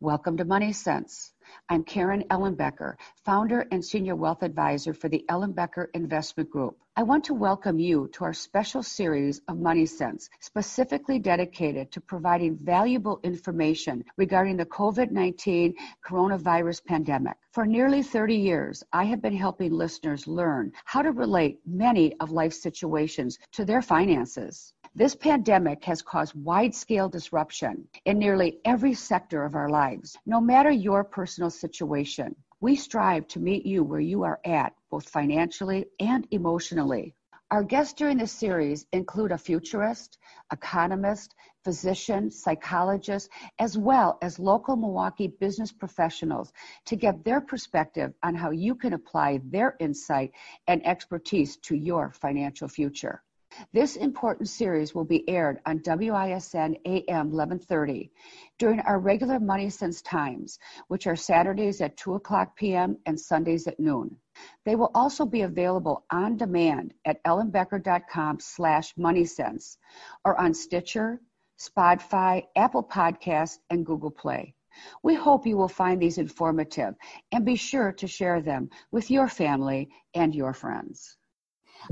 Welcome 0.00 0.36
to 0.36 0.44
Money 0.44 0.72
Sense. 0.72 1.32
I'm 1.68 1.82
Karen 1.82 2.22
Ellenbecker, 2.30 2.94
founder 3.24 3.66
and 3.72 3.84
senior 3.84 4.14
wealth 4.14 4.44
advisor 4.44 4.94
for 4.94 5.08
the 5.08 5.24
Ellenbecker 5.28 5.88
Investment 5.92 6.48
Group. 6.50 6.78
I 6.94 7.02
want 7.02 7.24
to 7.24 7.34
welcome 7.34 7.80
you 7.80 8.08
to 8.12 8.22
our 8.22 8.32
special 8.32 8.84
series 8.84 9.40
of 9.48 9.58
Money 9.58 9.86
Sense, 9.86 10.30
specifically 10.38 11.18
dedicated 11.18 11.90
to 11.90 12.00
providing 12.00 12.56
valuable 12.58 13.18
information 13.24 14.04
regarding 14.16 14.56
the 14.56 14.66
COVID 14.66 15.10
19 15.10 15.74
coronavirus 16.08 16.84
pandemic. 16.84 17.36
For 17.50 17.66
nearly 17.66 18.04
30 18.04 18.36
years, 18.36 18.84
I 18.92 19.02
have 19.02 19.20
been 19.20 19.36
helping 19.36 19.72
listeners 19.72 20.28
learn 20.28 20.70
how 20.84 21.02
to 21.02 21.10
relate 21.10 21.58
many 21.66 22.14
of 22.20 22.30
life's 22.30 22.62
situations 22.62 23.36
to 23.54 23.64
their 23.64 23.82
finances. 23.82 24.74
This 24.94 25.14
pandemic 25.14 25.84
has 25.84 26.02
caused 26.02 26.34
wide 26.34 26.74
scale 26.74 27.08
disruption 27.08 27.86
in 28.06 28.18
nearly 28.18 28.58
every 28.64 28.94
sector 28.94 29.44
of 29.44 29.54
our 29.54 29.68
lives. 29.68 30.16
No 30.24 30.40
matter 30.40 30.70
your 30.70 31.04
personal 31.04 31.50
situation, 31.50 32.34
we 32.60 32.74
strive 32.74 33.28
to 33.28 33.38
meet 33.38 33.66
you 33.66 33.84
where 33.84 34.00
you 34.00 34.22
are 34.24 34.40
at, 34.44 34.74
both 34.90 35.08
financially 35.08 35.86
and 36.00 36.26
emotionally. 36.30 37.14
Our 37.50 37.62
guests 37.62 37.92
during 37.92 38.18
this 38.18 38.32
series 38.32 38.86
include 38.92 39.30
a 39.30 39.38
futurist, 39.38 40.18
economist, 40.52 41.34
physician, 41.64 42.30
psychologist, 42.30 43.30
as 43.58 43.78
well 43.78 44.18
as 44.22 44.38
local 44.38 44.74
Milwaukee 44.74 45.28
business 45.28 45.70
professionals 45.70 46.52
to 46.86 46.96
get 46.96 47.24
their 47.24 47.40
perspective 47.40 48.14
on 48.22 48.34
how 48.34 48.50
you 48.50 48.74
can 48.74 48.94
apply 48.94 49.40
their 49.44 49.76
insight 49.80 50.32
and 50.66 50.84
expertise 50.86 51.56
to 51.58 51.76
your 51.76 52.12
financial 52.12 52.68
future. 52.68 53.22
This 53.72 53.96
important 53.96 54.48
series 54.48 54.94
will 54.94 55.04
be 55.04 55.28
aired 55.28 55.60
on 55.66 55.80
WISN 55.80 56.76
AM 56.84 57.30
1130 57.30 58.10
during 58.58 58.80
our 58.80 58.98
regular 58.98 59.40
Money 59.40 59.68
Sense 59.68 60.00
times, 60.00 60.58
which 60.86 61.06
are 61.06 61.16
Saturdays 61.16 61.80
at 61.80 61.96
2 61.96 62.14
o'clock 62.14 62.56
p.m. 62.56 62.98
and 63.04 63.18
Sundays 63.18 63.66
at 63.66 63.80
noon. 63.80 64.16
They 64.64 64.76
will 64.76 64.90
also 64.94 65.26
be 65.26 65.42
available 65.42 66.04
on 66.10 66.36
demand 66.36 66.94
at 67.04 67.22
ellenbecker.com 67.24 68.40
slash 68.40 68.94
moneysense 68.94 69.76
or 70.24 70.40
on 70.40 70.54
Stitcher, 70.54 71.20
Spotify, 71.58 72.46
Apple 72.56 72.84
Podcasts, 72.84 73.58
and 73.70 73.84
Google 73.84 74.12
Play. 74.12 74.54
We 75.02 75.14
hope 75.14 75.46
you 75.46 75.56
will 75.56 75.68
find 75.68 76.00
these 76.00 76.18
informative 76.18 76.94
and 77.32 77.44
be 77.44 77.56
sure 77.56 77.92
to 77.92 78.06
share 78.06 78.40
them 78.40 78.70
with 78.92 79.10
your 79.10 79.28
family 79.28 79.90
and 80.14 80.34
your 80.34 80.52
friends. 80.54 81.17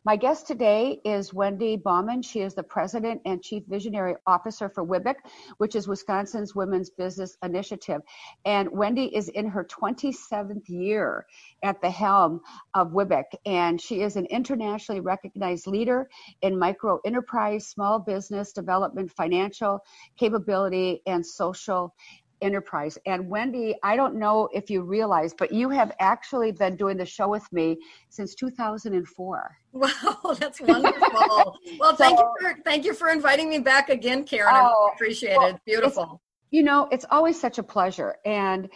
My 0.05 0.17
guest 0.17 0.47
today 0.47 1.01
is 1.05 1.33
Wendy 1.33 1.77
Baumann. 1.77 2.23
She 2.23 2.41
is 2.41 2.55
the 2.55 2.63
President 2.63 3.21
and 3.25 3.43
Chief 3.43 3.65
Visionary 3.67 4.15
Officer 4.27 4.69
for 4.69 4.87
WBIC, 4.87 5.17
which 5.59 5.75
is 5.75 5.89
Wisconsin's 5.89 6.55
Women's 6.55 6.91
Business 6.91 7.37
Initiative. 7.43 8.03
And 8.45 8.71
Wendy 8.71 9.15
is 9.15 9.29
in 9.29 9.49
her 9.49 9.65
27th 9.65 10.69
year 10.69 11.27
at 11.63 11.81
the 11.81 11.91
helm 11.91 12.41
of 12.75 12.93
WBIC, 12.93 13.25
and 13.47 13.81
she 13.81 14.03
is 14.03 14.17
an 14.17 14.27
internationally 14.27 15.01
recognized 15.01 15.67
leader 15.67 16.09
in 16.43 16.59
micro 16.59 17.01
enterprise, 17.05 17.67
small 17.67 17.99
business 17.99 18.53
development, 18.53 19.11
financial 19.11 19.81
capability, 20.17 21.03
and 21.07 21.25
social 21.25 21.95
enterprise. 22.43 22.99
And 23.07 23.29
Wendy, 23.29 23.75
I 23.83 23.97
don't 23.97 24.17
know 24.17 24.49
if 24.53 24.71
you 24.71 24.83
realize, 24.83 25.35
but 25.35 25.53
you 25.53 25.71
have 25.71 25.93
actually 26.01 26.53
been 26.53 26.77
doing 26.77 26.97
the 26.97 27.07
show 27.07 27.29
with 27.29 27.51
me 27.53 27.79
since 28.09 28.35
2004. 28.35 29.57
Wow, 29.77 30.35
that's 30.39 30.59
wonderful. 30.59 31.59
well, 31.79 31.95
thank 31.97 32.19
so, 32.19 32.25
you 32.41 32.55
for 32.55 32.63
thank 32.65 32.87
you 32.87 32.95
for 32.95 33.11
inviting 33.11 33.51
me 33.51 33.59
back 33.59 33.91
again, 33.91 34.25
Karen. 34.25 34.55
Oh, 34.57 34.89
I 34.91 34.95
appreciate 34.95 35.37
well, 35.37 35.49
it. 35.49 35.61
Beautiful. 35.67 36.23
You 36.51 36.63
know, 36.63 36.89
it's 36.91 37.05
always 37.11 37.39
such 37.39 37.59
a 37.59 37.63
pleasure. 37.63 38.17
And 38.25 38.71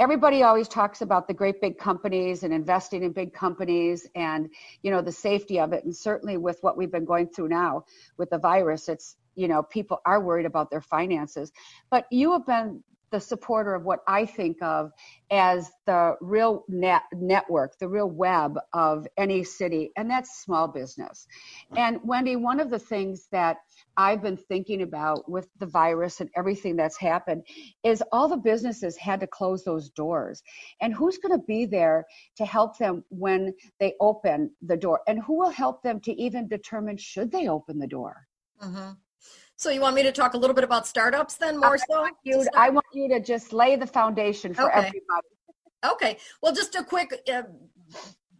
everybody 0.00 0.42
always 0.42 0.66
talks 0.66 1.02
about 1.02 1.28
the 1.28 1.34
great 1.34 1.60
big 1.60 1.78
companies 1.78 2.42
and 2.42 2.54
investing 2.54 3.02
in 3.02 3.12
big 3.12 3.34
companies 3.34 4.06
and 4.14 4.48
you 4.82 4.90
know 4.90 5.02
the 5.02 5.12
safety 5.12 5.60
of 5.60 5.74
it 5.74 5.84
and 5.84 5.94
certainly 5.94 6.38
with 6.38 6.58
what 6.62 6.76
we've 6.76 6.90
been 6.90 7.04
going 7.04 7.28
through 7.28 7.48
now 7.48 7.84
with 8.16 8.30
the 8.30 8.38
virus 8.38 8.88
it's 8.88 9.16
you 9.34 9.46
know 9.46 9.62
people 9.62 10.00
are 10.06 10.20
worried 10.20 10.46
about 10.46 10.70
their 10.70 10.80
finances 10.80 11.52
but 11.90 12.06
you 12.10 12.32
have 12.32 12.46
been 12.46 12.82
the 13.10 13.20
supporter 13.20 13.74
of 13.74 13.84
what 13.84 14.00
I 14.06 14.24
think 14.24 14.62
of 14.62 14.92
as 15.30 15.70
the 15.86 16.16
real 16.20 16.64
net 16.68 17.02
network, 17.14 17.78
the 17.78 17.88
real 17.88 18.08
web 18.10 18.58
of 18.72 19.06
any 19.16 19.44
city, 19.44 19.90
and 19.96 20.10
that's 20.10 20.42
small 20.42 20.68
business. 20.68 21.26
And 21.76 22.00
Wendy, 22.04 22.36
one 22.36 22.60
of 22.60 22.70
the 22.70 22.78
things 22.78 23.28
that 23.32 23.58
I've 23.96 24.22
been 24.22 24.36
thinking 24.36 24.82
about 24.82 25.30
with 25.30 25.48
the 25.58 25.66
virus 25.66 26.20
and 26.20 26.30
everything 26.36 26.76
that's 26.76 26.96
happened 26.96 27.44
is 27.84 28.02
all 28.12 28.28
the 28.28 28.36
businesses 28.36 28.96
had 28.96 29.20
to 29.20 29.26
close 29.26 29.64
those 29.64 29.90
doors. 29.90 30.42
And 30.80 30.94
who's 30.94 31.18
going 31.18 31.38
to 31.38 31.44
be 31.46 31.66
there 31.66 32.06
to 32.36 32.44
help 32.44 32.78
them 32.78 33.04
when 33.08 33.54
they 33.78 33.94
open 34.00 34.50
the 34.62 34.76
door? 34.76 35.00
And 35.06 35.22
who 35.22 35.38
will 35.38 35.50
help 35.50 35.82
them 35.82 36.00
to 36.00 36.12
even 36.12 36.48
determine 36.48 36.96
should 36.96 37.30
they 37.30 37.48
open 37.48 37.78
the 37.78 37.86
door? 37.86 38.26
Mm-hmm. 38.62 38.92
So 39.60 39.68
you 39.68 39.82
want 39.82 39.94
me 39.94 40.02
to 40.04 40.10
talk 40.10 40.32
a 40.32 40.38
little 40.38 40.54
bit 40.54 40.64
about 40.64 40.86
startups 40.86 41.34
then 41.34 41.60
more 41.60 41.74
I 41.74 41.76
so? 41.76 42.00
Want 42.00 42.16
you, 42.22 42.46
I 42.56 42.70
want 42.70 42.86
you 42.94 43.10
to 43.10 43.20
just 43.20 43.52
lay 43.52 43.76
the 43.76 43.86
foundation 43.86 44.54
for 44.54 44.62
okay. 44.62 44.88
everybody. 44.88 45.28
Okay. 45.84 46.16
Well, 46.42 46.54
just 46.54 46.74
a 46.76 46.82
quick 46.82 47.20
uh, 47.30 47.42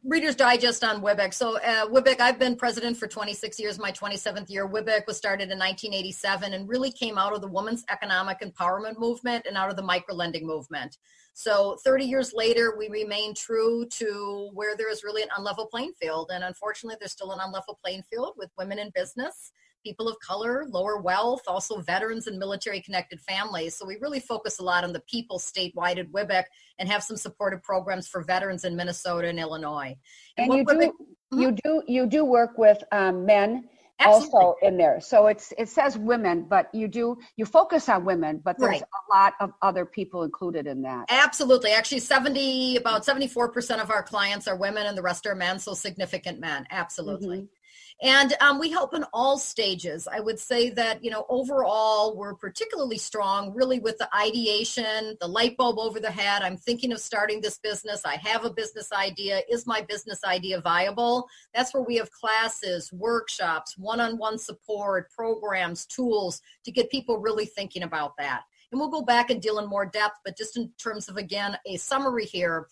Reader's 0.03 0.34
Digest 0.34 0.82
on 0.82 1.03
WBIC. 1.03 1.34
So 1.34 1.59
uh, 1.59 1.88
WBIC, 1.88 2.20
I've 2.20 2.38
been 2.38 2.56
president 2.56 2.97
for 2.97 3.06
26 3.06 3.60
years, 3.60 3.78
my 3.78 3.92
27th 3.92 4.48
year. 4.48 4.66
WBIC 4.66 5.06
was 5.06 5.19
started 5.19 5.50
in 5.50 5.59
1987 5.59 6.54
and 6.54 6.66
really 6.66 6.91
came 6.91 7.19
out 7.19 7.34
of 7.34 7.42
the 7.42 7.48
women's 7.48 7.84
economic 7.91 8.41
empowerment 8.41 8.98
movement 8.98 9.44
and 9.47 9.59
out 9.59 9.69
of 9.69 9.76
the 9.76 9.82
microlending 9.82 10.44
movement. 10.44 10.97
So 11.34 11.76
30 11.84 12.06
years 12.06 12.32
later, 12.34 12.76
we 12.78 12.88
remain 12.88 13.34
true 13.34 13.84
to 13.91 14.48
where 14.54 14.75
there 14.75 14.91
is 14.91 15.04
really 15.04 15.22
an 15.22 15.28
unlevel 15.38 15.69
playing 15.69 15.92
field. 16.00 16.30
And 16.32 16.42
unfortunately, 16.42 16.97
there's 16.98 17.12
still 17.12 17.32
an 17.32 17.41
unlevel 17.41 17.78
playing 17.84 18.04
field 18.04 18.36
with 18.38 18.48
women 18.56 18.78
in 18.78 18.91
business 18.94 19.53
people 19.82 20.08
of 20.08 20.18
color, 20.20 20.66
lower 20.68 21.00
wealth, 21.00 21.42
also 21.46 21.80
veterans 21.80 22.26
and 22.26 22.38
military 22.38 22.80
connected 22.80 23.20
families. 23.20 23.76
So 23.76 23.86
we 23.86 23.96
really 24.00 24.20
focus 24.20 24.58
a 24.58 24.62
lot 24.62 24.84
on 24.84 24.92
the 24.92 25.00
people 25.00 25.38
statewide 25.38 25.98
at 25.98 26.10
WBIC 26.10 26.44
and 26.78 26.88
have 26.88 27.02
some 27.02 27.16
supportive 27.16 27.62
programs 27.62 28.08
for 28.08 28.22
veterans 28.22 28.64
in 28.64 28.76
Minnesota 28.76 29.28
and 29.28 29.38
Illinois. 29.38 29.96
And, 30.36 30.50
and 30.50 30.58
you 30.58 30.64
do 30.64 30.92
mm-hmm. 31.32 31.41
you 31.41 31.52
do 31.52 31.82
you 31.86 32.06
do 32.06 32.24
work 32.24 32.58
with 32.58 32.82
um, 32.92 33.24
men 33.24 33.68
Absolutely. 34.00 34.41
also 34.41 34.56
in 34.62 34.76
there. 34.78 35.00
So 35.00 35.26
it's 35.26 35.52
it 35.58 35.68
says 35.68 35.98
women, 35.98 36.47
but 36.48 36.74
you 36.74 36.88
do 36.88 37.18
you 37.36 37.44
focus 37.44 37.88
on 37.88 38.04
women, 38.04 38.41
but 38.42 38.58
there's 38.58 38.80
right. 38.80 38.82
a 38.82 39.14
lot 39.14 39.34
of 39.41 39.52
other 39.62 39.84
people 39.84 40.22
included 40.22 40.66
in 40.66 40.82
that. 40.82 41.06
Absolutely. 41.10 41.72
Actually 41.72 42.00
70 42.00 42.76
about 42.76 43.04
74% 43.04 43.82
of 43.82 43.91
our 43.91 44.02
clients 44.02 44.48
are 44.48 44.56
women 44.56 44.86
and 44.86 44.97
the 44.97 45.02
rest 45.02 45.26
are 45.26 45.34
men, 45.34 45.58
so 45.58 45.74
significant 45.74 46.41
men. 46.41 46.66
Absolutely. 46.70 47.38
Mm-hmm. 47.38 47.59
And 48.03 48.34
um, 48.41 48.59
we 48.59 48.71
help 48.71 48.94
in 48.94 49.05
all 49.12 49.37
stages. 49.37 50.09
I 50.11 50.21
would 50.21 50.38
say 50.38 50.71
that, 50.71 51.05
you 51.05 51.11
know, 51.11 51.27
overall, 51.28 52.16
we're 52.16 52.34
particularly 52.34 52.97
strong 52.97 53.53
really 53.55 53.78
with 53.78 53.99
the 53.99 54.09
ideation, 54.16 55.19
the 55.21 55.28
light 55.28 55.59
bulb 55.59 55.78
over 55.78 56.00
the 56.00 56.10
head. 56.10 56.41
I'm 56.41 56.56
thinking 56.56 56.93
of 56.93 57.00
starting 57.00 57.43
this 57.43 57.59
business. 57.59 58.03
I 58.06 58.16
have 58.16 58.47
a 58.47 58.50
business 58.50 58.91
idea. 58.91 59.43
Is 59.50 59.66
my 59.66 59.83
business 59.83 60.25
idea 60.25 60.62
viable? 60.62 61.28
That's 61.55 61.75
where 61.75 61.83
we 61.83 61.97
have 61.97 62.10
classes, 62.10 62.91
workshops, 62.91 63.77
one 63.77 64.00
on 64.00 64.16
one 64.16 64.39
support, 64.39 65.10
programs, 65.10 65.84
tools 65.84 66.41
to 66.65 66.72
get 66.72 66.91
people 66.91 67.19
really 67.19 67.44
thinking 67.47 67.83
about 67.83 68.16
that. 68.16 68.44
And 68.72 68.81
we'll 68.81 68.89
go 68.89 69.03
back 69.03 69.31
and 69.31 69.43
deal 69.43 69.59
in 69.59 69.69
more 69.69 69.84
depth, 69.84 70.21
but 70.25 70.37
just 70.37 70.56
in 70.56 70.71
terms 70.78 71.09
of, 71.09 71.16
again, 71.16 71.59
a 71.66 71.77
summary 71.77 72.25
here, 72.25 72.69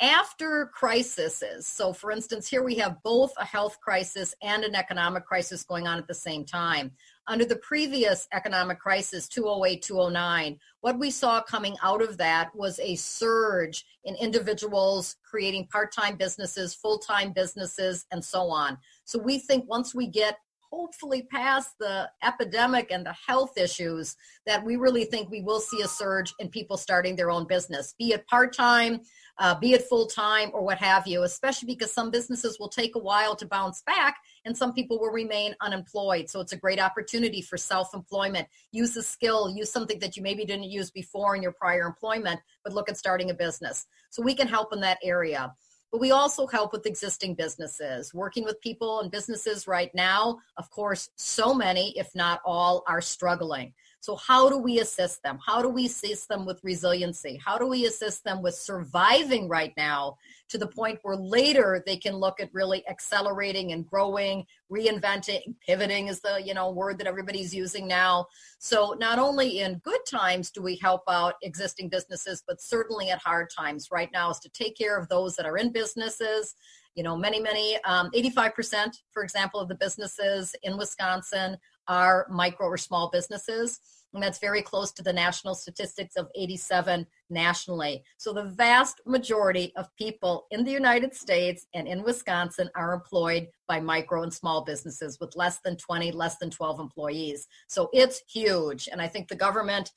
after 0.00 0.70
crises, 0.72 1.42
so 1.66 1.92
for 1.92 2.12
instance, 2.12 2.46
here 2.48 2.62
we 2.62 2.76
have 2.76 3.02
both 3.02 3.32
a 3.36 3.44
health 3.44 3.80
crisis 3.80 4.34
and 4.42 4.62
an 4.62 4.76
economic 4.76 5.26
crisis 5.26 5.64
going 5.64 5.88
on 5.88 5.98
at 5.98 6.06
the 6.06 6.14
same 6.14 6.44
time. 6.44 6.92
Under 7.26 7.44
the 7.44 7.56
previous 7.56 8.28
economic 8.32 8.78
crisis, 8.78 9.28
208, 9.28 9.82
209, 9.82 10.58
what 10.82 10.98
we 10.98 11.10
saw 11.10 11.42
coming 11.42 11.76
out 11.82 12.00
of 12.00 12.16
that 12.16 12.54
was 12.54 12.78
a 12.78 12.94
surge 12.94 13.84
in 14.04 14.14
individuals 14.16 15.16
creating 15.28 15.66
part 15.66 15.92
time 15.92 16.16
businesses, 16.16 16.74
full 16.74 16.98
time 16.98 17.32
businesses, 17.32 18.06
and 18.12 18.24
so 18.24 18.48
on. 18.50 18.78
So 19.04 19.18
we 19.18 19.38
think 19.38 19.68
once 19.68 19.94
we 19.94 20.06
get 20.06 20.38
hopefully 20.70 21.22
past 21.22 21.70
the 21.78 22.08
epidemic 22.22 22.90
and 22.90 23.04
the 23.04 23.14
health 23.26 23.56
issues 23.56 24.16
that 24.46 24.64
we 24.64 24.76
really 24.76 25.04
think 25.04 25.30
we 25.30 25.42
will 25.42 25.60
see 25.60 25.82
a 25.82 25.88
surge 25.88 26.32
in 26.38 26.48
people 26.48 26.76
starting 26.76 27.16
their 27.16 27.30
own 27.30 27.46
business, 27.46 27.94
be 27.98 28.12
it 28.12 28.26
part 28.26 28.54
time, 28.54 29.00
uh, 29.38 29.54
be 29.58 29.72
it 29.72 29.84
full 29.84 30.06
time 30.06 30.50
or 30.52 30.62
what 30.62 30.78
have 30.78 31.06
you, 31.06 31.22
especially 31.22 31.66
because 31.66 31.92
some 31.92 32.10
businesses 32.10 32.58
will 32.58 32.68
take 32.68 32.96
a 32.96 32.98
while 32.98 33.36
to 33.36 33.46
bounce 33.46 33.82
back 33.82 34.16
and 34.44 34.56
some 34.56 34.72
people 34.72 34.98
will 34.98 35.10
remain 35.12 35.54
unemployed. 35.60 36.28
So 36.28 36.40
it's 36.40 36.52
a 36.52 36.56
great 36.56 36.80
opportunity 36.80 37.40
for 37.42 37.56
self 37.56 37.94
employment. 37.94 38.48
Use 38.72 38.96
a 38.96 39.02
skill, 39.02 39.54
use 39.54 39.72
something 39.72 39.98
that 40.00 40.16
you 40.16 40.22
maybe 40.22 40.44
didn't 40.44 40.70
use 40.70 40.90
before 40.90 41.36
in 41.36 41.42
your 41.42 41.52
prior 41.52 41.86
employment, 41.86 42.40
but 42.64 42.72
look 42.72 42.88
at 42.88 42.96
starting 42.96 43.30
a 43.30 43.34
business. 43.34 43.86
So 44.10 44.22
we 44.22 44.34
can 44.34 44.48
help 44.48 44.72
in 44.72 44.80
that 44.80 44.98
area. 45.02 45.52
But 45.90 46.00
we 46.00 46.10
also 46.10 46.46
help 46.46 46.72
with 46.72 46.86
existing 46.86 47.34
businesses, 47.34 48.12
working 48.12 48.44
with 48.44 48.60
people 48.60 49.00
and 49.00 49.10
businesses 49.10 49.66
right 49.66 49.90
now. 49.94 50.38
Of 50.56 50.70
course, 50.70 51.08
so 51.16 51.54
many, 51.54 51.96
if 51.98 52.14
not 52.14 52.40
all, 52.44 52.84
are 52.86 53.00
struggling. 53.00 53.72
So 54.00 54.16
how 54.16 54.48
do 54.48 54.58
we 54.58 54.78
assist 54.78 55.22
them? 55.22 55.38
How 55.44 55.60
do 55.60 55.68
we 55.68 55.86
assist 55.86 56.28
them 56.28 56.46
with 56.46 56.60
resiliency? 56.62 57.40
How 57.44 57.58
do 57.58 57.66
we 57.66 57.86
assist 57.86 58.24
them 58.24 58.42
with 58.42 58.54
surviving 58.54 59.48
right 59.48 59.72
now 59.76 60.16
to 60.50 60.58
the 60.58 60.66
point 60.66 61.00
where 61.02 61.16
later 61.16 61.82
they 61.84 61.96
can 61.96 62.14
look 62.14 62.40
at 62.40 62.48
really 62.54 62.88
accelerating 62.88 63.72
and 63.72 63.86
growing, 63.86 64.46
reinventing, 64.72 65.54
pivoting 65.66 66.08
is 66.08 66.20
the, 66.20 66.40
you 66.44 66.54
know, 66.54 66.70
word 66.70 66.98
that 66.98 67.06
everybody's 67.06 67.54
using 67.54 67.88
now. 67.88 68.26
So 68.58 68.96
not 68.98 69.18
only 69.18 69.60
in 69.60 69.80
good 69.84 70.04
times 70.06 70.50
do 70.50 70.62
we 70.62 70.76
help 70.76 71.02
out 71.08 71.34
existing 71.42 71.88
businesses, 71.88 72.42
but 72.46 72.60
certainly 72.60 73.10
at 73.10 73.18
hard 73.18 73.48
times 73.50 73.88
right 73.90 74.10
now 74.12 74.30
is 74.30 74.38
to 74.40 74.48
take 74.50 74.76
care 74.76 74.96
of 74.96 75.08
those 75.08 75.34
that 75.36 75.46
are 75.46 75.58
in 75.58 75.72
businesses 75.72 76.54
you 76.94 77.04
know 77.04 77.16
many 77.16 77.38
many 77.38 77.78
um, 77.84 78.10
85% 78.10 78.98
for 79.12 79.22
example 79.22 79.60
of 79.60 79.68
the 79.68 79.76
businesses 79.76 80.54
in 80.64 80.76
wisconsin 80.76 81.56
are 81.88 82.26
micro 82.30 82.66
or 82.66 82.76
small 82.76 83.10
businesses 83.10 83.80
and 84.14 84.22
that's 84.22 84.38
very 84.38 84.62
close 84.62 84.90
to 84.92 85.02
the 85.02 85.12
national 85.12 85.54
statistics 85.54 86.16
of 86.16 86.28
87 86.34 87.06
nationally 87.30 88.02
so 88.16 88.32
the 88.32 88.44
vast 88.44 89.00
majority 89.06 89.72
of 89.76 89.94
people 89.96 90.46
in 90.50 90.64
the 90.64 90.72
united 90.72 91.14
states 91.14 91.66
and 91.74 91.88
in 91.88 92.02
wisconsin 92.02 92.70
are 92.74 92.94
employed 92.94 93.48
by 93.66 93.80
micro 93.80 94.22
and 94.22 94.32
small 94.32 94.64
businesses 94.64 95.18
with 95.20 95.36
less 95.36 95.60
than 95.64 95.76
20 95.76 96.12
less 96.12 96.38
than 96.38 96.50
12 96.50 96.80
employees 96.80 97.46
so 97.68 97.88
it's 97.92 98.22
huge 98.32 98.88
and 98.90 99.02
i 99.02 99.08
think 99.08 99.28
the 99.28 99.36
government 99.36 99.90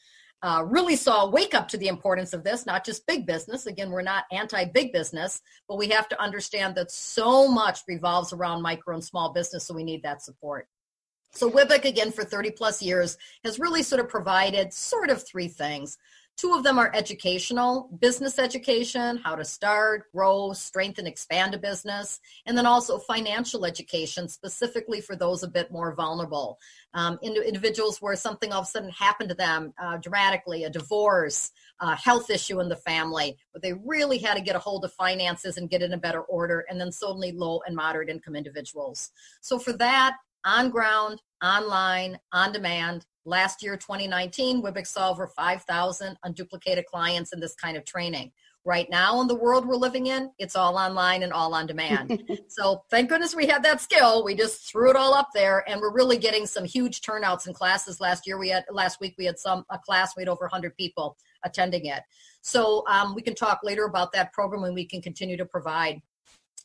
uh, 0.44 0.64
really 0.68 0.96
saw 0.96 1.26
a 1.26 1.30
wake 1.30 1.54
up 1.54 1.68
to 1.68 1.78
the 1.78 1.88
importance 1.88 2.34
of 2.34 2.44
this, 2.44 2.66
not 2.66 2.84
just 2.84 3.06
big 3.06 3.28
business. 3.28 3.68
Again, 3.68 3.92
we're 3.92 4.02
not 4.02 4.24
anti 4.32 4.66
big 4.66 4.92
business, 4.92 5.40
but 5.68 5.78
we 5.78 5.88
have 5.90 6.10
to 6.10 6.20
understand 6.20 6.74
that 6.76 6.90
so 6.90 7.48
much 7.48 7.82
revolves 7.88 8.34
around 8.34 8.64
micro 8.64 8.96
and 8.96 9.04
small 9.04 9.34
business, 9.34 9.68
so 9.68 9.74
we 9.74 9.84
need 9.84 10.02
that 10.02 10.24
support. 10.24 10.68
So 11.34 11.50
WIBIC, 11.50 11.86
again, 11.86 12.12
for 12.12 12.24
30 12.24 12.52
plus 12.52 12.82
years, 12.82 13.18
has 13.44 13.60
really 13.60 13.84
sort 13.84 14.02
of 14.02 14.10
provided 14.10 14.74
sort 14.74 15.10
of 15.10 15.26
three 15.26 15.48
things. 15.48 15.98
Two 16.38 16.54
of 16.54 16.64
them 16.64 16.80
are 16.80 16.92
educational, 16.96 17.90
business 18.00 18.40
education, 18.40 19.18
how 19.18 19.36
to 19.36 19.46
start, 19.46 20.12
grow, 20.12 20.54
strengthen, 20.54 21.06
expand 21.06 21.54
a 21.54 21.58
business, 21.58 22.20
and 22.46 22.58
then 22.58 22.66
also 22.66 22.98
financial 22.98 23.66
education, 23.66 24.28
specifically 24.28 25.02
for 25.02 25.16
those 25.16 25.44
a 25.44 25.48
bit 25.48 25.72
more 25.72 25.94
vulnerable. 25.94 26.58
Um, 26.94 27.20
individuals 27.22 28.02
where 28.02 28.16
something 28.16 28.52
all 28.52 28.62
of 28.62 28.66
a 28.66 28.70
sudden 28.70 28.90
happened 28.90 29.30
to 29.30 29.36
them 29.36 29.74
uh, 29.80 29.98
dramatically, 29.98 30.64
a 30.64 30.70
divorce, 30.70 31.52
a 31.80 31.96
health 31.96 32.30
issue 32.30 32.60
in 32.60 32.70
the 32.70 32.76
family, 32.76 33.38
but 33.54 33.62
they 33.62 33.74
really 33.74 34.18
had 34.18 34.36
to 34.36 34.42
get 34.42 34.56
a 34.56 34.60
hold 34.60 34.84
of 34.84 34.94
finances 34.94 35.58
and 35.58 35.70
get 35.70 35.84
in 35.84 35.94
a 35.94 35.98
better 35.98 36.22
order, 36.22 36.66
and 36.70 36.82
then 36.82 36.92
suddenly 36.92 37.32
low 37.32 37.62
and 37.68 37.76
moderate 37.76 38.10
income 38.10 38.36
individuals. 38.36 39.12
So 39.42 39.60
for 39.60 39.74
that, 39.74 40.16
on 40.46 40.70
ground, 40.70 41.22
online, 41.42 42.20
on 42.32 42.52
demand, 42.52 43.06
Last 43.26 43.62
year, 43.62 43.78
2019, 43.78 44.64
WIBIC 44.64 44.88
saw 44.88 45.12
over 45.12 45.28
5,000 45.28 46.18
unduplicated 46.26 46.86
clients 46.86 47.34
in 47.34 47.40
this 47.40 47.54
kind 47.54 47.78
of 47.78 47.86
training. 47.86 48.32
Right 48.64 48.88
now, 48.90 49.22
in 49.22 49.28
the 49.28 49.36
world 49.36 49.68
we're 49.68 49.76
living 49.76 50.08
in, 50.08 50.32
it's 50.38 50.56
all 50.56 50.78
online 50.78 51.24
and 51.24 51.34
all 51.34 51.54
on 51.54 51.66
demand. 51.66 52.24
so 52.48 52.84
thank 52.90 53.10
goodness 53.10 53.36
we 53.36 53.48
had 53.48 53.64
that 53.64 53.82
skill. 53.82 54.24
We 54.24 54.36
just 54.36 54.70
threw 54.70 54.90
it 54.90 54.96
all 54.96 55.14
up 55.14 55.30
there, 55.34 55.64
and 55.68 55.82
we're 55.82 55.94
really 55.94 56.18
getting 56.18 56.46
some 56.46 56.66
huge 56.66 57.02
turnouts 57.02 57.48
in 57.48 57.54
classes. 57.54 58.00
Last 58.00 58.28
year, 58.28 58.38
we 58.38 58.50
had 58.50 58.66
last 58.72 59.00
week 59.00 59.16
we 59.18 59.26
had 59.26 59.40
some 59.40 59.66
a 59.72 59.80
class 59.80 60.16
we 60.16 60.22
had 60.22 60.30
over 60.30 60.46
100 60.46 60.76
people 60.78 61.18
attending 61.44 61.86
it. 61.86 62.02
So 62.42 62.84
um, 62.88 63.16
we 63.16 63.24
can 63.24 63.34
talk 63.34 63.62
later 63.64 63.86
about 63.86 64.14
that 64.14 64.32
program, 64.32 64.64
and 64.64 64.76
we 64.76 64.86
can 64.86 65.02
continue 65.02 65.38
to 65.38 65.46
provide 65.46 66.00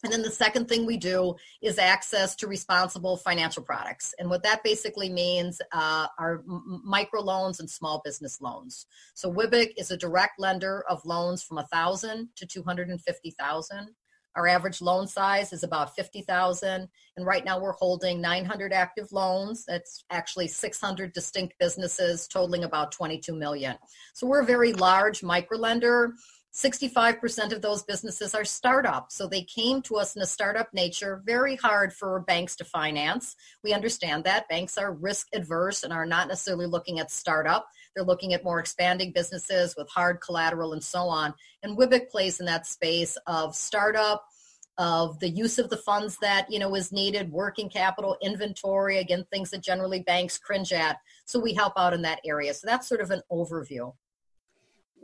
and 0.05 0.13
then 0.13 0.23
the 0.23 0.31
second 0.31 0.69
thing 0.69 0.85
we 0.85 0.97
do 0.97 1.35
is 1.63 1.79
access 1.79 2.37
to 2.37 2.47
responsible 2.47 3.17
financial 3.17 3.63
products. 3.63 4.15
And 4.19 4.29
what 4.29 4.43
that 4.43 4.63
basically 4.63 5.09
means 5.09 5.61
uh, 5.73 6.07
are 6.19 6.43
m- 6.49 6.83
micro 6.85 7.23
loans 7.23 7.61
and 7.61 7.69
small 7.69 8.03
business 8.05 8.41
loans. 8.41 8.87
So 9.15 9.33
WIBIC 9.33 9.73
is 9.77 9.91
a 9.91 9.97
direct 9.97 10.39
lender 10.39 10.85
of 10.89 11.05
loans 11.05 11.43
from 11.43 11.57
1000 11.57 12.29
to 12.37 12.47
250,000. 12.47 13.89
Our 14.37 14.47
average 14.47 14.83
loan 14.83 15.07
size 15.07 15.55
is 15.55 15.63
about 15.63 15.97
50,000 15.97 16.89
and 17.17 17.27
right 17.27 17.45
now 17.45 17.59
we're 17.59 17.73
holding 17.73 18.21
900 18.21 18.71
active 18.71 19.11
loans. 19.11 19.65
That's 19.67 20.05
actually 20.11 20.49
600 20.49 21.15
distinct 21.15 21.55
businesses 21.59 22.29
totaling 22.29 22.65
about 22.65 22.93
22 22.93 23.35
million. 23.35 23.77
So 24.13 24.27
we're 24.27 24.43
a 24.43 24.47
very 24.47 24.75
large 24.75 25.23
micro 25.23 25.57
lender 25.57 26.13
65% 26.57 27.53
of 27.53 27.61
those 27.61 27.83
businesses 27.83 28.35
are 28.35 28.45
startups. 28.45 29.15
So 29.15 29.27
they 29.27 29.43
came 29.43 29.83
to 29.83 29.97
us 29.97 30.17
in 30.17 30.23
a 30.23 30.27
startup 30.27 30.73
nature, 30.73 31.23
very 31.27 31.55
hard 31.57 31.93
for 31.93 32.21
banks 32.21 32.57
to 32.57 32.65
finance. 32.65 33.37
We 33.63 33.75
understand 33.75 34.25
that. 34.25 34.49
Banks 34.49 34.79
are 34.79 34.95
risk 34.95 35.29
adverse 35.35 35.83
and 35.83 35.93
are 35.93 36.07
not 36.07 36.29
necessarily 36.29 36.67
looking 36.67 36.99
at 36.99 37.11
startup. 37.11 37.69
They're 37.95 38.07
looking 38.07 38.33
at 38.33 38.43
more 38.43 38.59
expanding 38.59 39.13
businesses 39.13 39.75
with 39.77 39.91
hard 39.91 40.23
collateral 40.23 40.73
and 40.73 40.83
so 40.83 41.01
on. 41.01 41.35
And 41.63 41.77
WIBIC 41.77 42.09
plays 42.09 42.41
in 42.41 42.47
that 42.47 42.67
space 42.67 43.19
of 43.27 43.55
startup, 43.55 44.25
of 44.79 45.21
the 45.21 45.29
use 45.29 45.59
of 45.59 45.69
the 45.69 45.77
funds 45.77 46.19
that 46.19 46.51
you 46.51 46.59
know 46.59 46.75
is 46.75 46.93
needed 46.93 47.33
working 47.33 47.69
capital 47.71 48.15
inventory 48.21 48.99
again 48.99 49.25
things 49.33 49.51
that 49.51 49.63
generally 49.63 50.01
banks 50.01 50.37
cringe 50.37 50.71
at 50.71 50.99
so 51.25 51.41
we 51.41 51.55
help 51.55 51.73
out 51.79 51.95
in 51.95 52.03
that 52.03 52.21
area 52.27 52.53
so 52.53 52.67
that's 52.67 52.87
sort 52.87 53.01
of 53.01 53.11
an 53.11 53.23
overview 53.33 53.91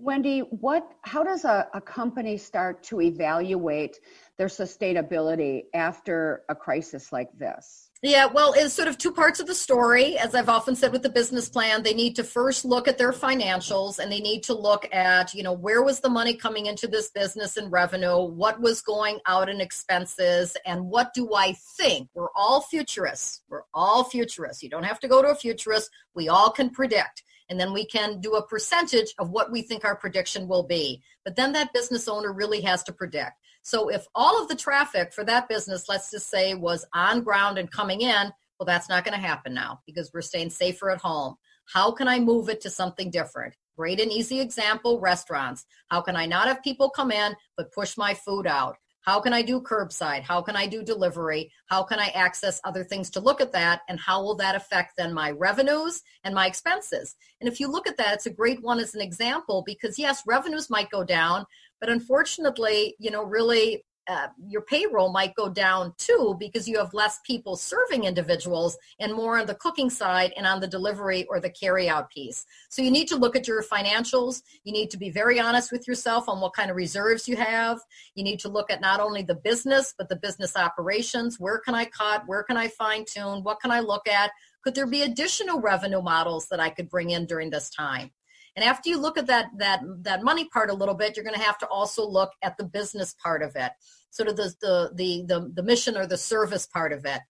Wendy, 0.03 0.41
what 0.41 0.95
how 1.03 1.23
does 1.23 1.45
a, 1.45 1.69
a 1.75 1.81
company 1.81 2.37
start 2.37 2.83
to 2.83 3.01
evaluate 3.01 4.01
their 4.37 4.49
sustainability 4.49 5.63
after 5.75 6.43
a 6.49 6.57
crisis 6.57 7.13
like 7.13 7.29
this? 7.39 7.91
Yeah, 8.03 8.27
well, 8.27 8.53
it's 8.57 8.75
sort 8.75 8.89
of 8.89 8.99
two 8.99 9.13
parts 9.13 9.39
of 9.39 9.47
the 9.47 9.55
story. 9.55 10.19
As 10.19 10.35
I've 10.35 10.49
often 10.49 10.75
said 10.75 10.91
with 10.91 11.05
the 11.05 11.09
business 11.09 11.49
plan, 11.49 11.85
they 11.85 11.95
need 11.95 12.17
to 12.17 12.25
first 12.25 12.65
look 12.65 12.89
at 12.89 12.99
their 12.99 13.13
financials 13.13 14.01
and 14.01 14.11
they 14.11 14.19
need 14.19 14.43
to 14.43 14.55
look 14.55 14.93
at, 14.93 15.33
you 15.35 15.45
know, 15.45 15.53
where 15.53 15.85
was 15.85 16.01
the 16.01 16.09
money 16.09 16.35
coming 16.35 16.67
into 16.67 16.89
this 16.89 17.11
business 17.11 17.57
and 17.57 17.71
revenue? 17.71 18.25
What 18.25 18.61
was 18.61 18.83
going 18.83 19.21
out 19.29 19.49
in 19.49 19.61
expenses? 19.61 20.57
And 20.67 20.87
what 20.87 21.15
do 21.15 21.33
I 21.33 21.55
think? 21.79 22.09
We're 22.13 22.35
all 22.35 22.63
futurists. 22.63 23.43
We're 23.49 23.63
all 23.73 24.03
futurists. 24.03 24.65
You 24.65 24.69
don't 24.69 24.83
have 24.83 24.99
to 24.99 25.07
go 25.07 25.23
to 25.23 25.29
a 25.29 25.37
futurist. 25.37 25.89
We 26.17 26.29
all 26.29 26.51
can 26.51 26.71
predict 26.71 27.23
and 27.53 27.61
then 27.61 27.75
we 27.75 27.85
can 27.85 28.19
do 28.19 28.33
a 28.37 28.47
percentage 28.47 29.13
of 29.19 29.29
what 29.29 29.53
we 29.53 29.61
think 29.61 29.85
our 29.85 29.95
prediction 29.95 30.49
will 30.49 30.63
be. 30.63 31.03
But 31.23 31.37
then 31.37 31.53
that 31.53 31.75
business 31.75 32.09
owner 32.09 32.33
really 32.33 32.63
has 32.63 32.83
to 32.85 32.95
predict. 32.95 33.33
So 33.61 33.91
if 33.91 34.07
all 34.15 34.41
of 34.41 34.49
the 34.49 34.57
traffic 34.57 35.13
for 35.13 35.23
that 35.25 35.51
business, 35.51 35.87
let's 35.87 36.11
just 36.11 36.31
say, 36.31 36.55
was 36.55 36.87
on 36.95 37.21
ground 37.21 37.59
and 37.59 37.71
coming 37.71 38.01
in, 38.01 38.33
well, 38.59 38.65
that's 38.67 38.89
not 38.89 39.05
going 39.05 39.21
to 39.21 39.21
happen 39.21 39.53
now 39.53 39.81
because 39.85 40.11
we're 40.15 40.23
staying 40.23 40.49
safer 40.49 40.91
at 40.91 41.03
home. 41.03 41.35
How 41.67 41.93
can 41.93 42.09
I 42.09 42.21
move 42.21 42.49
it 42.49 42.63
to 42.63 42.71
something 42.71 43.11
different? 43.11 43.53
Great 43.77 44.01
and 44.01 44.11
easy 44.11 44.41
example 44.41 44.99
restaurants. 44.99 45.67
How 45.89 46.01
can 46.01 46.17
I 46.17 46.25
not 46.25 46.49
have 46.49 46.63
people 46.63 46.89
come 46.89 47.11
in 47.13 47.37
but 47.59 47.71
push 47.73 47.99
my 47.99 48.15
food 48.15 48.47
out? 48.47 48.79
How 49.03 49.21
can 49.21 49.33
I 49.33 49.43
do 49.43 49.61
curbside? 49.61 50.23
How 50.23 50.41
can 50.43 50.57
I 50.57 50.67
do 50.67 50.83
delivery? 50.83 51.53
How 51.67 51.83
can 51.83 51.99
I 51.99 52.09
access 52.09 52.61
other 52.65 52.85
things 52.85 53.11
to 53.11 53.21
look 53.21 53.41
at 53.41 53.53
that? 53.53 53.81
And 53.89 53.99
how 53.99 54.23
will 54.23 54.37
that 54.37 54.55
affect 54.55 54.93
then 54.97 55.13
my 55.13 55.33
revenues 55.33 56.03
and 56.25 56.35
my 56.35 56.47
expenses? 56.47 57.17
And 57.41 57.49
if 57.49 57.59
you 57.59 57.69
look 57.69 57.89
at 57.89 57.97
that, 57.97 58.15
it's 58.15 58.27
a 58.27 58.31
great 58.31 58.63
one 58.63 58.79
as 58.79 58.95
an 58.95 59.01
example 59.01 59.65
because 59.67 59.99
yes, 59.99 60.23
revenues 60.27 60.71
might 60.71 60.91
go 60.91 61.03
down, 61.03 61.45
but 61.81 61.91
unfortunately, 61.91 62.95
you 62.99 63.11
know, 63.11 63.25
really 63.25 63.85
uh, 64.09 64.29
your 64.49 64.63
payroll 64.63 65.13
might 65.13 65.35
go 65.35 65.49
down 65.49 65.95
too 65.97 66.37
because 66.39 66.69
you 66.69 66.79
have 66.79 66.93
less 66.93 67.21
people 67.25 67.57
serving 67.57 68.05
individuals 68.05 68.77
and 68.99 69.15
more 69.15 69.39
on 69.39 69.47
the 69.47 69.55
cooking 69.55 69.89
side 69.89 70.33
and 70.37 70.47
on 70.47 70.61
the 70.61 70.67
delivery 70.67 71.25
or 71.29 71.39
the 71.39 71.51
carry 71.51 71.89
out 71.89 72.11
piece. 72.11 72.45
So 72.69 72.83
you 72.83 72.91
need 72.91 73.07
to 73.09 73.17
look 73.17 73.37
at 73.37 73.47
your 73.47 73.63
financials. 73.63 74.43
You 74.65 74.73
need 74.73 74.91
to 74.91 74.99
be 74.99 75.11
very 75.11 75.39
honest 75.39 75.71
with 75.71 75.87
yourself 75.87 76.29
on 76.29 76.41
what 76.41 76.55
kind 76.55 76.71
of 76.71 76.77
reserves 76.77 77.29
you 77.29 77.37
have. 77.37 77.79
You 78.15 78.25
need 78.25 78.41
to 78.41 78.49
look 78.49 78.71
at 78.71 78.81
not 78.81 79.01
only 79.01 79.23
the 79.23 79.37
business, 79.37 79.95
but 79.97 80.09
the 80.09 80.17
business 80.17 80.57
operations. 80.57 81.39
Where 81.39 81.59
can 81.59 81.75
I 81.75 81.85
cut? 81.85 82.25
Where 82.27 82.43
can 82.43 82.57
I 82.57 82.69
fine 82.69 83.05
tune? 83.05 83.45
What 83.45 83.61
can 83.61 83.71
I 83.71 83.81
look 83.81 84.09
at? 84.09 84.31
Could 84.65 84.75
there 84.75 84.87
be 84.87 85.03
additional 85.03 85.61
revenue 85.61 86.03
models 86.03 86.49
that 86.49 86.61
I 86.61 86.71
could 86.71 86.89
bring 86.89 87.11
in 87.11 87.27
during 87.27 87.51
this 87.51 87.71
time? 87.71 88.11
And 88.57 88.65
after 88.65 88.91
you 88.91 89.01
look 89.01 89.17
at 89.17 89.27
that 89.27 89.47
that 89.57 89.81
that 90.03 90.23
money 90.23 90.47
part 90.47 90.71
a 90.71 90.75
little 90.75 90.95
bit, 90.95 91.17
you're 91.17 91.25
going 91.25 91.39
to 91.39 91.45
have 91.45 91.59
to 91.59 91.67
also 91.67 92.07
look 92.07 92.33
at 92.43 92.57
the 92.57 92.65
business 92.65 93.15
part 93.23 93.43
of 93.43 93.57
it, 93.57 93.73
sort 94.11 94.29
of 94.29 94.37
the 94.37 94.55
the 94.61 94.91
the 94.95 95.25
the, 95.27 95.53
the 95.55 95.63
mission 95.63 95.97
or 95.97 96.07
the 96.07 96.19
service 96.19 96.67
part 96.67 96.93
of 96.93 97.05
it. 97.05 97.21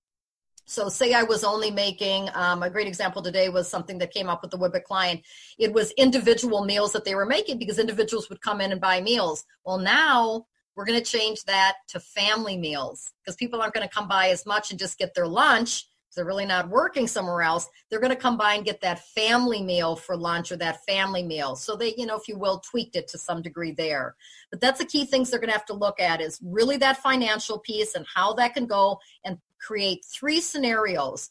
So 0.65 0.89
say 0.89 1.13
I 1.13 1.25
was 1.25 1.45
only 1.45 1.71
making 1.71 2.29
um, 2.35 2.63
a 2.63 2.71
great 2.71 2.87
example 2.87 3.21
today 3.21 3.49
was 3.49 3.69
something 3.69 3.99
that 3.99 4.13
came 4.13 4.29
up 4.29 4.43
with 4.43 4.53
the 4.53 4.59
WIBIC 4.59 4.85
client. 4.85 5.23
It 5.59 5.73
was 5.73 5.91
individual 5.93 6.65
meals 6.65 6.93
that 6.93 7.05
they 7.05 7.15
were 7.15 7.27
making 7.27 7.59
because 7.59 7.79
individuals 7.79 8.29
would 8.29 8.41
come 8.41 8.61
in 8.61 8.73
and 8.73 8.81
buy 8.81 9.01
meals. 9.01 9.45
Well, 9.65 9.79
now 9.79 10.47
we're 10.75 10.87
going 10.87 10.99
to 10.99 11.05
change 11.05 11.45
that 11.45 11.75
to 11.89 12.01
family 12.01 12.57
meals 12.57 13.11
because 13.23 13.37
people 13.37 13.61
aren't 13.61 13.75
going 13.75 13.87
to 13.87 13.95
come 13.95 14.09
by 14.09 14.29
as 14.29 14.47
much 14.47 14.71
and 14.71 14.79
just 14.79 14.99
get 14.99 15.15
their 15.15 15.27
lunch 15.27 15.87
they're 16.15 16.25
really 16.25 16.47
not 16.47 16.69
working 16.69 17.07
somewhere 17.07 17.43
else, 17.43 17.69
they're 17.89 18.01
going 18.01 18.11
to 18.11 18.17
come 18.17 18.37
by 18.37 18.55
and 18.55 18.65
get 18.65 18.81
that 18.81 19.07
family 19.09 19.63
meal 19.63 19.97
for 19.97 20.17
lunch 20.17 20.53
or 20.53 20.57
that 20.57 20.85
family 20.85 21.23
meal. 21.23 21.57
So 21.57 21.77
they, 21.77 21.95
you 21.97 22.07
know, 22.07 22.17
if 22.17 22.29
you 22.29 22.39
will, 22.39 22.61
tweaked 22.61 22.97
it 22.97 23.09
to 23.09 23.19
some 23.19 23.43
degree 23.43 23.73
there. 23.73 24.15
But 24.51 24.61
that's 24.61 24.79
the 24.79 24.87
key 24.87 25.05
things 25.05 25.31
they're 25.31 25.41
going 25.41 25.49
to 25.49 25.57
have 25.57 25.67
to 25.67 25.75
look 25.75 26.01
at 26.01 26.21
is 26.21 26.39
really 26.43 26.77
that 26.79 27.03
financial 27.03 27.59
piece 27.59 27.95
and 27.95 28.07
how 28.13 28.35
that 28.35 28.55
can 28.55 28.67
go 28.67 28.99
and 29.25 29.39
create 29.59 30.05
three 30.05 30.41
scenarios 30.41 31.31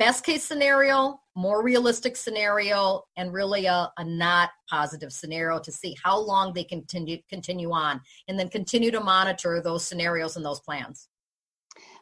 best 0.00 0.24
case 0.24 0.42
scenario, 0.42 1.20
more 1.36 1.62
realistic 1.62 2.16
scenario, 2.16 3.02
and 3.18 3.34
really 3.34 3.66
a, 3.66 3.92
a 3.98 4.02
not 4.04 4.48
positive 4.68 5.12
scenario 5.12 5.60
to 5.60 5.70
see 5.70 5.94
how 6.02 6.18
long 6.18 6.54
they 6.54 6.64
continue 6.64 7.18
continue 7.28 7.70
on, 7.70 8.00
and 8.26 8.38
then 8.38 8.48
continue 8.48 8.90
to 8.90 9.00
monitor 9.00 9.60
those 9.60 9.84
scenarios 9.84 10.36
and 10.36 10.44
those 10.44 10.58
plans. 10.58 11.08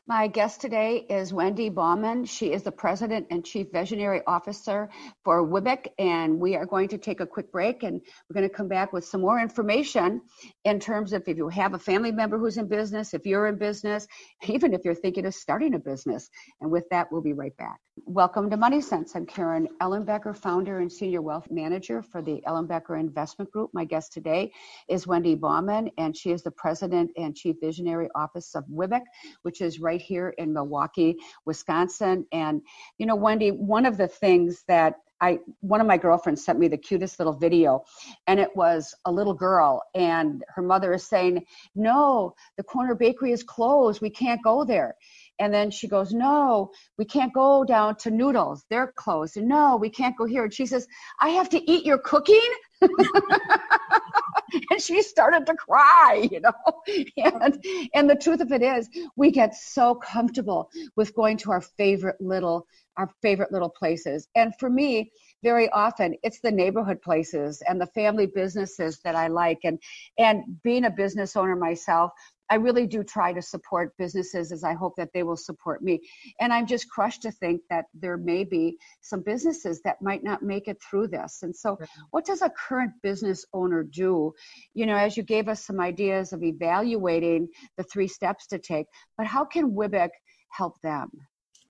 My 0.08 0.26
guest 0.26 0.62
today 0.62 1.04
is 1.10 1.34
Wendy 1.34 1.68
Baumann. 1.68 2.24
She 2.24 2.50
is 2.50 2.62
the 2.62 2.72
President 2.72 3.26
and 3.28 3.44
Chief 3.44 3.70
Visionary 3.70 4.22
Officer 4.26 4.88
for 5.22 5.46
WBIC, 5.46 5.88
and 5.98 6.40
we 6.40 6.56
are 6.56 6.64
going 6.64 6.88
to 6.88 6.96
take 6.96 7.20
a 7.20 7.26
quick 7.26 7.52
break 7.52 7.82
and 7.82 8.00
we're 8.00 8.40
going 8.40 8.48
to 8.48 8.56
come 8.56 8.68
back 8.68 8.94
with 8.94 9.04
some 9.04 9.20
more 9.20 9.38
information 9.38 10.22
in 10.64 10.80
terms 10.80 11.12
of 11.12 11.28
if 11.28 11.36
you 11.36 11.50
have 11.50 11.74
a 11.74 11.78
family 11.78 12.10
member 12.10 12.38
who's 12.38 12.56
in 12.56 12.68
business, 12.68 13.12
if 13.12 13.26
you're 13.26 13.48
in 13.48 13.58
business, 13.58 14.06
even 14.46 14.72
if 14.72 14.80
you're 14.82 14.94
thinking 14.94 15.26
of 15.26 15.34
starting 15.34 15.74
a 15.74 15.78
business. 15.78 16.30
And 16.62 16.70
with 16.70 16.88
that, 16.90 17.12
we'll 17.12 17.20
be 17.20 17.34
right 17.34 17.54
back. 17.58 17.78
Welcome 18.06 18.48
to 18.50 18.56
Money 18.56 18.80
Sense. 18.80 19.14
I'm 19.14 19.26
Karen 19.26 19.68
Ellenbecker, 19.80 20.36
founder 20.36 20.78
and 20.78 20.90
senior 20.90 21.20
wealth 21.20 21.48
manager 21.50 22.00
for 22.00 22.22
the 22.22 22.40
Ellenbecker 22.46 22.98
Investment 22.98 23.50
Group. 23.50 23.70
My 23.74 23.84
guest 23.84 24.12
today 24.12 24.52
is 24.88 25.06
Wendy 25.06 25.34
Baumann, 25.34 25.90
and 25.98 26.16
she 26.16 26.30
is 26.30 26.42
the 26.42 26.50
President 26.50 27.10
and 27.16 27.34
Chief 27.34 27.56
Visionary 27.60 28.08
Office 28.14 28.54
of 28.54 28.64
WBIC, 28.66 29.02
which 29.42 29.60
is 29.60 29.80
right 29.80 29.97
right 29.98 30.06
here 30.06 30.34
in 30.38 30.52
Milwaukee, 30.52 31.16
Wisconsin. 31.44 32.26
And, 32.32 32.62
you 32.98 33.06
know, 33.06 33.16
Wendy, 33.16 33.50
one 33.50 33.86
of 33.86 33.96
the 33.96 34.08
things 34.08 34.64
that 34.68 34.94
I 35.20 35.40
one 35.62 35.80
of 35.80 35.88
my 35.88 35.96
girlfriends 35.96 36.44
sent 36.44 36.60
me 36.60 36.68
the 36.68 36.78
cutest 36.78 37.18
little 37.18 37.32
video 37.32 37.82
and 38.28 38.38
it 38.38 38.54
was 38.54 38.94
a 39.04 39.10
little 39.10 39.34
girl 39.34 39.82
and 39.92 40.44
her 40.54 40.62
mother 40.62 40.92
is 40.94 41.08
saying, 41.08 41.44
"No, 41.74 42.34
the 42.56 42.62
corner 42.62 42.94
bakery 42.94 43.32
is 43.32 43.42
closed. 43.42 44.00
We 44.00 44.10
can't 44.10 44.40
go 44.44 44.64
there." 44.64 44.94
And 45.40 45.52
then 45.52 45.72
she 45.72 45.88
goes, 45.88 46.12
No, 46.12 46.70
we 46.98 47.04
can't 47.04 47.32
go 47.32 47.64
down 47.64 47.96
to 47.96 48.12
Noodles. 48.12 48.64
They're 48.70 48.92
closed. 48.94 49.36
No, 49.36 49.76
we 49.76 49.90
can't 49.90 50.16
go 50.16 50.24
here. 50.24 50.44
And 50.44 50.54
she 50.54 50.66
says, 50.66 50.86
I 51.20 51.30
have 51.30 51.48
to 51.50 51.70
eat 51.70 51.84
your 51.84 51.98
cooking. 51.98 52.50
and 54.70 54.80
she 54.80 55.02
started 55.02 55.46
to 55.46 55.54
cry, 55.54 56.28
you 56.30 56.40
know. 56.40 56.52
And 57.16 57.64
and 57.94 58.10
the 58.10 58.16
truth 58.16 58.40
of 58.40 58.52
it 58.52 58.62
is, 58.62 58.88
we 59.16 59.30
get 59.30 59.54
so 59.54 59.94
comfortable 59.94 60.70
with 60.96 61.14
going 61.14 61.36
to 61.38 61.50
our 61.50 61.60
favorite 61.60 62.20
little 62.20 62.66
our 62.96 63.10
favorite 63.22 63.52
little 63.52 63.68
places. 63.68 64.28
And 64.34 64.52
for 64.58 64.68
me, 64.68 65.12
very 65.42 65.68
often 65.70 66.16
it's 66.22 66.40
the 66.40 66.50
neighborhood 66.50 67.00
places 67.00 67.62
and 67.68 67.80
the 67.80 67.86
family 67.86 68.26
businesses 68.26 68.98
that 69.04 69.14
I 69.14 69.28
like 69.28 69.60
and 69.64 69.78
and 70.18 70.60
being 70.62 70.84
a 70.84 70.90
business 70.90 71.36
owner 71.36 71.56
myself, 71.56 72.12
I 72.50 72.56
really 72.56 72.86
do 72.86 73.02
try 73.02 73.32
to 73.32 73.42
support 73.42 73.96
businesses 73.98 74.52
as 74.52 74.64
I 74.64 74.74
hope 74.74 74.94
that 74.96 75.12
they 75.12 75.22
will 75.22 75.36
support 75.36 75.82
me. 75.82 76.00
And 76.40 76.52
I'm 76.52 76.66
just 76.66 76.90
crushed 76.90 77.22
to 77.22 77.30
think 77.30 77.62
that 77.70 77.86
there 77.94 78.16
may 78.16 78.44
be 78.44 78.78
some 79.00 79.22
businesses 79.22 79.80
that 79.82 80.00
might 80.02 80.24
not 80.24 80.42
make 80.42 80.68
it 80.68 80.78
through 80.82 81.08
this. 81.08 81.42
And 81.42 81.54
so, 81.54 81.78
what 82.10 82.24
does 82.24 82.42
a 82.42 82.50
current 82.50 82.92
business 83.02 83.44
owner 83.52 83.82
do? 83.82 84.32
You 84.74 84.86
know, 84.86 84.96
as 84.96 85.16
you 85.16 85.22
gave 85.22 85.48
us 85.48 85.64
some 85.64 85.80
ideas 85.80 86.32
of 86.32 86.42
evaluating 86.42 87.48
the 87.76 87.84
three 87.84 88.08
steps 88.08 88.46
to 88.48 88.58
take, 88.58 88.86
but 89.16 89.26
how 89.26 89.44
can 89.44 89.72
WBIC 89.72 90.10
help 90.50 90.80
them? 90.80 91.10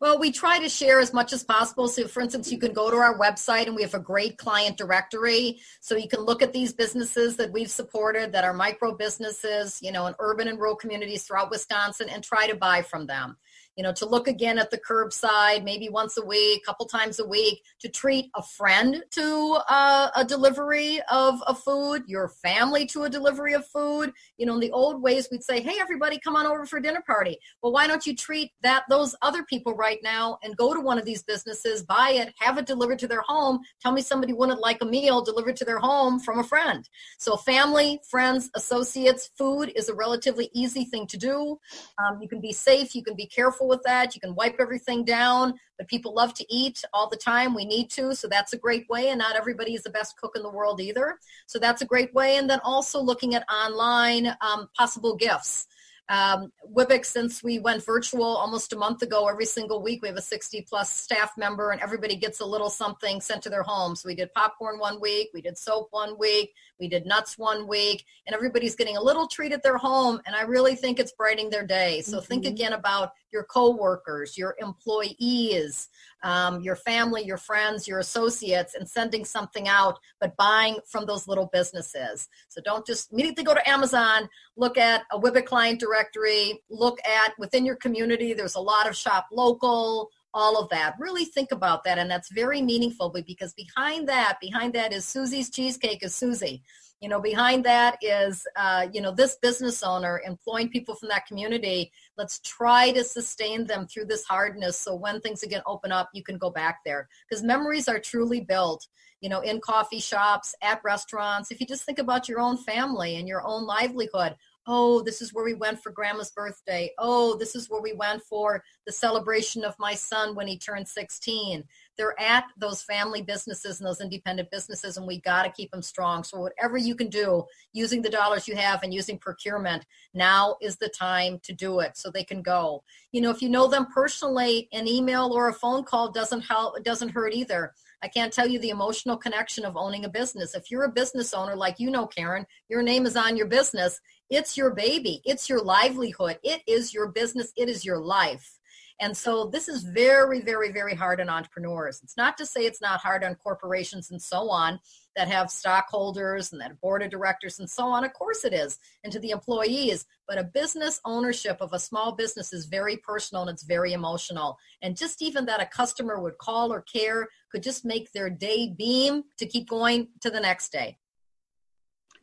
Well, 0.00 0.19
we 0.19 0.31
try 0.31 0.61
to 0.61 0.69
share 0.69 1.00
as 1.00 1.12
much 1.12 1.33
as 1.33 1.43
possible. 1.43 1.88
So, 1.88 2.07
for 2.07 2.21
instance, 2.21 2.52
you 2.52 2.59
can 2.59 2.73
go 2.73 2.88
to 2.88 2.97
our 2.97 3.19
website 3.19 3.67
and 3.67 3.75
we 3.75 3.83
have 3.83 3.95
a 3.95 3.99
great 3.99 4.38
client 4.38 4.76
directory. 4.76 5.61
So 5.81 5.97
you 5.97 6.09
can 6.09 6.21
look 6.21 6.40
at 6.40 6.52
these 6.52 6.73
businesses 6.73 7.37
that 7.37 7.50
we've 7.50 7.71
supported 7.71 8.31
that 8.31 8.45
are 8.45 8.52
micro 8.52 8.95
businesses, 8.95 9.81
you 9.83 9.90
know, 9.90 10.07
in 10.07 10.14
urban 10.21 10.47
and 10.47 10.59
rural 10.59 10.76
communities 10.76 11.25
throughout 11.25 11.50
Wisconsin 11.50 12.09
and 12.09 12.23
try 12.23 12.47
to 12.47 12.55
buy 12.55 12.83
from 12.83 13.07
them 13.07 13.37
you 13.78 13.85
know, 13.85 13.92
to 13.92 14.06
look 14.06 14.26
again 14.26 14.58
at 14.58 14.73
the 14.73 14.78
curbside, 14.78 15.62
maybe 15.62 15.88
once 15.88 16.16
a 16.16 16.25
week, 16.26 16.62
a 16.64 16.66
couple 16.66 16.85
times 16.85 17.20
a 17.20 17.25
week, 17.25 17.62
to 17.78 17.88
treat 17.88 18.28
a 18.35 18.42
friend 18.42 19.04
to 19.12 19.56
uh, 19.68 20.08
a 20.16 20.25
delivery 20.25 21.00
of 21.12 21.40
a 21.47 21.54
food, 21.54 22.02
your 22.08 22.28
family 22.28 22.87
to 22.87 23.04
a 23.04 23.08
delivery 23.08 23.54
of 23.54 23.64
food. 23.68 24.12
You 24.37 24.47
know, 24.47 24.54
in 24.54 24.61
the 24.61 24.73
old 24.73 25.00
ways, 25.00 25.28
we'd 25.30 25.44
say, 25.44 25.61
"Hey, 25.61 25.76
everybody, 25.78 26.18
come 26.18 26.35
on 26.35 26.44
over 26.44 26.66
for 26.66 26.80
dinner 26.80 27.04
party." 27.06 27.38
Well, 27.62 27.70
why 27.73 27.87
don't 27.87 28.04
you 28.04 28.16
treat 28.16 28.50
that 28.62 28.82
those 28.90 29.14
other 29.23 29.44
people 29.44 29.75
right 29.75 30.00
now 30.02 30.38
and 30.42 30.56
go 30.56 30.75
to 30.75 30.80
one 30.80 30.99
of 30.99 31.04
these 31.04 31.23
businesses, 31.23 31.85
buy 31.85 32.11
it, 32.16 32.35
have 32.40 32.58
it 32.58 32.66
delivered 32.66 32.99
to 32.99 33.06
their 33.06 33.23
home? 33.28 33.61
Tell 33.80 33.92
me 33.92 34.02
somebody 34.02 34.32
wouldn't 34.32 34.61
like 34.61 34.82
a 34.82 34.87
meal 34.87 35.23
delivered 35.23 35.54
to 35.54 35.64
their 35.64 35.78
home 35.78 36.18
from 36.18 36.40
a 36.40 36.44
friend. 36.44 36.88
So, 37.18 37.37
family, 37.37 38.00
friends, 38.11 38.50
associates, 38.56 39.30
food 39.38 39.70
is 39.76 39.88
a 39.88 39.94
relatively 39.94 40.50
easy 40.52 40.85
thing 40.85 41.06
to 41.06 41.16
do. 41.16 41.61
Um, 41.99 42.20
you 42.20 42.28
can 42.28 42.40
be 42.40 42.52
safe, 42.52 42.97
you 42.97 43.04
can 43.04 43.14
be 43.14 43.26
careful 43.26 43.67
with 43.68 43.82
that. 43.84 44.14
You 44.14 44.20
can 44.20 44.34
wipe 44.34 44.56
everything 44.58 45.04
down, 45.04 45.54
but 45.76 45.88
people 45.88 46.14
love 46.14 46.34
to 46.34 46.46
eat 46.48 46.84
all 46.92 47.08
the 47.08 47.16
time. 47.16 47.54
We 47.54 47.64
need 47.64 47.90
to, 47.90 48.14
so 48.14 48.28
that's 48.28 48.52
a 48.52 48.58
great 48.58 48.88
way. 48.88 49.10
And 49.10 49.18
not 49.18 49.37
everybody 49.37 49.75
is 49.75 49.82
the 49.82 49.90
best 49.90 50.16
cook 50.16 50.32
in 50.34 50.42
the 50.42 50.50
world 50.50 50.80
either. 50.80 51.18
So 51.46 51.58
that's 51.58 51.82
a 51.82 51.87
great 51.87 52.12
way. 52.14 52.37
And 52.37 52.48
then 52.48 52.60
also 52.64 53.00
looking 53.00 53.34
at 53.34 53.48
online 53.48 54.34
um, 54.40 54.68
possible 54.76 55.14
gifts. 55.14 55.66
Um, 56.11 56.53
WBIC, 56.75 57.05
since 57.05 57.43
we 57.43 57.59
went 57.59 57.85
virtual 57.85 58.25
almost 58.25 58.73
a 58.73 58.77
month 58.77 59.03
ago, 59.03 59.29
every 59.29 59.45
single 59.45 59.83
week 59.83 60.00
we 60.00 60.09
have 60.09 60.17
a 60.17 60.23
60 60.23 60.62
plus 60.62 60.91
staff 60.91 61.33
member 61.37 61.71
and 61.71 61.81
everybody 61.81 62.17
gets 62.17 62.41
a 62.41 62.47
little 62.47 62.71
something 62.71 63.21
sent 63.21 63.43
to 63.43 63.50
their 63.50 63.62
home. 63.62 63.95
So 63.95 64.09
we 64.09 64.15
did 64.15 64.33
popcorn 64.33 64.79
one 64.79 65.00
week, 65.00 65.31
we 65.35 65.43
did 65.43 65.59
soap 65.59 65.88
one 65.91 66.19
week, 66.19 66.55
we 66.81 66.88
did 66.88 67.05
nuts 67.05 67.37
one 67.37 67.67
week, 67.67 68.05
and 68.27 68.35
everybody's 68.35 68.75
getting 68.75 68.97
a 68.97 69.03
little 69.03 69.27
treat 69.27 69.53
at 69.53 69.62
their 69.62 69.77
home. 69.77 70.21
And 70.27 70.35
I 70.35 70.43
really 70.43 70.77
think 70.77 70.99
it's 70.99 71.12
brightening 71.12 71.50
their 71.50 71.67
day. 71.67 72.00
So 72.00 72.19
mm-hmm. 72.19 72.27
think 72.27 72.47
again 72.47 72.73
about 72.73 73.12
your 73.31 73.45
coworkers, 73.45 74.38
your 74.38 74.57
employees, 74.59 75.88
um, 76.22 76.60
your 76.60 76.76
family, 76.76 77.25
your 77.25 77.37
friends, 77.37 77.87
your 77.87 77.98
associates, 77.98 78.75
and 78.75 78.88
sending 78.88 79.25
something 79.25 79.68
out, 79.68 79.98
but 80.20 80.37
buying 80.37 80.76
from 80.87 81.06
those 81.06 81.28
little 81.28 81.48
businesses. 81.52 82.28
So 82.48 82.60
don't 82.64 82.87
just 82.87 83.12
immediately 83.12 83.44
go 83.44 83.54
to 83.54 83.68
Amazon, 83.68 84.28
look 84.56 84.78
at 84.78 85.02
a 85.12 85.18
WBIC 85.18 85.46
client 85.46 85.80
directory, 85.80 86.62
look 86.70 86.98
at 87.06 87.32
within 87.38 87.64
your 87.64 87.76
community, 87.76 88.34
there's 88.34 88.56
a 88.56 88.60
lot 88.60 88.88
of 88.88 88.96
shop 88.96 89.26
local, 89.32 90.10
all 90.34 90.60
of 90.60 90.68
that. 90.70 90.94
Really 90.98 91.25
think 91.25 91.52
about 91.52 91.84
that. 91.84 91.98
And 91.98 92.10
that's 92.10 92.30
very 92.32 92.60
meaningful 92.60 93.10
because 93.10 93.54
behind 93.54 94.08
that, 94.08 94.38
behind 94.40 94.75
that 94.75 94.92
is 94.92 95.04
Susie's 95.04 95.50
Cheesecake 95.50 96.02
is 96.02 96.14
Susie 96.14 96.62
you 97.00 97.08
know 97.08 97.20
behind 97.20 97.64
that 97.64 97.96
is 98.02 98.46
uh, 98.56 98.87
you 98.92 99.00
know 99.00 99.12
this 99.12 99.37
business 99.40 99.82
owner 99.82 100.20
employing 100.26 100.68
people 100.68 100.94
from 100.94 101.08
that 101.08 101.26
community 101.26 101.92
let's 102.18 102.40
try 102.40 102.90
to 102.90 103.04
sustain 103.04 103.64
them 103.64 103.87
through 103.87 104.04
this 104.04 104.25
hardness 104.25 104.76
so 104.76 104.94
when 104.94 105.20
things 105.20 105.42
again 105.42 105.62
open 105.66 105.92
up 105.92 106.10
you 106.12 106.22
can 106.22 106.37
go 106.37 106.50
back 106.50 106.80
there. 106.84 107.08
Because 107.28 107.42
memories 107.44 107.88
are 107.88 107.98
truly 107.98 108.40
built 108.40 108.87
you 109.20 109.28
know 109.28 109.40
in 109.40 109.60
coffee 109.60 110.00
shops 110.00 110.54
at 110.62 110.82
restaurants. 110.84 111.50
If 111.50 111.60
you 111.60 111.66
just 111.66 111.84
think 111.84 111.98
about 111.98 112.28
your 112.28 112.40
own 112.40 112.56
family 112.56 113.16
and 113.16 113.26
your 113.26 113.46
own 113.46 113.64
livelihood 113.64 114.37
oh, 114.70 115.00
this 115.00 115.22
is 115.22 115.32
where 115.32 115.44
we 115.44 115.54
went 115.54 115.82
for 115.82 115.90
grandma's 115.90 116.30
birthday. 116.30 116.92
Oh, 116.98 117.37
this 117.37 117.56
is 117.56 117.70
where 117.70 117.80
we 117.80 117.94
went 117.94 118.22
for 118.22 118.62
the 118.87 118.92
celebration 118.92 119.64
of 119.64 119.75
my 119.78 119.94
son 119.94 120.34
when 120.34 120.46
he 120.46 120.58
turned 120.58 120.87
16. 120.87 121.64
They're 121.96 122.20
at 122.20 122.44
those 122.58 122.82
family 122.82 123.22
businesses 123.22 123.80
and 123.80 123.88
those 123.88 124.02
independent 124.02 124.50
businesses, 124.50 124.98
and 124.98 125.06
we 125.06 125.20
got 125.22 125.44
to 125.44 125.50
keep 125.50 125.70
them 125.70 125.80
strong. 125.80 126.22
So, 126.22 126.38
whatever 126.38 126.76
you 126.76 126.94
can 126.94 127.08
do 127.08 127.44
using 127.72 128.02
the 128.02 128.10
dollars 128.10 128.46
you 128.46 128.56
have 128.56 128.82
and 128.82 128.92
using 128.92 129.18
procurement, 129.18 129.87
now 130.12 130.56
is 130.60 130.76
the 130.76 130.90
time 130.90 131.40
to 131.44 131.54
do 131.54 131.80
it 131.80 131.96
so 131.96 132.10
they 132.10 132.22
can 132.22 132.42
go. 132.42 132.84
You 133.10 133.22
know, 133.22 133.30
if 133.30 133.40
you 133.40 133.48
know 133.48 133.68
them 133.68 133.87
personally, 133.92 134.68
an 134.72 134.87
email 134.87 135.32
or 135.32 135.48
a 135.48 135.54
phone 135.54 135.82
call 135.82 136.12
doesn't 136.12 136.42
help, 136.42 136.84
doesn't 136.84 137.08
hurt 137.08 137.32
either. 137.32 137.72
I 138.02 138.09
can't 138.09 138.33
tell 138.33 138.47
you 138.47 138.59
the 138.59 138.71
emotional 138.71 139.17
connection 139.17 139.64
of 139.64 139.76
owning 139.76 140.05
a 140.05 140.09
business. 140.09 140.55
If 140.55 140.71
you're 140.71 140.85
a 140.85 140.93
business 140.93 141.35
owner, 141.35 141.57
like 141.57 141.81
you 141.81 141.90
know, 141.90 142.07
Karen, 142.07 142.47
your 142.69 142.83
name 142.83 143.07
is 143.07 143.17
on 143.17 143.37
your 143.37 143.47
business 143.47 144.00
it's 144.31 144.57
your 144.57 144.75
baby, 144.75 145.23
it's 145.25 145.49
your 145.49 145.62
livelihood, 145.62 146.38
it 146.43 146.62
is 146.67 146.93
your 146.93 147.09
business, 147.09 147.52
it 147.57 147.69
is 147.69 147.85
your 147.85 147.99
life. 147.99 148.59
And 149.00 149.17
so 149.17 149.47
this 149.47 149.69
is 149.69 149.85
very, 149.85 150.40
very, 150.40 150.73
very 150.73 150.95
hard 150.95 151.21
on 151.21 151.28
entrepreneurs. 151.28 152.00
It's 152.02 152.17
not 152.17 152.37
to 152.38 152.47
say 152.47 152.62
it's 152.62 152.81
not 152.81 153.00
hard 153.00 153.23
on 153.23 153.37
corporations 153.37 154.11
and 154.11 154.21
so 154.21 154.50
on 154.50 154.81
that 155.18 155.26
have 155.28 155.50
stockholders 155.50 156.52
and 156.52 156.60
that 156.60 156.80
board 156.80 157.02
of 157.02 157.10
directors 157.10 157.58
and 157.58 157.68
so 157.68 157.87
on. 157.88 158.04
Of 158.04 158.12
course 158.12 158.44
it 158.44 158.54
is, 158.54 158.78
and 159.02 159.12
to 159.12 159.18
the 159.18 159.30
employees. 159.30 160.06
But 160.28 160.38
a 160.38 160.44
business 160.44 161.00
ownership 161.04 161.56
of 161.60 161.72
a 161.72 161.78
small 161.80 162.12
business 162.12 162.52
is 162.52 162.66
very 162.66 162.98
personal 162.98 163.42
and 163.42 163.50
it's 163.50 163.64
very 163.64 163.94
emotional. 163.94 164.56
And 164.80 164.96
just 164.96 165.20
even 165.20 165.44
that 165.46 165.60
a 165.60 165.66
customer 165.66 166.20
would 166.20 166.38
call 166.38 166.72
or 166.72 166.82
care 166.82 167.26
could 167.50 167.64
just 167.64 167.84
make 167.84 168.12
their 168.12 168.30
day 168.30 168.72
beam 168.78 169.25
to 169.38 169.46
keep 169.46 169.68
going 169.68 170.06
to 170.20 170.30
the 170.30 170.38
next 170.38 170.70
day. 170.70 170.98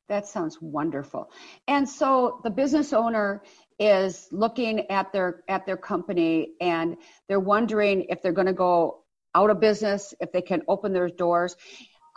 That 0.08 0.26
sounds 0.26 0.62
wonderful. 0.62 1.32
And 1.68 1.90
so 1.90 2.40
the 2.46 2.50
business 2.50 2.94
owner 2.94 3.44
is 3.78 4.30
looking 4.32 4.90
at 4.90 5.12
their 5.12 5.44
at 5.50 5.66
their 5.66 5.76
company 5.76 6.54
and 6.62 6.96
they're 7.28 7.42
wondering 7.42 8.06
if 8.08 8.22
they're 8.22 8.32
going 8.32 8.48
to 8.48 8.54
go 8.54 9.04
out 9.36 9.50
of 9.50 9.60
business, 9.60 10.14
if 10.22 10.32
they 10.32 10.42
can 10.42 10.62
open 10.70 10.94
their 10.94 11.10
doors. 11.10 11.58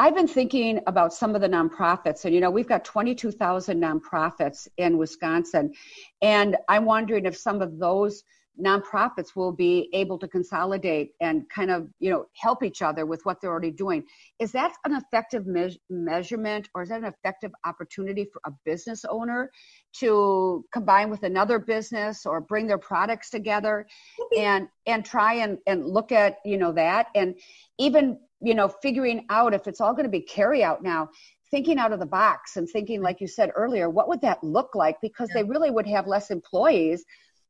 I've 0.01 0.15
been 0.15 0.29
thinking 0.29 0.81
about 0.87 1.13
some 1.13 1.35
of 1.35 1.41
the 1.41 1.49
nonprofits, 1.49 2.25
and 2.25 2.33
you 2.33 2.41
know, 2.41 2.51
we've 2.51 2.69
got 2.69 2.85
22,000 2.85 3.83
nonprofits 3.83 4.69
in 4.77 4.97
Wisconsin, 4.97 5.73
and 6.23 6.57
I'm 6.69 6.85
wondering 6.85 7.27
if 7.27 7.37
some 7.37 7.61
of 7.61 7.79
those 7.79 8.23
nonprofits 8.61 9.37
will 9.37 9.53
be 9.53 9.89
able 9.93 10.19
to 10.19 10.27
consolidate 10.27 11.13
and 11.21 11.49
kind 11.49 11.71
of 11.71 11.89
you 12.01 12.11
know 12.11 12.27
help 12.35 12.63
each 12.63 12.83
other 12.83 13.07
with 13.07 13.25
what 13.25 13.41
they're 13.41 13.51
already 13.51 13.71
doing. 13.71 14.05
Is 14.39 14.53
that 14.53 14.73
an 14.85 14.95
effective 14.95 15.47
me- 15.47 15.81
measurement 15.89 16.69
or 16.75 16.83
is 16.83 16.89
that 16.89 17.01
an 17.01 17.07
effective 17.07 17.53
opportunity 17.65 18.27
for 18.33 18.41
a 18.45 18.51
business 18.65 19.05
owner 19.09 19.51
to 20.01 20.65
combine 20.73 21.11
with 21.11 21.23
another 21.23 21.59
business 21.59 22.27
or 22.27 22.41
bring 22.41 22.67
their 22.67 22.79
products 22.79 23.31
together 23.31 23.87
mm-hmm. 24.21 24.41
and 24.41 24.69
and 24.87 25.05
try 25.05 25.35
and 25.35 25.59
and 25.67 25.87
look 25.87 26.13
at 26.13 26.39
you 26.45 26.57
know 26.57 26.73
that? 26.73 27.09
And 27.15 27.37
even 27.79 28.19
you 28.41 28.55
know 28.55 28.69
figuring 28.69 29.27
out 29.31 29.55
if 29.55 29.69
it's 29.69 29.81
all 29.81 29.93
going 29.93 30.05
to 30.05 30.11
be 30.11 30.21
carry 30.21 30.63
out 30.65 30.83
now 30.83 31.09
thinking 31.51 31.79
out 31.79 31.93
of 31.93 31.99
the 31.99 32.07
box 32.07 32.57
and 32.57 32.69
thinking 32.69 33.01
like 33.01 33.23
you 33.23 33.27
said 33.27 33.51
earlier 33.57 33.89
what 33.89 34.09
would 34.09 34.21
that 34.23 34.43
look 34.43 34.75
like? 34.75 34.97
Because 35.01 35.29
yeah. 35.31 35.43
they 35.43 35.49
really 35.49 35.71
would 35.71 35.87
have 35.87 36.07
less 36.07 36.31
employees 36.31 37.05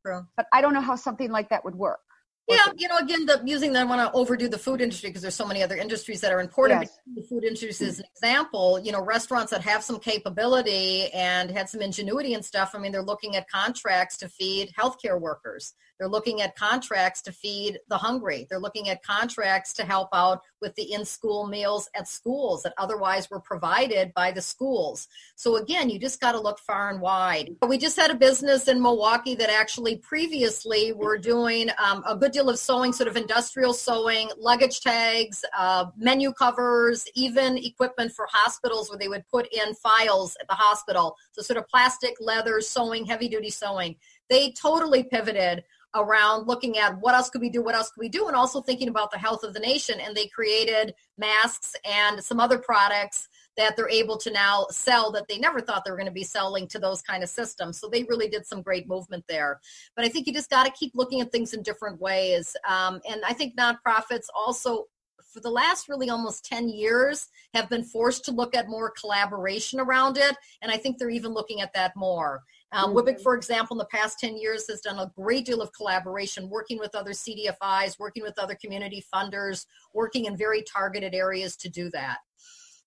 True. 0.08 0.26
but 0.36 0.46
i 0.52 0.60
don't 0.60 0.74
know 0.74 0.80
how 0.80 0.96
something 0.96 1.30
like 1.30 1.48
that 1.50 1.64
would 1.64 1.74
work 1.74 2.00
yeah, 2.48 2.64
you 2.78 2.88
know, 2.88 2.96
again, 2.96 3.26
the 3.26 3.42
using 3.44 3.74
that 3.74 3.82
I 3.82 3.84
want 3.84 4.00
to 4.00 4.16
overdo 4.16 4.48
the 4.48 4.58
food 4.58 4.80
industry 4.80 5.10
because 5.10 5.20
there's 5.20 5.34
so 5.34 5.46
many 5.46 5.62
other 5.62 5.76
industries 5.76 6.22
that 6.22 6.32
are 6.32 6.40
important. 6.40 6.80
Yes. 6.80 6.98
the 7.14 7.22
food 7.22 7.44
industry 7.44 7.68
is 7.68 7.98
an 7.98 8.06
example. 8.16 8.80
You 8.82 8.90
know, 8.90 9.02
restaurants 9.02 9.50
that 9.50 9.60
have 9.60 9.82
some 9.82 9.98
capability 9.98 11.12
and 11.12 11.50
had 11.50 11.68
some 11.68 11.82
ingenuity 11.82 12.32
and 12.32 12.42
stuff. 12.42 12.70
I 12.74 12.78
mean, 12.78 12.90
they're 12.90 13.02
looking 13.02 13.36
at 13.36 13.50
contracts 13.50 14.16
to 14.18 14.30
feed 14.30 14.72
healthcare 14.78 15.20
workers. 15.20 15.74
They're 15.98 16.08
looking 16.08 16.40
at 16.42 16.56
contracts 16.56 17.22
to 17.22 17.32
feed 17.32 17.80
the 17.88 17.98
hungry. 17.98 18.46
They're 18.48 18.60
looking 18.60 18.88
at 18.88 19.02
contracts 19.02 19.72
to 19.74 19.84
help 19.84 20.08
out 20.12 20.42
with 20.60 20.74
the 20.76 20.92
in 20.92 21.04
school 21.04 21.46
meals 21.46 21.88
at 21.94 22.06
schools 22.08 22.62
that 22.62 22.74
otherwise 22.78 23.30
were 23.30 23.40
provided 23.40 24.12
by 24.14 24.30
the 24.30 24.40
schools. 24.40 25.08
So, 25.34 25.56
again, 25.56 25.90
you 25.90 25.98
just 25.98 26.20
got 26.20 26.32
to 26.32 26.40
look 26.40 26.58
far 26.60 26.90
and 26.90 27.00
wide. 27.00 27.56
We 27.66 27.78
just 27.78 27.96
had 27.96 28.10
a 28.10 28.14
business 28.14 28.68
in 28.68 28.80
Milwaukee 28.80 29.34
that 29.36 29.50
actually 29.50 29.96
previously 29.96 30.92
were 30.92 31.18
doing 31.18 31.70
um, 31.78 32.02
a 32.06 32.16
good 32.16 32.32
deal 32.32 32.48
of 32.48 32.58
sewing, 32.58 32.92
sort 32.92 33.08
of 33.08 33.16
industrial 33.16 33.72
sewing, 33.72 34.30
luggage 34.38 34.80
tags, 34.80 35.44
uh, 35.56 35.86
menu 35.96 36.32
covers, 36.32 37.06
even 37.14 37.58
equipment 37.58 38.12
for 38.12 38.26
hospitals 38.30 38.88
where 38.88 38.98
they 38.98 39.08
would 39.08 39.26
put 39.28 39.48
in 39.52 39.74
files 39.74 40.36
at 40.40 40.48
the 40.48 40.54
hospital. 40.54 41.16
So, 41.32 41.42
sort 41.42 41.58
of 41.58 41.66
plastic, 41.68 42.14
leather, 42.20 42.60
sewing, 42.60 43.04
heavy 43.06 43.28
duty 43.28 43.50
sewing. 43.50 43.96
They 44.28 44.52
totally 44.52 45.04
pivoted 45.04 45.64
around 45.94 46.46
looking 46.46 46.78
at 46.78 46.98
what 47.00 47.14
else 47.14 47.30
could 47.30 47.40
we 47.40 47.50
do, 47.50 47.62
what 47.62 47.74
else 47.74 47.90
could 47.90 48.00
we 48.00 48.08
do, 48.08 48.26
and 48.28 48.36
also 48.36 48.60
thinking 48.60 48.88
about 48.88 49.10
the 49.10 49.18
health 49.18 49.42
of 49.42 49.54
the 49.54 49.60
nation. 49.60 50.00
And 50.00 50.14
they 50.14 50.26
created 50.26 50.94
masks 51.16 51.74
and 51.84 52.22
some 52.22 52.40
other 52.40 52.58
products 52.58 53.28
that 53.56 53.76
they're 53.76 53.90
able 53.90 54.16
to 54.16 54.30
now 54.30 54.66
sell 54.70 55.10
that 55.12 55.26
they 55.28 55.38
never 55.38 55.60
thought 55.60 55.84
they 55.84 55.90
were 55.90 55.96
going 55.96 56.06
to 56.06 56.12
be 56.12 56.22
selling 56.22 56.68
to 56.68 56.78
those 56.78 57.02
kind 57.02 57.22
of 57.22 57.28
systems. 57.28 57.80
So 57.80 57.88
they 57.88 58.04
really 58.04 58.28
did 58.28 58.46
some 58.46 58.62
great 58.62 58.88
movement 58.88 59.24
there. 59.28 59.60
But 59.96 60.04
I 60.04 60.08
think 60.08 60.26
you 60.26 60.32
just 60.32 60.50
got 60.50 60.64
to 60.64 60.70
keep 60.70 60.92
looking 60.94 61.20
at 61.20 61.32
things 61.32 61.52
in 61.52 61.62
different 61.62 62.00
ways. 62.00 62.56
Um, 62.68 63.00
and 63.08 63.20
I 63.26 63.32
think 63.32 63.56
nonprofits 63.56 64.26
also 64.34 64.86
for 65.28 65.40
the 65.40 65.50
last 65.50 65.88
really 65.88 66.08
almost 66.08 66.44
10 66.46 66.68
years 66.68 67.26
have 67.52 67.68
been 67.68 67.84
forced 67.84 68.24
to 68.24 68.32
look 68.32 68.56
at 68.56 68.68
more 68.68 68.90
collaboration 68.90 69.78
around 69.78 70.16
it 70.16 70.34
and 70.62 70.72
i 70.72 70.76
think 70.76 70.96
they're 70.96 71.10
even 71.10 71.32
looking 71.32 71.60
at 71.60 71.72
that 71.74 71.92
more 71.94 72.42
um, 72.72 72.94
mm-hmm. 72.94 73.22
for 73.22 73.34
example, 73.34 73.74
in 73.74 73.78
the 73.78 73.86
past 73.86 74.18
10 74.18 74.36
years 74.36 74.66
has 74.68 74.80
done 74.80 74.98
a 74.98 75.10
great 75.16 75.46
deal 75.46 75.62
of 75.62 75.72
collaboration, 75.72 76.48
working 76.50 76.78
with 76.78 76.94
other 76.94 77.12
CDFIs, 77.12 77.98
working 77.98 78.22
with 78.22 78.38
other 78.38 78.54
community 78.54 79.02
funders, 79.12 79.64
working 79.94 80.26
in 80.26 80.36
very 80.36 80.62
targeted 80.62 81.14
areas 81.14 81.56
to 81.56 81.68
do 81.68 81.90
that. 81.90 82.18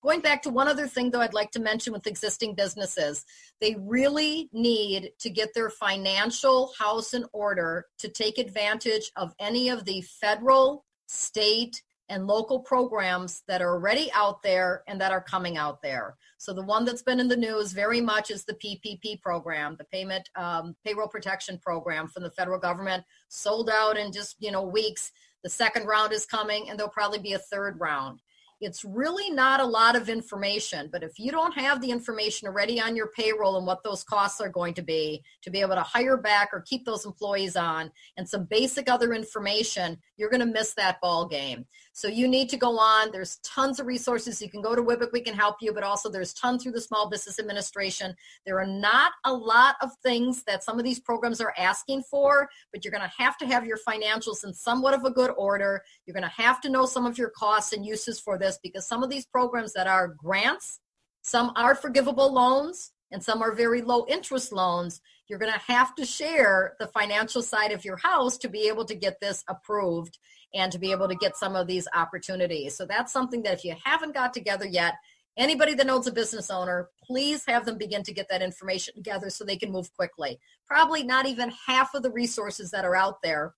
Going 0.03 0.21
back 0.21 0.41
to 0.43 0.49
one 0.49 0.67
other 0.67 0.87
thing, 0.87 1.11
though, 1.11 1.21
I'd 1.21 1.35
like 1.35 1.51
to 1.51 1.59
mention 1.59 1.93
with 1.93 2.07
existing 2.07 2.55
businesses, 2.55 3.23
they 3.59 3.75
really 3.79 4.49
need 4.51 5.11
to 5.19 5.29
get 5.29 5.53
their 5.53 5.69
financial 5.69 6.71
house 6.77 7.13
in 7.13 7.25
order 7.33 7.85
to 7.99 8.09
take 8.09 8.39
advantage 8.39 9.11
of 9.15 9.33
any 9.39 9.69
of 9.69 9.85
the 9.85 10.01
federal, 10.01 10.85
state, 11.07 11.83
and 12.11 12.27
local 12.27 12.59
programs 12.59 13.41
that 13.47 13.61
are 13.61 13.73
already 13.73 14.11
out 14.11 14.43
there 14.43 14.83
and 14.87 14.99
that 14.99 15.13
are 15.13 15.21
coming 15.21 15.55
out 15.55 15.81
there. 15.81 16.17
So 16.37 16.53
the 16.53 16.61
one 16.61 16.83
that's 16.83 17.01
been 17.01 17.21
in 17.21 17.29
the 17.29 17.37
news 17.37 17.71
very 17.71 18.01
much 18.01 18.31
is 18.31 18.43
the 18.43 18.55
PPP 18.55 19.21
program, 19.21 19.77
the 19.77 19.85
payment 19.85 20.29
um, 20.35 20.75
payroll 20.83 21.07
protection 21.07 21.57
program 21.57 22.09
from 22.09 22.23
the 22.23 22.31
federal 22.31 22.59
government, 22.59 23.05
sold 23.29 23.69
out 23.69 23.97
in 23.97 24.11
just 24.11 24.35
you 24.39 24.51
know 24.51 24.61
weeks. 24.61 25.13
The 25.43 25.49
second 25.49 25.87
round 25.87 26.11
is 26.11 26.25
coming, 26.25 26.69
and 26.69 26.77
there'll 26.77 26.91
probably 26.91 27.19
be 27.19 27.33
a 27.33 27.39
third 27.39 27.79
round. 27.79 28.19
It's 28.61 28.85
really 28.85 29.31
not 29.31 29.59
a 29.59 29.65
lot 29.65 29.95
of 29.95 30.07
information, 30.07 30.87
but 30.91 31.01
if 31.01 31.17
you 31.17 31.31
don't 31.31 31.57
have 31.57 31.81
the 31.81 31.89
information 31.89 32.47
already 32.47 32.79
on 32.79 32.95
your 32.95 33.07
payroll 33.07 33.57
and 33.57 33.65
what 33.65 33.83
those 33.83 34.03
costs 34.03 34.39
are 34.39 34.49
going 34.49 34.75
to 34.75 34.83
be 34.83 35.23
to 35.41 35.49
be 35.49 35.61
able 35.61 35.73
to 35.73 35.81
hire 35.81 36.15
back 36.15 36.49
or 36.53 36.61
keep 36.61 36.85
those 36.85 37.03
employees 37.03 37.55
on 37.55 37.91
and 38.17 38.29
some 38.29 38.45
basic 38.45 38.87
other 38.87 39.13
information, 39.13 39.97
you're 40.15 40.29
going 40.29 40.41
to 40.41 40.45
miss 40.45 40.75
that 40.75 41.01
ball 41.01 41.27
game. 41.27 41.65
So 41.93 42.07
you 42.07 42.27
need 42.27 42.49
to 42.49 42.57
go 42.57 42.77
on. 42.77 43.11
There's 43.11 43.37
tons 43.37 43.79
of 43.79 43.87
resources. 43.87 44.41
You 44.41 44.49
can 44.49 44.61
go 44.61 44.75
to 44.75 44.81
WBIC, 44.83 45.11
we 45.11 45.21
can 45.21 45.33
help 45.33 45.55
you, 45.59 45.73
but 45.73 45.83
also 45.83 46.09
there's 46.09 46.33
tons 46.33 46.61
through 46.61 46.73
the 46.73 46.81
Small 46.81 47.09
Business 47.09 47.39
Administration. 47.39 48.15
There 48.45 48.59
are 48.59 48.67
not 48.67 49.13
a 49.25 49.33
lot 49.33 49.75
of 49.81 49.89
things 50.03 50.43
that 50.43 50.63
some 50.63 50.77
of 50.77 50.85
these 50.85 50.99
programs 50.99 51.41
are 51.41 51.53
asking 51.57 52.03
for, 52.03 52.47
but 52.71 52.85
you're 52.85 52.91
going 52.91 53.01
to 53.01 53.11
have 53.17 53.37
to 53.39 53.47
have 53.47 53.65
your 53.65 53.77
financials 53.87 54.43
in 54.45 54.53
somewhat 54.53 54.93
of 54.93 55.03
a 55.03 55.11
good 55.11 55.31
order. 55.35 55.81
You're 56.05 56.13
going 56.13 56.29
to 56.29 56.41
have 56.41 56.61
to 56.61 56.69
know 56.69 56.85
some 56.85 57.05
of 57.07 57.17
your 57.17 57.31
costs 57.31 57.73
and 57.73 57.85
uses 57.85 58.19
for 58.19 58.37
this 58.37 58.50
because 58.61 58.87
some 58.87 59.03
of 59.03 59.09
these 59.09 59.25
programs 59.25 59.73
that 59.73 59.87
are 59.87 60.07
grants, 60.07 60.79
some 61.21 61.51
are 61.55 61.75
forgivable 61.75 62.33
loans, 62.33 62.91
and 63.11 63.23
some 63.23 63.41
are 63.41 63.53
very 63.53 63.81
low 63.81 64.05
interest 64.07 64.51
loans, 64.51 65.01
you're 65.27 65.39
going 65.39 65.53
to 65.53 65.59
have 65.59 65.95
to 65.95 66.05
share 66.05 66.75
the 66.79 66.87
financial 66.87 67.41
side 67.41 67.71
of 67.71 67.85
your 67.85 67.97
house 67.97 68.37
to 68.37 68.49
be 68.49 68.67
able 68.67 68.85
to 68.85 68.95
get 68.95 69.19
this 69.21 69.43
approved 69.47 70.17
and 70.53 70.71
to 70.71 70.79
be 70.79 70.91
able 70.91 71.07
to 71.07 71.15
get 71.15 71.37
some 71.37 71.55
of 71.55 71.67
these 71.67 71.87
opportunities. 71.93 72.75
So 72.75 72.85
that's 72.85 73.13
something 73.13 73.43
that 73.43 73.53
if 73.53 73.63
you 73.63 73.75
haven't 73.83 74.13
got 74.13 74.33
together 74.33 74.65
yet, 74.65 74.95
anybody 75.37 75.73
that 75.75 75.87
knows 75.87 76.07
a 76.07 76.11
business 76.11 76.49
owner, 76.49 76.89
please 77.03 77.43
have 77.47 77.65
them 77.65 77.77
begin 77.77 78.03
to 78.03 78.13
get 78.13 78.27
that 78.29 78.41
information 78.41 78.95
together 78.95 79.29
so 79.29 79.45
they 79.45 79.55
can 79.55 79.71
move 79.71 79.93
quickly. 79.93 80.39
Probably 80.67 81.03
not 81.03 81.25
even 81.25 81.53
half 81.65 81.93
of 81.93 82.03
the 82.03 82.11
resources 82.11 82.71
that 82.71 82.85
are 82.85 82.95
out 82.95 83.21
there 83.23 83.53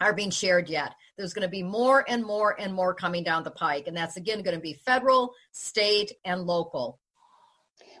are 0.00 0.12
being 0.12 0.30
shared 0.30 0.68
yet. 0.68 0.94
There's 1.16 1.32
going 1.32 1.42
to 1.42 1.48
be 1.48 1.62
more 1.62 2.04
and 2.08 2.24
more 2.24 2.58
and 2.60 2.72
more 2.74 2.94
coming 2.94 3.24
down 3.24 3.42
the 3.42 3.50
pike. 3.50 3.86
And 3.86 3.96
that's 3.96 4.16
again 4.16 4.42
going 4.42 4.56
to 4.56 4.62
be 4.62 4.74
federal, 4.84 5.32
state, 5.52 6.12
and 6.24 6.42
local. 6.42 6.98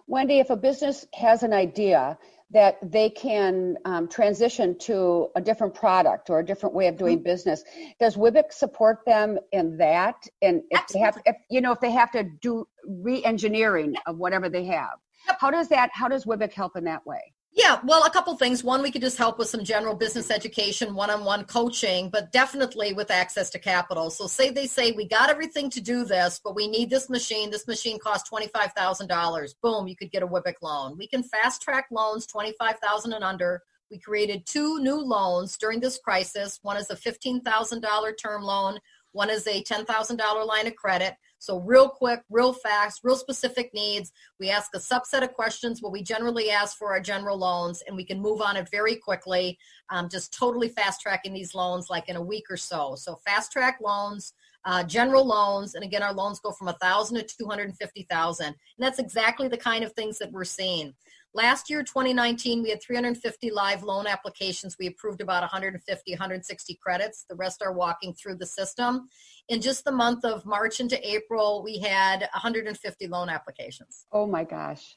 Wendy, 0.06 0.38
if 0.38 0.50
a 0.50 0.56
business 0.56 1.06
has 1.14 1.42
an 1.42 1.52
idea 1.52 2.18
that 2.50 2.78
they 2.82 3.10
can 3.10 3.76
um, 3.84 4.08
transition 4.08 4.78
to 4.78 5.28
a 5.34 5.40
different 5.40 5.74
product 5.74 6.30
or 6.30 6.38
a 6.38 6.44
different 6.44 6.74
way 6.74 6.86
of 6.86 6.96
doing 6.96 7.18
mm-hmm. 7.18 7.24
business. 7.24 7.64
Does 7.98 8.16
WBIC 8.16 8.52
support 8.52 9.00
them 9.04 9.38
in 9.52 9.76
that? 9.78 10.14
And 10.42 10.62
if 10.70 10.80
Absolutely. 10.80 11.00
they 11.00 11.04
have, 11.04 11.22
if, 11.26 11.36
you 11.50 11.60
know, 11.60 11.72
if 11.72 11.80
they 11.80 11.90
have 11.90 12.12
to 12.12 12.22
do 12.22 12.68
re-engineering 12.86 13.96
of 14.06 14.18
whatever 14.18 14.48
they 14.48 14.64
have, 14.66 14.98
how 15.40 15.50
does 15.50 15.68
that? 15.68 15.90
How 15.92 16.06
does 16.06 16.24
WBIC 16.24 16.52
help 16.52 16.76
in 16.76 16.84
that 16.84 17.04
way? 17.04 17.34
Yeah, 17.56 17.80
well, 17.84 18.04
a 18.04 18.10
couple 18.10 18.36
things. 18.36 18.62
One, 18.62 18.82
we 18.82 18.90
could 18.90 19.00
just 19.00 19.16
help 19.16 19.38
with 19.38 19.48
some 19.48 19.64
general 19.64 19.94
business 19.94 20.30
education, 20.30 20.94
one 20.94 21.08
on 21.08 21.24
one 21.24 21.44
coaching, 21.44 22.10
but 22.10 22.30
definitely 22.30 22.92
with 22.92 23.10
access 23.10 23.48
to 23.48 23.58
capital. 23.58 24.10
So, 24.10 24.26
say 24.26 24.50
they 24.50 24.66
say, 24.66 24.92
we 24.92 25.08
got 25.08 25.30
everything 25.30 25.70
to 25.70 25.80
do 25.80 26.04
this, 26.04 26.38
but 26.44 26.54
we 26.54 26.68
need 26.68 26.90
this 26.90 27.08
machine. 27.08 27.50
This 27.50 27.66
machine 27.66 27.98
costs 27.98 28.28
$25,000. 28.28 29.54
Boom, 29.62 29.88
you 29.88 29.96
could 29.96 30.10
get 30.10 30.22
a 30.22 30.26
WBIC 30.26 30.56
loan. 30.60 30.98
We 30.98 31.08
can 31.08 31.22
fast 31.22 31.62
track 31.62 31.86
loans 31.90 32.26
25000 32.26 33.14
and 33.14 33.24
under. 33.24 33.62
We 33.90 33.98
created 34.00 34.44
two 34.44 34.78
new 34.80 35.00
loans 35.00 35.56
during 35.56 35.80
this 35.80 35.96
crisis. 35.96 36.58
One 36.60 36.76
is 36.76 36.90
a 36.90 36.94
$15,000 36.94 38.18
term 38.18 38.42
loan, 38.42 38.78
one 39.12 39.30
is 39.30 39.46
a 39.46 39.62
$10,000 39.62 40.46
line 40.46 40.66
of 40.66 40.76
credit. 40.76 41.14
So, 41.38 41.60
real 41.60 41.88
quick, 41.88 42.22
real 42.30 42.52
fast, 42.52 43.00
real 43.04 43.16
specific 43.16 43.70
needs. 43.74 44.12
We 44.40 44.50
ask 44.50 44.70
a 44.74 44.78
subset 44.78 45.22
of 45.22 45.32
questions, 45.34 45.82
what 45.82 45.92
we 45.92 46.02
generally 46.02 46.50
ask 46.50 46.76
for 46.76 46.90
our 46.90 47.00
general 47.00 47.38
loans, 47.38 47.82
and 47.86 47.96
we 47.96 48.04
can 48.04 48.20
move 48.20 48.40
on 48.40 48.56
it 48.56 48.68
very 48.70 48.96
quickly, 48.96 49.58
um, 49.90 50.08
just 50.08 50.32
totally 50.32 50.68
fast 50.68 51.00
tracking 51.00 51.32
these 51.32 51.54
loans 51.54 51.88
like 51.90 52.08
in 52.08 52.16
a 52.16 52.22
week 52.22 52.44
or 52.50 52.56
so. 52.56 52.94
So, 52.96 53.20
fast 53.24 53.52
track 53.52 53.78
loans. 53.82 54.32
Uh, 54.64 54.82
general 54.82 55.24
loans, 55.24 55.76
and 55.76 55.84
again, 55.84 56.02
our 56.02 56.12
loans 56.12 56.40
go 56.40 56.50
from 56.50 56.66
a 56.66 56.72
thousand 56.80 57.16
to 57.16 57.22
two 57.22 57.46
hundred 57.46 57.68
and 57.68 57.78
fifty 57.78 58.04
thousand, 58.10 58.46
and 58.48 58.56
that's 58.78 58.98
exactly 58.98 59.46
the 59.46 59.56
kind 59.56 59.84
of 59.84 59.92
things 59.92 60.18
that 60.18 60.32
we're 60.32 60.42
seeing. 60.42 60.92
Last 61.36 61.68
year, 61.68 61.82
2019, 61.82 62.62
we 62.62 62.70
had 62.70 62.82
350 62.82 63.50
live 63.50 63.82
loan 63.82 64.06
applications. 64.06 64.76
We 64.80 64.86
approved 64.86 65.20
about 65.20 65.42
150, 65.42 66.12
160 66.12 66.78
credits. 66.82 67.26
The 67.28 67.36
rest 67.36 67.60
are 67.60 67.74
walking 67.74 68.14
through 68.14 68.36
the 68.36 68.46
system. 68.46 69.10
In 69.50 69.60
just 69.60 69.84
the 69.84 69.92
month 69.92 70.24
of 70.24 70.46
March 70.46 70.80
into 70.80 70.98
April, 71.06 71.62
we 71.62 71.76
had 71.76 72.20
150 72.20 73.06
loan 73.08 73.28
applications. 73.28 74.06
Oh 74.12 74.26
my 74.26 74.44
gosh. 74.44 74.96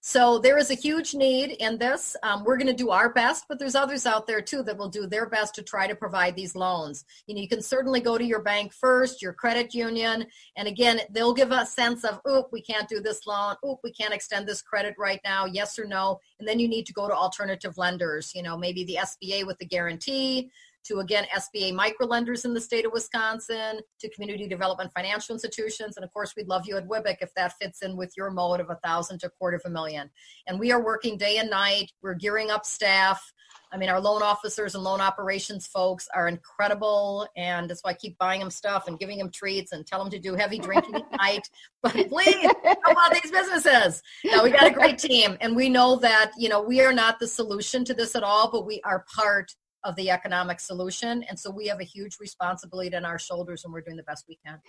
So 0.00 0.38
there 0.38 0.58
is 0.58 0.70
a 0.70 0.74
huge 0.74 1.14
need 1.14 1.56
in 1.58 1.78
this. 1.78 2.16
Um, 2.22 2.44
we're 2.44 2.56
going 2.56 2.66
to 2.68 2.72
do 2.72 2.90
our 2.90 3.12
best, 3.12 3.46
but 3.48 3.58
there's 3.58 3.74
others 3.74 4.06
out 4.06 4.26
there 4.26 4.40
too 4.40 4.62
that 4.62 4.76
will 4.76 4.88
do 4.88 5.06
their 5.06 5.26
best 5.26 5.54
to 5.56 5.62
try 5.62 5.86
to 5.86 5.94
provide 5.94 6.36
these 6.36 6.54
loans. 6.54 7.04
You 7.26 7.34
know, 7.34 7.40
you 7.40 7.48
can 7.48 7.62
certainly 7.62 8.00
go 8.00 8.16
to 8.16 8.24
your 8.24 8.42
bank 8.42 8.72
first, 8.72 9.20
your 9.20 9.32
credit 9.32 9.74
union, 9.74 10.26
and 10.56 10.68
again, 10.68 11.00
they'll 11.10 11.34
give 11.34 11.50
a 11.50 11.66
sense 11.66 12.04
of, 12.04 12.20
oop, 12.28 12.48
we 12.52 12.62
can't 12.62 12.88
do 12.88 13.00
this 13.00 13.26
loan, 13.26 13.56
oop, 13.66 13.80
we 13.82 13.92
can't 13.92 14.14
extend 14.14 14.46
this 14.46 14.62
credit 14.62 14.94
right 14.98 15.20
now, 15.24 15.44
yes 15.44 15.78
or 15.78 15.86
no, 15.86 16.20
and 16.38 16.46
then 16.46 16.58
you 16.58 16.68
need 16.68 16.86
to 16.86 16.92
go 16.92 17.08
to 17.08 17.14
alternative 17.14 17.76
lenders. 17.76 18.32
You 18.34 18.42
know, 18.42 18.56
maybe 18.56 18.84
the 18.84 18.98
SBA 19.00 19.46
with 19.46 19.58
the 19.58 19.66
guarantee 19.66 20.50
to 20.88 21.00
again 21.00 21.26
SBA 21.34 21.72
microlenders 21.74 22.44
in 22.44 22.54
the 22.54 22.60
state 22.60 22.86
of 22.86 22.92
Wisconsin, 22.92 23.80
to 24.00 24.10
community 24.10 24.48
development 24.48 24.92
financial 24.94 25.34
institutions, 25.34 25.96
and 25.96 26.04
of 26.04 26.12
course 26.12 26.34
we'd 26.36 26.48
love 26.48 26.66
you 26.66 26.76
at 26.76 26.86
WIBIC 26.86 27.16
if 27.20 27.34
that 27.34 27.54
fits 27.60 27.82
in 27.82 27.96
with 27.96 28.12
your 28.16 28.30
mode 28.30 28.60
of 28.60 28.70
a 28.70 28.76
thousand 28.84 29.20
to 29.20 29.26
a 29.26 29.30
quarter 29.30 29.56
of 29.56 29.62
a 29.66 29.70
million. 29.70 30.10
And 30.46 30.58
we 30.58 30.72
are 30.72 30.82
working 30.82 31.16
day 31.16 31.38
and 31.38 31.50
night. 31.50 31.90
We're 32.02 32.14
gearing 32.14 32.50
up 32.50 32.64
staff. 32.64 33.32
I 33.72 33.78
mean, 33.78 33.88
our 33.88 34.00
loan 34.00 34.22
officers 34.22 34.74
and 34.74 34.84
loan 34.84 35.00
operations 35.00 35.66
folks 35.66 36.08
are 36.14 36.28
incredible, 36.28 37.26
and 37.36 37.68
that's 37.68 37.82
why 37.82 37.90
I 37.90 37.94
keep 37.94 38.16
buying 38.18 38.40
them 38.40 38.50
stuff 38.50 38.84
and 38.86 38.98
giving 38.98 39.18
them 39.18 39.30
treats 39.30 39.72
and 39.72 39.86
tell 39.86 39.98
them 39.98 40.10
to 40.10 40.18
do 40.18 40.34
heavy 40.34 40.58
drinking 40.58 40.94
at 40.94 41.10
night. 41.18 41.48
But 41.82 41.92
please, 42.08 42.50
how 42.64 42.92
about 42.92 43.12
these 43.12 43.30
businesses? 43.30 44.02
Now 44.24 44.44
we 44.44 44.50
got 44.50 44.66
a 44.66 44.70
great 44.70 44.98
team, 44.98 45.36
and 45.40 45.56
we 45.56 45.68
know 45.68 45.96
that 45.96 46.32
you 46.38 46.48
know 46.48 46.62
we 46.62 46.80
are 46.80 46.92
not 46.92 47.18
the 47.18 47.26
solution 47.26 47.84
to 47.86 47.94
this 47.94 48.14
at 48.14 48.22
all, 48.22 48.50
but 48.50 48.66
we 48.66 48.80
are 48.84 49.04
part 49.14 49.52
of 49.86 49.94
the 49.96 50.10
economic 50.10 50.58
solution. 50.58 51.22
And 51.28 51.38
so 51.38 51.50
we 51.50 51.68
have 51.68 51.80
a 51.80 51.84
huge 51.84 52.18
responsibility 52.20 52.94
on 52.94 53.04
our 53.04 53.18
shoulders 53.18 53.64
and 53.64 53.72
we're 53.72 53.80
doing 53.80 53.96
the 53.96 54.02
best 54.02 54.26
we 54.28 54.38
can. 54.44 54.60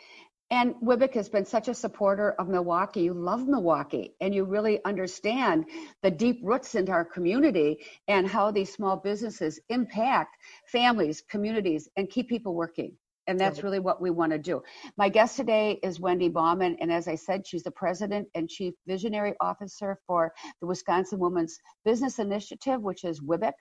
And 0.51 0.75
WIBIC 0.75 1.15
has 1.15 1.27
been 1.27 1.43
such 1.43 1.67
a 1.67 1.73
supporter 1.73 2.34
of 2.34 2.47
Milwaukee. 2.47 3.01
You 3.01 3.13
love 3.13 3.47
Milwaukee 3.47 4.13
and 4.21 4.34
you 4.34 4.45
really 4.45 4.80
understand 4.86 5.65
the 6.03 6.12
deep 6.12 6.39
roots 6.43 6.75
into 6.75 6.91
our 6.91 7.03
community 7.03 7.84
and 8.08 8.27
how 8.27 8.51
these 8.51 8.71
small 8.71 8.95
businesses 8.95 9.60
impact 9.69 10.38
families, 10.71 11.21
communities, 11.27 11.89
and 11.97 12.10
keep 12.10 12.30
people 12.30 12.53
working. 12.53 12.95
And 13.27 13.37
that's 13.37 13.61
really 13.61 13.79
what 13.79 14.01
we 14.01 14.09
want 14.09 14.31
to 14.31 14.37
do. 14.37 14.63
My 14.97 15.09
guest 15.09 15.35
today 15.35 15.79
is 15.83 15.99
Wendy 15.99 16.29
Baumann. 16.29 16.77
And 16.79 16.91
as 16.91 17.09
I 17.09 17.15
said, 17.15 17.45
she's 17.45 17.63
the 17.63 17.71
president 17.71 18.27
and 18.35 18.49
chief 18.49 18.73
visionary 18.87 19.33
officer 19.41 19.99
for 20.07 20.33
the 20.61 20.67
Wisconsin 20.67 21.19
Women's 21.19 21.59
Business 21.83 22.19
Initiative, 22.19 22.81
which 22.81 23.03
is 23.03 23.21
WIBIC. 23.21 23.51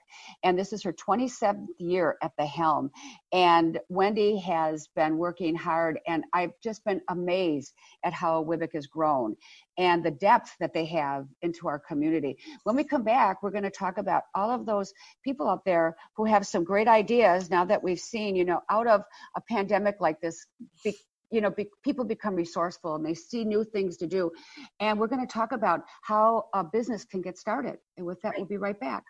And 0.43 0.57
this 0.57 0.71
is 0.71 0.83
her 0.83 0.93
27th 0.93 1.67
year 1.79 2.15
at 2.23 2.31
the 2.37 2.45
helm. 2.45 2.89
And 3.33 3.77
Wendy 3.89 4.39
has 4.39 4.87
been 4.95 5.17
working 5.17 5.55
hard. 5.55 5.99
And 6.07 6.23
I've 6.33 6.53
just 6.63 6.85
been 6.85 7.01
amazed 7.09 7.73
at 8.05 8.13
how 8.13 8.43
WIBIC 8.45 8.73
has 8.73 8.87
grown 8.87 9.35
and 9.77 10.03
the 10.03 10.11
depth 10.11 10.55
that 10.59 10.73
they 10.73 10.85
have 10.85 11.27
into 11.41 11.67
our 11.67 11.79
community. 11.79 12.37
When 12.63 12.75
we 12.75 12.83
come 12.83 13.03
back, 13.03 13.43
we're 13.43 13.51
going 13.51 13.63
to 13.63 13.69
talk 13.69 13.97
about 13.97 14.23
all 14.33 14.49
of 14.49 14.65
those 14.65 14.93
people 15.23 15.49
out 15.49 15.63
there 15.65 15.95
who 16.15 16.25
have 16.25 16.47
some 16.47 16.63
great 16.63 16.87
ideas 16.87 17.49
now 17.49 17.63
that 17.65 17.83
we've 17.83 17.99
seen, 17.99 18.35
you 18.35 18.45
know, 18.45 18.61
out 18.69 18.87
of 18.87 19.03
a 19.35 19.41
pandemic 19.41 19.97
like 19.99 20.19
this, 20.19 20.45
be, 20.83 20.95
you 21.29 21.41
know, 21.41 21.49
be, 21.49 21.67
people 21.83 22.05
become 22.05 22.35
resourceful 22.35 22.95
and 22.95 23.05
they 23.05 23.13
see 23.13 23.43
new 23.43 23.63
things 23.63 23.97
to 23.97 24.07
do. 24.07 24.31
And 24.79 24.99
we're 24.99 25.07
going 25.07 25.25
to 25.25 25.31
talk 25.31 25.51
about 25.51 25.81
how 26.01 26.45
a 26.53 26.63
business 26.63 27.05
can 27.05 27.21
get 27.21 27.37
started. 27.37 27.77
And 27.97 28.05
with 28.05 28.21
that, 28.21 28.33
we'll 28.37 28.45
be 28.45 28.57
right 28.57 28.79
back. 28.79 29.03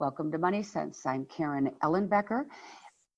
Welcome 0.00 0.32
to 0.32 0.38
Money 0.38 0.62
Sense. 0.62 1.06
I'm 1.06 1.24
Karen 1.26 1.70
Ellenbecker, 1.82 2.46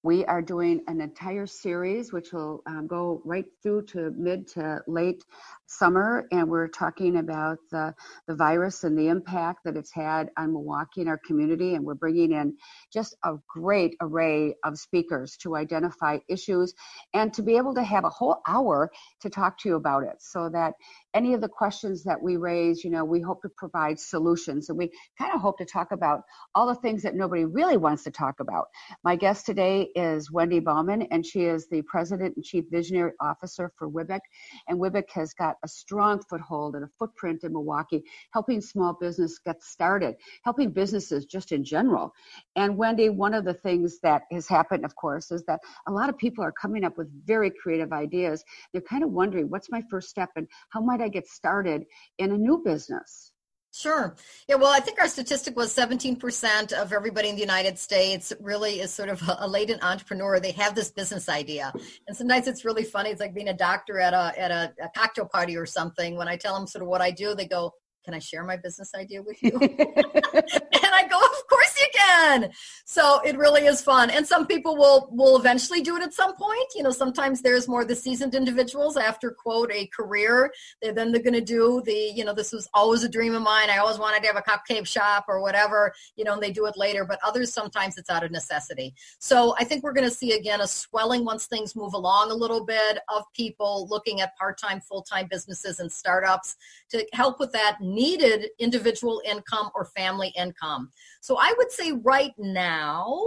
we 0.06 0.24
are 0.26 0.40
doing 0.40 0.80
an 0.86 1.00
entire 1.00 1.48
series 1.48 2.12
which 2.12 2.32
will 2.32 2.62
um, 2.68 2.86
go 2.86 3.20
right 3.24 3.46
through 3.60 3.82
to 3.82 4.12
mid 4.16 4.46
to 4.46 4.78
late 4.86 5.24
summer, 5.66 6.28
and 6.30 6.48
we're 6.48 6.68
talking 6.68 7.16
about 7.16 7.58
the, 7.72 7.92
the 8.28 8.36
virus 8.36 8.84
and 8.84 8.96
the 8.96 9.08
impact 9.08 9.64
that 9.64 9.76
it's 9.76 9.92
had 9.92 10.30
on 10.38 10.52
Milwaukee 10.52 11.00
and 11.00 11.08
our 11.08 11.18
community. 11.26 11.74
And 11.74 11.84
we're 11.84 11.94
bringing 11.94 12.30
in 12.30 12.56
just 12.92 13.16
a 13.24 13.34
great 13.48 13.96
array 14.00 14.54
of 14.62 14.78
speakers 14.78 15.36
to 15.38 15.56
identify 15.56 16.18
issues 16.28 16.72
and 17.12 17.34
to 17.34 17.42
be 17.42 17.56
able 17.56 17.74
to 17.74 17.82
have 17.82 18.04
a 18.04 18.10
whole 18.10 18.40
hour 18.46 18.92
to 19.22 19.28
talk 19.28 19.58
to 19.58 19.68
you 19.68 19.74
about 19.74 20.04
it 20.04 20.18
so 20.20 20.48
that 20.50 20.74
any 21.16 21.32
of 21.32 21.40
the 21.40 21.48
questions 21.48 22.04
that 22.04 22.20
we 22.20 22.36
raise, 22.36 22.84
you 22.84 22.90
know, 22.90 23.02
we 23.02 23.22
hope 23.22 23.40
to 23.40 23.48
provide 23.48 23.98
solutions. 23.98 24.68
And 24.68 24.76
we 24.76 24.90
kind 25.18 25.32
of 25.32 25.40
hope 25.40 25.56
to 25.56 25.64
talk 25.64 25.90
about 25.90 26.20
all 26.54 26.66
the 26.66 26.74
things 26.74 27.02
that 27.02 27.14
nobody 27.14 27.46
really 27.46 27.78
wants 27.78 28.04
to 28.04 28.10
talk 28.10 28.40
about. 28.40 28.66
My 29.02 29.16
guest 29.16 29.46
today 29.46 29.88
is 29.96 30.30
Wendy 30.30 30.60
Baumann, 30.60 31.02
and 31.10 31.24
she 31.24 31.46
is 31.46 31.68
the 31.68 31.80
President 31.80 32.36
and 32.36 32.44
Chief 32.44 32.66
Visionary 32.70 33.12
Officer 33.18 33.72
for 33.78 33.88
WIBIC. 33.88 34.20
And 34.68 34.78
WIBIC 34.78 35.10
has 35.14 35.32
got 35.32 35.56
a 35.64 35.68
strong 35.68 36.20
foothold 36.28 36.74
and 36.74 36.84
a 36.84 36.90
footprint 36.98 37.44
in 37.44 37.54
Milwaukee, 37.54 38.04
helping 38.34 38.60
small 38.60 38.92
business 38.92 39.38
get 39.38 39.62
started, 39.62 40.16
helping 40.44 40.70
businesses 40.70 41.24
just 41.24 41.50
in 41.50 41.64
general. 41.64 42.12
And 42.56 42.76
Wendy, 42.76 43.08
one 43.08 43.32
of 43.32 43.46
the 43.46 43.54
things 43.54 44.00
that 44.02 44.24
has 44.32 44.46
happened, 44.48 44.84
of 44.84 44.94
course, 44.96 45.30
is 45.30 45.44
that 45.44 45.60
a 45.88 45.92
lot 45.92 46.10
of 46.10 46.18
people 46.18 46.44
are 46.44 46.52
coming 46.52 46.84
up 46.84 46.98
with 46.98 47.08
very 47.24 47.50
creative 47.50 47.94
ideas. 47.94 48.44
They're 48.74 48.82
kind 48.82 49.02
of 49.02 49.12
wondering, 49.12 49.48
what's 49.48 49.70
my 49.70 49.82
first 49.90 50.10
step 50.10 50.28
and 50.36 50.46
how 50.68 50.82
might 50.82 51.00
I 51.00 51.05
get 51.08 51.26
started 51.26 51.84
in 52.18 52.32
a 52.32 52.38
new 52.38 52.62
business? 52.64 53.32
Sure. 53.76 54.16
Yeah, 54.48 54.54
well, 54.54 54.72
I 54.72 54.80
think 54.80 54.98
our 55.00 55.08
statistic 55.08 55.54
was 55.54 55.74
17% 55.74 56.72
of 56.72 56.94
everybody 56.94 57.28
in 57.28 57.34
the 57.34 57.42
United 57.42 57.78
States 57.78 58.32
really 58.40 58.80
is 58.80 58.90
sort 58.90 59.10
of 59.10 59.22
a, 59.38 59.46
latent 59.46 59.84
entrepreneur. 59.84 60.40
They 60.40 60.52
have 60.52 60.74
this 60.74 60.90
business 60.90 61.28
idea. 61.28 61.74
And 62.08 62.16
sometimes 62.16 62.48
it's 62.48 62.64
really 62.64 62.84
funny. 62.84 63.10
It's 63.10 63.20
like 63.20 63.34
being 63.34 63.48
a 63.48 63.56
doctor 63.56 64.00
at 64.00 64.14
a 64.14 64.32
at 64.40 64.50
a, 64.50 64.72
a 64.82 64.88
cocktail 64.96 65.26
party 65.26 65.58
or 65.58 65.66
something. 65.66 66.16
When 66.16 66.26
I 66.26 66.36
tell 66.36 66.54
them 66.54 66.66
sort 66.66 66.82
of 66.82 66.88
what 66.88 67.02
I 67.02 67.10
do, 67.10 67.34
they 67.34 67.46
go, 67.46 67.74
can 68.06 68.14
I 68.14 68.18
share 68.18 68.44
my 68.44 68.56
business 68.56 68.92
idea 68.94 69.22
with 69.22 69.42
you? 69.42 69.50
and 69.60 69.62
I 69.62 71.06
go, 71.10 71.18
of 71.18 71.46
course 71.48 71.78
you 71.78 71.88
can. 72.06 72.50
So 72.84 73.20
it 73.20 73.36
really 73.36 73.66
is 73.66 73.80
fun. 73.80 74.10
And 74.10 74.26
some 74.26 74.46
people 74.46 74.76
will 74.76 75.08
will 75.10 75.36
eventually 75.36 75.82
do 75.82 75.96
it 75.96 76.02
at 76.02 76.14
some 76.14 76.34
point. 76.36 76.68
You 76.74 76.82
know, 76.82 76.90
sometimes 76.90 77.42
there's 77.42 77.68
more 77.68 77.84
the 77.84 77.94
seasoned 77.94 78.34
individuals 78.34 78.96
after 78.96 79.30
quote 79.30 79.70
a 79.72 79.86
career. 79.86 80.52
They're 80.80 80.92
then 80.92 81.12
they're 81.12 81.22
gonna 81.22 81.40
do 81.40 81.82
the, 81.84 82.12
you 82.14 82.24
know, 82.24 82.34
this 82.34 82.52
was 82.52 82.68
always 82.74 83.04
a 83.04 83.08
dream 83.08 83.34
of 83.34 83.42
mine. 83.42 83.70
I 83.70 83.78
always 83.78 83.98
wanted 83.98 84.22
to 84.22 84.28
have 84.28 84.36
a 84.36 84.42
cupcake 84.42 84.86
shop 84.86 85.24
or 85.28 85.40
whatever, 85.40 85.92
you 86.16 86.24
know, 86.24 86.34
and 86.34 86.42
they 86.42 86.52
do 86.52 86.66
it 86.66 86.76
later. 86.76 87.04
But 87.04 87.18
others 87.24 87.52
sometimes 87.52 87.96
it's 87.98 88.10
out 88.10 88.24
of 88.24 88.30
necessity. 88.30 88.94
So 89.18 89.54
I 89.58 89.64
think 89.64 89.82
we're 89.82 89.92
gonna 89.92 90.10
see 90.10 90.32
again 90.32 90.60
a 90.60 90.66
swelling 90.66 91.24
once 91.24 91.46
things 91.46 91.74
move 91.76 91.94
along 91.94 92.30
a 92.30 92.34
little 92.34 92.64
bit 92.64 92.98
of 93.08 93.24
people 93.34 93.86
looking 93.90 94.20
at 94.20 94.36
part-time, 94.36 94.80
full-time 94.80 95.26
businesses 95.30 95.80
and 95.80 95.90
startups 95.90 96.56
to 96.90 97.06
help 97.12 97.40
with 97.40 97.52
that 97.52 97.78
needed 97.80 98.48
individual 98.58 99.22
income 99.24 99.70
or 99.74 99.84
family 99.84 100.32
income. 100.36 100.90
So 101.20 101.36
I 101.38 101.52
would 101.56 101.72
say 101.72 101.92
right 102.02 102.32
now, 102.38 103.18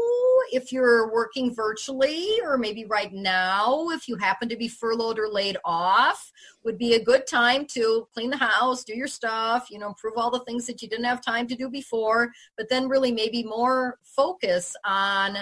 if 0.51 0.71
you're 0.71 1.11
working 1.11 1.53
virtually, 1.53 2.39
or 2.43 2.57
maybe 2.57 2.85
right 2.85 3.13
now, 3.13 3.89
if 3.89 4.07
you 4.07 4.15
happen 4.15 4.49
to 4.49 4.55
be 4.55 4.67
furloughed 4.67 5.19
or 5.19 5.27
laid 5.27 5.57
off, 5.63 6.31
would 6.63 6.77
be 6.77 6.95
a 6.95 7.03
good 7.03 7.27
time 7.27 7.65
to 7.65 8.07
clean 8.13 8.29
the 8.29 8.37
house, 8.37 8.83
do 8.83 8.95
your 8.95 9.07
stuff, 9.07 9.67
you 9.69 9.79
know, 9.79 9.87
improve 9.87 10.13
all 10.17 10.31
the 10.31 10.43
things 10.45 10.65
that 10.65 10.81
you 10.81 10.89
didn't 10.89 11.05
have 11.05 11.21
time 11.21 11.47
to 11.47 11.55
do 11.55 11.69
before, 11.69 12.31
but 12.57 12.69
then 12.69 12.87
really 12.87 13.11
maybe 13.11 13.43
more 13.43 13.97
focus 14.03 14.75
on 14.85 15.37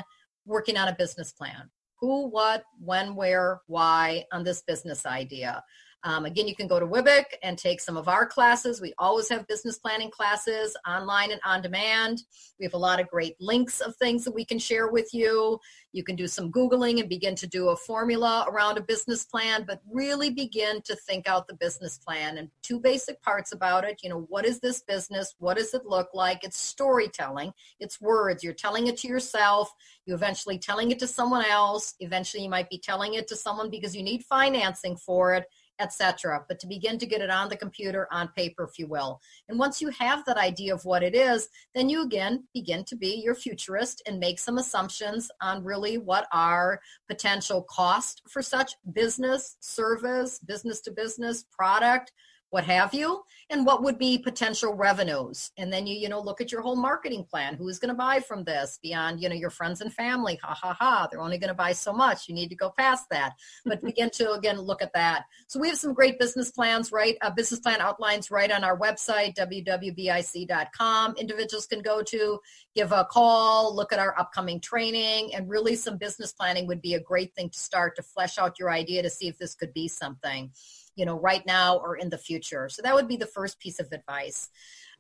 working 0.46 0.78
on 0.78 0.88
a 0.88 0.96
business 0.96 1.32
plan. 1.32 1.70
Who, 2.00 2.28
what, 2.28 2.64
when, 2.80 3.16
where, 3.16 3.62
why 3.68 4.26
on 4.32 4.44
this 4.44 4.62
business 4.62 5.06
idea. 5.06 5.64
Um, 6.04 6.26
again, 6.26 6.48
you 6.48 6.56
can 6.56 6.68
go 6.68 6.80
to 6.80 6.86
WIBIC 6.86 7.26
and 7.44 7.58
take 7.58 7.82
some 7.82 7.98
of 7.98 8.08
our 8.08 8.26
classes. 8.26 8.80
We 8.80 8.94
always 8.98 9.28
have 9.30 9.48
business 9.48 9.80
planning 9.80 10.12
classes 10.12 10.78
online 10.88 11.32
and 11.32 11.42
on 11.44 11.62
demand. 11.62 12.22
We 12.60 12.66
have 12.66 12.76
a 12.76 12.78
lot 12.78 13.00
of 13.00 13.08
great 13.10 13.36
links 13.40 13.82
of 13.82 13.96
things 13.98 14.24
that 14.24 14.34
we 14.34 14.46
can 14.46 14.60
share 14.60 14.90
with 14.90 15.14
you. 15.14 15.60
You 15.94 16.04
can 16.04 16.16
do 16.16 16.28
some 16.28 16.52
Googling 16.52 17.00
and 17.00 17.10
begin 17.10 17.36
to 17.36 17.48
do 17.48 17.70
a 17.70 17.76
formula 17.76 18.46
around 18.48 18.78
a 18.78 18.82
business 18.82 19.26
plan, 19.26 19.66
but 19.68 19.82
really 19.92 20.30
begin 20.30 20.82
to 20.84 20.96
think 20.96 21.28
out 21.28 21.48
the 21.48 21.56
business 21.56 21.98
plan 21.98 22.38
and 22.38 22.50
two 22.62 22.80
basic 22.80 23.22
parts 23.24 23.52
about 23.52 23.84
it. 23.84 24.00
You 24.04 24.12
know, 24.12 24.26
what 24.30 24.46
is 24.46 24.60
this 24.60 24.82
business? 24.82 25.36
What 25.40 25.58
does 25.58 25.74
it 25.74 25.86
look 25.86 26.10
like? 26.14 26.44
It's 26.44 26.60
storytelling, 26.60 27.52
it's 27.80 28.00
words. 28.00 28.44
You're 28.44 28.54
telling 28.54 28.88
it 28.88 28.98
to 28.98 29.08
yourself, 29.08 29.74
you 30.06 30.14
eventually 30.14 30.60
telling 30.60 30.92
it 30.92 31.00
to 31.00 31.08
someone 31.08 31.46
else. 31.46 31.96
Eventually, 32.00 32.44
you 32.44 32.50
might 32.50 32.70
be 32.70 32.78
telling 32.78 33.16
it 33.16 33.28
to 33.30 33.36
someone 33.36 33.70
because 33.72 33.96
you 33.96 34.04
need 34.04 34.24
financing 34.24 34.96
for 34.96 35.34
it 35.34 35.46
etc. 35.80 36.44
But 36.48 36.60
to 36.60 36.68
begin 36.68 36.98
to 37.00 37.06
get 37.06 37.22
it 37.22 37.30
on 37.30 37.50
the 37.50 37.58
computer, 37.58 38.08
on 38.12 38.30
paper, 38.36 38.64
if 38.64 38.80
you 38.80 38.88
will. 38.88 39.20
And 39.50 39.60
once 39.60 39.82
you 39.82 39.90
have 39.90 40.26
that 40.26 40.38
idea 40.38 40.74
of 40.74 40.86
what 40.86 41.04
it 41.04 41.16
is, 41.16 41.50
then 41.76 41.90
you 41.90 42.04
again 42.04 42.44
begin 42.54 42.84
to 42.86 42.96
be 42.96 43.22
your 43.24 43.36
futurist 43.36 44.02
and 44.08 44.20
make 44.20 44.40
some 44.40 44.58
assumptions 44.58 45.30
on 45.42 45.64
really 45.64 45.98
what 45.98 46.28
are 46.32 46.80
potential 47.08 47.66
cost 47.70 48.22
for 48.30 48.42
such 48.42 48.74
business, 48.94 49.58
service, 49.60 50.40
business 50.40 50.82
to 50.82 50.92
business, 50.92 51.46
product, 51.52 52.12
what 52.50 52.64
have 52.64 52.94
you 52.94 53.24
and 53.50 53.66
what 53.66 53.84
would 53.84 53.98
be 53.98 54.18
potential 54.18 54.74
revenues. 54.74 55.52
And 55.58 55.72
then 55.72 55.88
you 55.88 55.96
you 55.96 56.10
know 56.10 56.20
look 56.20 56.42
at 56.42 56.52
your 56.52 56.62
whole 56.62 56.76
marketing 56.76 57.26
plan. 57.30 57.56
Who's 57.56 57.80
going 57.80 57.90
to 57.90 57.96
buy 57.96 58.20
from 58.20 58.44
this 58.44 58.80
beyond 58.82 59.22
you 59.22 59.30
know 59.30 59.36
your 59.36 59.50
friends 59.50 59.82
and 59.82 59.94
family? 59.94 60.40
Ha 60.44 60.54
ha 60.54 60.74
ha. 60.74 61.08
They're 61.10 61.22
only 61.22 61.38
going 61.38 61.50
to 61.50 61.54
buy 61.54 61.74
so 61.74 61.94
much. 61.94 62.28
You 62.28 62.36
need 62.36 62.50
to 62.50 62.56
go 62.56 62.74
past 62.78 63.06
that. 63.12 63.34
But 63.66 63.84
begin 63.84 64.10
to 64.12 64.34
again 64.34 64.60
look 64.60 64.82
at 64.82 64.94
that. 64.94 65.26
So 65.48 65.60
we 65.60 65.70
have 65.70 65.78
some 65.78 65.94
great 65.94 66.20
business 66.20 66.52
plans 66.52 66.92
right? 66.92 67.18
A 67.22 67.32
business 67.32 67.60
plan 67.60 67.82
outlines 67.82 68.32
right 68.32 68.52
on 68.52 68.64
our 68.64 68.78
website 68.78 69.36
www.bic.com 69.36 71.16
individuals 71.18 71.66
can 71.66 71.82
go 71.82 72.02
to 72.02 72.40
give 72.76 72.92
a 72.92 73.06
call 73.06 73.76
look 73.76 73.94
at 73.94 74.00
our 74.00 74.18
upcoming 74.20 74.60
training 74.60 75.34
and 75.34 75.50
really 75.50 75.76
some 75.76 75.98
business 75.98 76.32
planning 76.32 76.68
would 76.68 76.82
be 76.82 76.94
a 76.94 77.00
great 77.00 77.34
thing 77.36 77.50
to 77.50 77.60
start 77.60 77.96
to 77.96 78.04
flesh 78.04 78.38
out 78.38 78.60
your 78.60 78.70
idea 78.70 79.02
to 79.02 79.10
see 79.10 79.28
if 79.28 79.38
this 79.38 79.56
could 79.56 79.74
be 79.74 79.88
something 79.88 80.52
you 80.98 81.06
know 81.06 81.18
right 81.18 81.46
now 81.46 81.78
or 81.78 81.96
in 81.96 82.10
the 82.10 82.18
future. 82.18 82.68
So 82.68 82.82
that 82.82 82.94
would 82.94 83.08
be 83.08 83.16
the 83.16 83.26
first 83.26 83.60
piece 83.60 83.80
of 83.80 83.88
advice. 83.94 84.50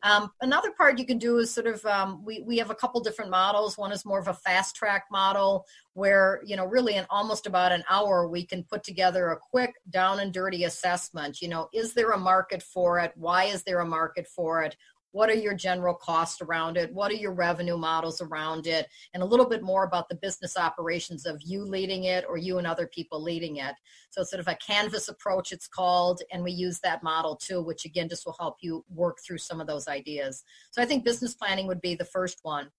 Um, 0.04 0.32
another 0.42 0.72
part 0.72 1.00
you 1.00 1.08
can 1.08 1.18
do 1.18 1.40
is 1.40 1.52
sort 1.52 1.66
of 1.66 1.84
um, 1.86 2.24
we, 2.24 2.42
we 2.42 2.60
have 2.60 2.70
a 2.70 2.76
couple 2.76 3.02
different 3.02 3.32
models. 3.32 3.80
One 3.80 3.92
is 3.92 4.06
more 4.06 4.20
of 4.20 4.28
a 4.28 4.34
fast 4.34 4.76
track 4.76 5.06
model 5.12 5.66
where 5.94 6.42
you 6.46 6.56
know 6.56 6.66
really 6.66 6.96
in 6.96 7.06
almost 7.10 7.48
about 7.48 7.72
an 7.72 7.84
hour 7.90 8.28
we 8.28 8.46
can 8.46 8.64
put 8.64 8.84
together 8.84 9.30
a 9.30 9.38
quick 9.38 9.74
down 9.90 10.20
and 10.20 10.32
dirty 10.32 10.66
assessment. 10.66 11.42
You 11.42 11.50
know 11.50 11.68
is 11.74 11.94
there 11.94 12.12
a 12.12 12.18
market 12.18 12.62
for 12.62 13.00
it? 13.00 13.12
Why 13.16 13.46
is 13.46 13.64
there 13.64 13.80
a 13.80 13.86
market 13.86 14.28
for 14.28 14.62
it 14.64 14.78
what 15.18 15.32
are 15.32 15.34
your 15.34 15.56
general 15.56 15.96
costs 15.96 16.42
around 16.42 16.78
it? 16.78 16.94
What 16.94 17.10
are 17.10 17.16
your 17.16 17.34
revenue 17.34 17.76
models 17.76 18.22
around 18.22 18.68
it? 18.68 18.86
And 19.16 19.24
a 19.24 19.26
little 19.26 19.50
bit 19.50 19.64
more 19.64 19.84
about 19.84 20.10
the 20.10 20.16
business 20.16 20.56
operations 20.56 21.26
of 21.26 21.42
you 21.44 21.66
leading 21.66 22.04
it 22.04 22.24
or 22.30 22.38
you 22.38 22.60
and 22.60 22.68
other 22.68 22.86
people 22.86 23.20
leading 23.20 23.56
it. 23.56 23.74
So 24.12 24.22
sort 24.22 24.42
of 24.42 24.48
a 24.48 24.56
canvas 24.56 25.10
approach, 25.10 25.52
it's 25.52 25.68
called, 25.68 26.22
and 26.32 26.44
we 26.44 26.52
use 26.52 26.80
that 26.82 27.02
model 27.02 27.36
too, 27.36 27.64
which 27.64 27.84
again 27.84 28.10
just 28.10 28.28
will 28.28 28.36
help 28.40 28.58
you 28.62 28.86
work 28.94 29.18
through 29.26 29.40
some 29.40 29.60
of 29.60 29.66
those 29.66 29.88
ideas. 29.88 30.44
So 30.70 30.84
I 30.84 30.86
think 30.86 31.04
business 31.04 31.34
planning 31.34 31.66
would 31.66 31.82
be 31.82 31.96
the 31.96 32.06
first 32.06 32.38
one. 32.44 32.70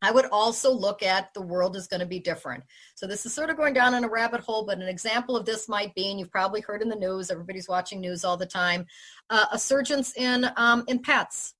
I 0.00 0.10
would 0.10 0.26
also 0.26 0.70
look 0.70 1.02
at 1.02 1.34
the 1.34 1.42
world 1.42 1.76
is 1.76 1.86
going 1.86 2.00
to 2.00 2.06
be 2.06 2.18
different. 2.18 2.64
So 2.94 3.06
this 3.06 3.26
is 3.26 3.34
sort 3.34 3.50
of 3.50 3.58
going 3.58 3.74
down 3.74 3.92
in 3.92 4.04
a 4.04 4.08
rabbit 4.08 4.40
hole, 4.40 4.64
but 4.64 4.78
an 4.78 4.88
example 4.88 5.36
of 5.36 5.44
this 5.44 5.68
might 5.68 5.94
be, 5.94 6.10
and 6.10 6.18
you've 6.18 6.30
probably 6.30 6.62
heard 6.62 6.80
in 6.80 6.88
the 6.88 6.96
news, 6.96 7.30
everybody's 7.30 7.68
watching 7.68 8.00
news 8.00 8.24
all 8.24 8.38
the 8.38 8.46
time, 8.46 8.86
uh, 9.28 9.46
a 9.52 9.58
surgence 9.58 10.16
in 10.16 10.46
um, 10.56 10.84
in 10.88 11.00
pets 11.00 11.53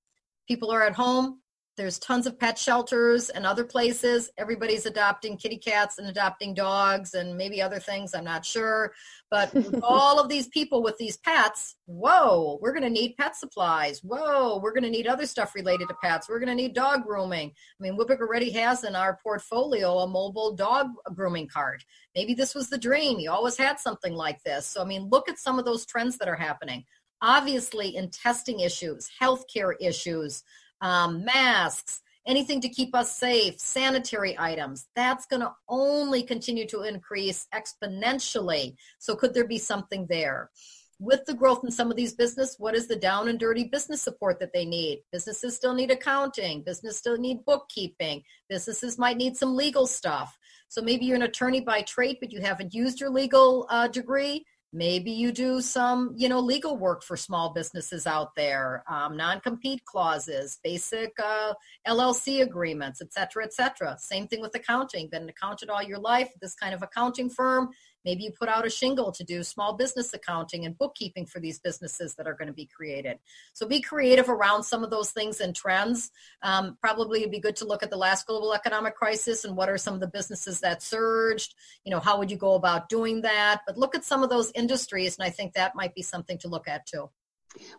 people 0.47 0.71
are 0.71 0.83
at 0.83 0.93
home. 0.93 1.39
There's 1.77 1.99
tons 1.99 2.25
of 2.25 2.39
pet 2.39 2.57
shelters 2.57 3.29
and 3.29 3.45
other 3.45 3.65
places. 3.65 4.29
Everybody's 4.37 4.85
adopting 4.85 5.35
kitty 5.35 5.57
cats 5.57 5.97
and 5.97 6.07
adopting 6.07 6.53
dogs 6.53 7.13
and 7.13 7.35
maybe 7.35 7.61
other 7.61 7.79
things 7.79 8.13
i'm 8.13 8.23
not 8.23 8.45
sure. 8.45 8.93
But 9.29 9.53
all 9.83 10.17
of 10.19 10.29
these 10.29 10.47
people 10.47 10.81
with 10.81 10.97
these 10.97 11.17
pets 11.17 11.75
whoa 11.85 12.59
we're 12.61 12.71
going 12.71 12.83
to 12.83 12.89
need 12.89 13.17
pet 13.17 13.35
supplies. 13.35 13.99
Whoa 14.03 14.59
we're 14.63 14.73
going 14.73 14.83
to 14.83 14.89
need 14.89 15.07
other 15.07 15.25
stuff 15.25 15.53
related 15.53 15.89
to 15.89 15.95
pets. 16.01 16.29
We're 16.29 16.39
going 16.39 16.49
to 16.49 16.55
need 16.55 16.73
dog 16.73 17.03
grooming. 17.03 17.49
I 17.49 17.83
mean 17.83 17.97
WIBIC 17.97 18.21
already 18.21 18.51
has 18.51 18.85
in 18.85 18.95
our 18.95 19.19
portfolio 19.21 19.99
a 19.99 20.07
mobile 20.07 20.55
dog 20.55 20.87
grooming 21.13 21.49
cart. 21.49 21.83
Maybe 22.15 22.33
this 22.33 22.55
was 22.55 22.69
the 22.69 22.77
dream. 22.77 23.19
You 23.19 23.31
always 23.31 23.57
had 23.57 23.79
something 23.81 24.13
like 24.13 24.41
this. 24.43 24.65
So 24.65 24.81
i 24.81 24.85
mean 24.85 25.09
look 25.09 25.27
at 25.27 25.39
some 25.39 25.59
of 25.59 25.65
those 25.65 25.85
trends 25.85 26.17
that 26.19 26.29
are 26.29 26.35
happening 26.35 26.85
obviously 27.21 27.95
in 27.95 28.09
testing 28.09 28.59
issues, 28.59 29.09
healthcare 29.21 29.73
issues, 29.79 30.43
um, 30.81 31.25
masks, 31.25 32.01
anything 32.25 32.61
to 32.61 32.69
keep 32.69 32.95
us 32.95 33.15
safe, 33.15 33.59
sanitary 33.59 34.35
items, 34.37 34.87
that's 34.95 35.25
going 35.25 35.41
to 35.41 35.53
only 35.69 36.23
continue 36.23 36.67
to 36.67 36.81
increase 36.81 37.47
exponentially. 37.53 38.75
So, 38.99 39.15
could 39.15 39.33
there 39.33 39.47
be 39.47 39.57
something 39.57 40.07
there? 40.09 40.49
With 40.97 41.25
the 41.25 41.33
growth 41.33 41.65
in 41.65 41.71
some 41.71 41.91
of 41.91 41.97
these 41.97 42.13
business, 42.13 42.55
what 42.57 42.73
is 42.73 42.87
the 42.87 42.95
down 42.95 43.27
and 43.27 43.37
dirty 43.37 43.65
business 43.65 44.01
support 44.01 44.39
that 44.39 44.53
they 44.53 44.63
need? 44.63 45.01
Businesses 45.11 45.53
still 45.53 45.73
need 45.73 45.91
accounting. 45.91 46.63
Business 46.63 46.97
still 46.97 47.17
need 47.17 47.43
bookkeeping. 47.45 48.23
Businesses 48.49 48.97
might 48.97 49.17
need 49.17 49.35
some 49.35 49.57
legal 49.57 49.87
stuff. 49.87 50.37
So 50.69 50.81
maybe 50.81 51.05
you're 51.05 51.17
an 51.17 51.23
attorney 51.23 51.59
by 51.59 51.81
trade, 51.81 52.17
but 52.21 52.31
you 52.31 52.39
haven't 52.39 52.73
used 52.73 53.01
your 53.01 53.09
legal 53.09 53.67
uh, 53.69 53.89
degree 53.89 54.45
maybe 54.75 55.09
you 55.09 55.31
do 55.31 55.61
some 55.61 56.13
you 56.17 56.27
know 56.27 56.39
legal 56.39 56.75
work 56.77 57.01
for 57.01 57.15
small 57.15 57.53
businesses 57.53 58.05
out 58.05 58.35
there 58.35 58.83
um, 58.89 59.15
non-compete 59.15 59.83
clauses 59.85 60.59
basic 60.63 61.13
uh, 61.23 61.53
llc 61.87 62.41
agreements 62.41 63.01
et 63.01 63.11
cetera 63.13 63.43
et 63.45 63.53
cetera. 63.53 63.95
Same 63.97 64.27
thing 64.27 64.41
with 64.41 64.53
accounting. 64.53 65.07
Been 65.09 65.23
an 65.23 65.29
accountant 65.29 65.71
all 65.71 65.81
your 65.81 65.99
life 65.99 66.29
this 66.41 66.55
kind 66.55 66.73
of 66.73 66.81
accounting 66.83 67.29
firm 67.29 67.69
Maybe 68.05 68.23
you 68.23 68.31
put 68.31 68.47
out 68.47 68.65
a 68.65 68.69
shingle 68.69 69.11
to 69.11 69.23
do 69.23 69.43
small 69.43 69.73
business 69.73 70.13
accounting 70.13 70.65
and 70.65 70.77
bookkeeping 70.77 71.25
for 71.25 71.39
these 71.39 71.59
businesses 71.59 72.15
that 72.15 72.27
are 72.27 72.35
going 72.35 72.47
to 72.47 72.53
be 72.53 72.67
created. 72.67 73.19
So 73.53 73.67
be 73.67 73.81
creative 73.81 74.29
around 74.29 74.63
some 74.63 74.83
of 74.83 74.91
those 74.91 75.11
things 75.11 75.41
and 75.41 75.55
trends. 75.55 76.11
Um, 76.41 76.77
probably 76.79 77.19
it'd 77.19 77.31
be 77.31 77.39
good 77.39 77.55
to 77.57 77.65
look 77.65 77.83
at 77.83 77.89
the 77.89 77.97
last 77.97 78.27
global 78.27 78.53
economic 78.53 78.95
crisis 78.95 79.43
and 79.43 79.57
what 79.57 79.69
are 79.69 79.77
some 79.77 79.95
of 79.95 79.99
the 79.99 80.07
businesses 80.07 80.59
that 80.61 80.83
surged. 80.83 81.55
You 81.83 81.91
know, 81.91 81.99
how 81.99 82.19
would 82.19 82.29
you 82.29 82.37
go 82.37 82.53
about 82.53 82.89
doing 82.89 83.21
that? 83.21 83.61
But 83.65 83.77
look 83.77 83.95
at 83.95 84.05
some 84.05 84.23
of 84.23 84.29
those 84.29 84.51
industries, 84.53 85.17
and 85.17 85.25
I 85.25 85.31
think 85.31 85.53
that 85.53 85.75
might 85.75 85.95
be 85.95 86.01
something 86.01 86.37
to 86.39 86.47
look 86.47 86.67
at 86.67 86.85
too. 86.85 87.09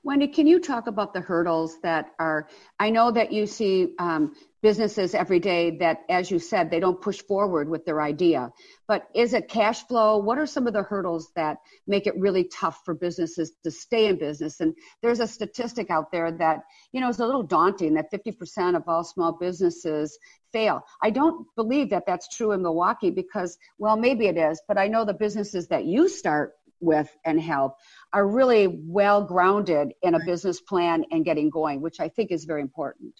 Wendy, 0.02 0.28
can 0.28 0.46
you 0.46 0.60
talk 0.60 0.86
about 0.86 1.12
the 1.12 1.20
hurdles 1.20 1.78
that 1.82 2.12
are? 2.18 2.48
I 2.78 2.90
know 2.90 3.10
that 3.10 3.32
you 3.32 3.46
see 3.46 3.88
um, 3.98 4.34
businesses 4.66 5.14
every 5.14 5.38
day 5.38 5.76
that, 5.78 6.00
as 6.10 6.28
you 6.28 6.40
said, 6.40 6.68
they 6.68 6.80
don't 6.80 7.00
push 7.00 7.22
forward 7.22 7.68
with 7.68 7.84
their 7.84 8.00
idea. 8.02 8.50
But 8.88 9.06
is 9.14 9.32
it 9.32 9.46
cash 9.48 9.86
flow? 9.86 10.18
What 10.18 10.38
are 10.38 10.46
some 10.54 10.66
of 10.66 10.72
the 10.72 10.82
hurdles 10.82 11.30
that 11.36 11.58
make 11.86 12.08
it 12.08 12.18
really 12.18 12.48
tough 12.48 12.80
for 12.84 12.92
businesses 12.92 13.52
to 13.62 13.70
stay 13.70 14.08
in 14.08 14.18
business? 14.18 14.58
And 14.58 14.74
there's 15.02 15.20
a 15.20 15.28
statistic 15.28 15.88
out 15.88 16.10
there 16.10 16.32
that, 16.32 16.62
you 16.90 17.00
know, 17.00 17.08
is 17.08 17.20
a 17.20 17.26
little 17.26 17.44
daunting 17.44 17.94
that 17.94 18.10
50% 18.12 18.74
of 18.74 18.82
all 18.88 19.04
small 19.04 19.38
businesses 19.38 20.18
fail. 20.52 20.82
I 21.00 21.10
don't 21.10 21.46
believe 21.54 21.90
that 21.90 22.02
that's 22.04 22.36
true 22.36 22.50
in 22.50 22.62
Milwaukee 22.62 23.10
because, 23.10 23.56
well, 23.78 23.96
maybe 23.96 24.26
it 24.26 24.36
is, 24.36 24.60
but 24.66 24.78
I 24.78 24.88
know 24.88 25.04
the 25.04 25.14
businesses 25.14 25.68
that 25.68 25.84
you 25.84 26.08
start 26.08 26.54
with 26.80 27.08
and 27.24 27.40
help 27.40 27.76
are 28.12 28.26
really 28.26 28.66
well 28.66 29.22
grounded 29.22 29.92
in 30.02 30.16
a 30.16 30.24
business 30.26 30.60
plan 30.60 31.04
and 31.12 31.24
getting 31.24 31.50
going, 31.50 31.80
which 31.80 32.00
I 32.00 32.08
think 32.08 32.32
is 32.32 32.46
very 32.46 32.62
important. 32.62 33.14